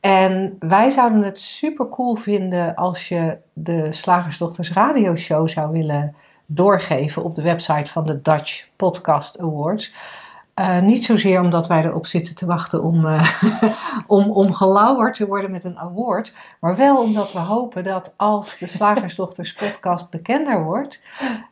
En 0.00 0.56
wij 0.58 0.90
zouden 0.90 1.22
het 1.22 1.40
super 1.40 1.88
cool 1.88 2.14
vinden 2.14 2.74
als 2.74 3.08
je 3.08 3.38
de 3.52 3.92
Slagersdochters 3.92 4.72
radioshow 4.72 5.48
zou 5.48 5.72
willen 5.72 6.14
doorgeven 6.46 7.24
op 7.24 7.34
de 7.34 7.42
website 7.42 7.90
van 7.90 8.06
de 8.06 8.22
Dutch 8.22 8.68
Podcast 8.76 9.40
Awards. 9.40 9.94
Eh, 10.54 10.80
niet 10.80 11.04
zozeer 11.04 11.40
omdat 11.40 11.66
wij 11.66 11.84
erop 11.84 12.06
zitten 12.06 12.34
te 12.34 12.46
wachten 12.46 12.82
om, 12.82 13.06
eh, 13.06 13.42
om, 14.06 14.30
om 14.30 14.52
gelauwerd 14.52 15.14
te 15.14 15.26
worden 15.26 15.50
met 15.50 15.64
een 15.64 15.78
award, 15.78 16.32
maar 16.60 16.76
wel 16.76 17.02
omdat 17.02 17.32
we 17.32 17.38
hopen 17.38 17.84
dat 17.84 18.14
als 18.16 18.58
de 18.58 18.66
Slagersdochters 18.66 19.54
podcast 19.54 20.10
bekender 20.10 20.64
wordt, 20.64 21.02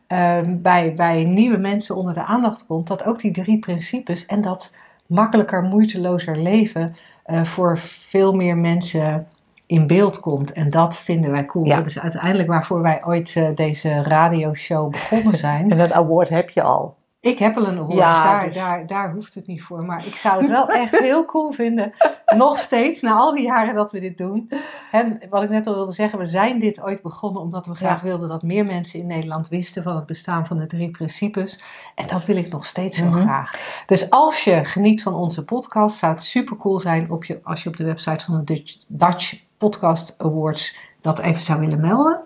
eh, 0.07 0.37
bij, 0.47 0.93
bij 0.93 1.23
nieuwe 1.23 1.57
mensen 1.57 1.95
onder 1.95 2.13
de 2.13 2.23
aandacht 2.23 2.65
komt, 2.65 2.87
dat 2.87 3.03
ook 3.03 3.19
die 3.19 3.31
drie 3.31 3.59
principes 3.59 4.25
en 4.25 4.41
dat 4.41 4.73
makkelijker, 5.05 5.63
moeitelozer 5.63 6.37
leven 6.37 6.95
eh, 7.29 7.43
voor 7.43 7.77
veel 7.77 8.33
meer 8.33 8.57
mensen 8.57 9.27
in 9.65 9.87
beeld 9.87 10.19
komt. 10.19 10.51
En 10.53 10.69
dat 10.69 10.97
vinden 10.97 11.31
wij 11.31 11.45
cool. 11.45 11.65
Ja. 11.65 11.75
Dat 11.75 11.85
is 11.85 11.99
uiteindelijk 11.99 12.49
waarvoor 12.49 12.81
wij 12.81 13.01
ooit 13.05 13.33
eh, 13.35 13.47
deze 13.55 14.01
radioshow 14.01 14.91
begonnen 14.91 15.33
zijn. 15.47 15.71
En 15.71 15.79
een 15.79 15.93
award 15.93 16.29
heb 16.29 16.49
je 16.49 16.61
al. 16.61 16.95
Ik 17.21 17.39
heb 17.39 17.57
al 17.57 17.67
een 17.67 17.77
award, 17.77 17.93
Ja, 17.97 18.23
daar, 18.23 18.45
dus- 18.45 18.53
daar, 18.53 18.87
daar 18.87 19.11
hoeft 19.13 19.33
het 19.33 19.47
niet 19.47 19.61
voor. 19.61 19.83
Maar 19.83 20.05
ik 20.05 20.15
zou 20.15 20.41
het 20.41 20.51
wel 20.57 20.69
echt 20.69 20.99
heel 20.99 21.25
cool 21.25 21.51
vinden, 21.51 21.91
nog 22.35 22.57
steeds, 22.57 23.01
na 23.01 23.13
al 23.13 23.33
die 23.35 23.43
jaren 23.45 23.75
dat 23.75 23.91
we 23.91 23.99
dit 23.99 24.17
doen. 24.17 24.49
En 24.91 25.21
wat 25.29 25.43
ik 25.43 25.49
net 25.49 25.67
al 25.67 25.73
wilde 25.73 25.91
zeggen, 25.91 26.19
we 26.19 26.25
zijn 26.25 26.59
dit 26.59 26.81
ooit 26.81 27.01
begonnen 27.01 27.41
omdat 27.41 27.65
we 27.65 27.75
graag 27.75 27.97
Ja. 28.01 28.03
wilden 28.07 28.29
dat 28.29 28.43
meer 28.43 28.65
mensen 28.65 28.99
in 28.99 29.07
Nederland 29.07 29.47
wisten 29.47 29.83
van 29.83 29.95
het 29.95 30.05
bestaan 30.05 30.45
van 30.47 30.57
de 30.57 30.65
drie 30.65 30.91
principes. 30.91 31.63
En 31.95 32.07
dat 32.07 32.25
wil 32.25 32.35
ik 32.35 32.49
nog 32.51 32.65
steeds 32.65 32.97
heel 32.97 33.09
Mhm. 33.09 33.19
graag. 33.21 33.51
Dus 33.85 34.09
als 34.09 34.43
je 34.43 34.65
geniet 34.65 35.03
van 35.03 35.13
onze 35.13 35.45
podcast, 35.45 35.97
zou 35.97 36.13
het 36.13 36.23
super 36.23 36.57
cool 36.57 36.79
zijn 36.79 37.11
op 37.11 37.23
je, 37.25 37.39
als 37.43 37.63
je 37.63 37.69
op 37.69 37.77
de 37.77 37.85
website 37.85 38.25
van 38.25 38.37
de 38.37 38.43
Dutch, 38.43 38.75
Dutch 38.87 39.39
Podcast 39.57 40.15
Awards 40.17 40.77
dat 41.01 41.19
even 41.19 41.43
zou 41.43 41.59
willen 41.59 41.79
melden. 41.81 42.21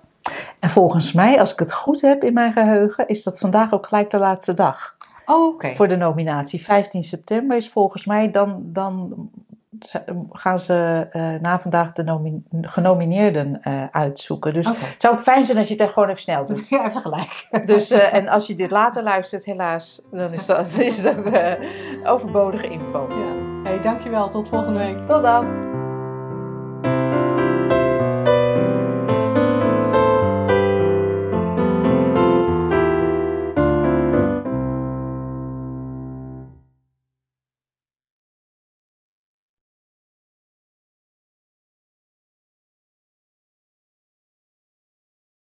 En 0.59 0.69
volgens 0.69 1.11
mij, 1.11 1.39
als 1.39 1.53
ik 1.53 1.59
het 1.59 1.73
goed 1.73 2.01
heb 2.01 2.23
in 2.23 2.33
mijn 2.33 2.51
geheugen, 2.53 3.07
is 3.07 3.23
dat 3.23 3.39
vandaag 3.39 3.73
ook 3.73 3.87
gelijk 3.87 4.09
de 4.09 4.17
laatste 4.17 4.53
dag 4.53 4.95
Oh, 5.25 5.53
oké. 5.53 5.75
voor 5.75 5.87
de 5.87 5.95
nominatie. 5.97 6.63
15 6.63 7.03
september 7.03 7.57
is 7.57 7.69
volgens 7.69 8.05
mij, 8.05 8.31
dan, 8.31 8.59
dan 8.63 9.13
gaan 10.31 10.59
ze 10.59 11.07
eh, 11.11 11.31
na 11.41 11.59
vandaag 11.59 11.91
de 11.91 12.03
nomi- 12.03 12.43
genomineerden 12.61 13.61
eh, 13.61 13.83
uitzoeken. 13.91 14.53
Dus 14.53 14.67
het 14.67 14.77
zou 14.97 15.13
ook 15.15 15.21
fijn 15.21 15.45
zijn 15.45 15.57
als 15.57 15.67
je 15.67 15.73
het 15.73 15.83
echt 15.83 15.93
gewoon 15.93 16.09
even 16.09 16.21
snel 16.21 16.45
doet. 16.45 16.69
Ja, 16.73 16.87
even 16.87 17.01
gelijk. 17.01 17.47
Dus, 17.65 17.91
eh, 17.91 18.13
en 18.13 18.27
als 18.27 18.47
je 18.47 18.55
dit 18.55 18.71
later 18.71 19.03
luistert, 19.03 19.45
helaas, 19.45 20.01
dan 20.11 20.33
is, 20.33 20.45
dat, 20.45 20.67
is 20.89 21.05
ook 21.05 21.25
eh, 21.25 21.51
overbodige 22.03 22.67
info. 22.67 23.07
Ja. 23.09 23.69
Hey, 23.69 23.81
dankjewel. 23.81 24.29
Tot 24.29 24.47
volgende 24.47 24.79
week. 24.79 25.05
Tot 25.07 25.23
dan! 25.23 25.72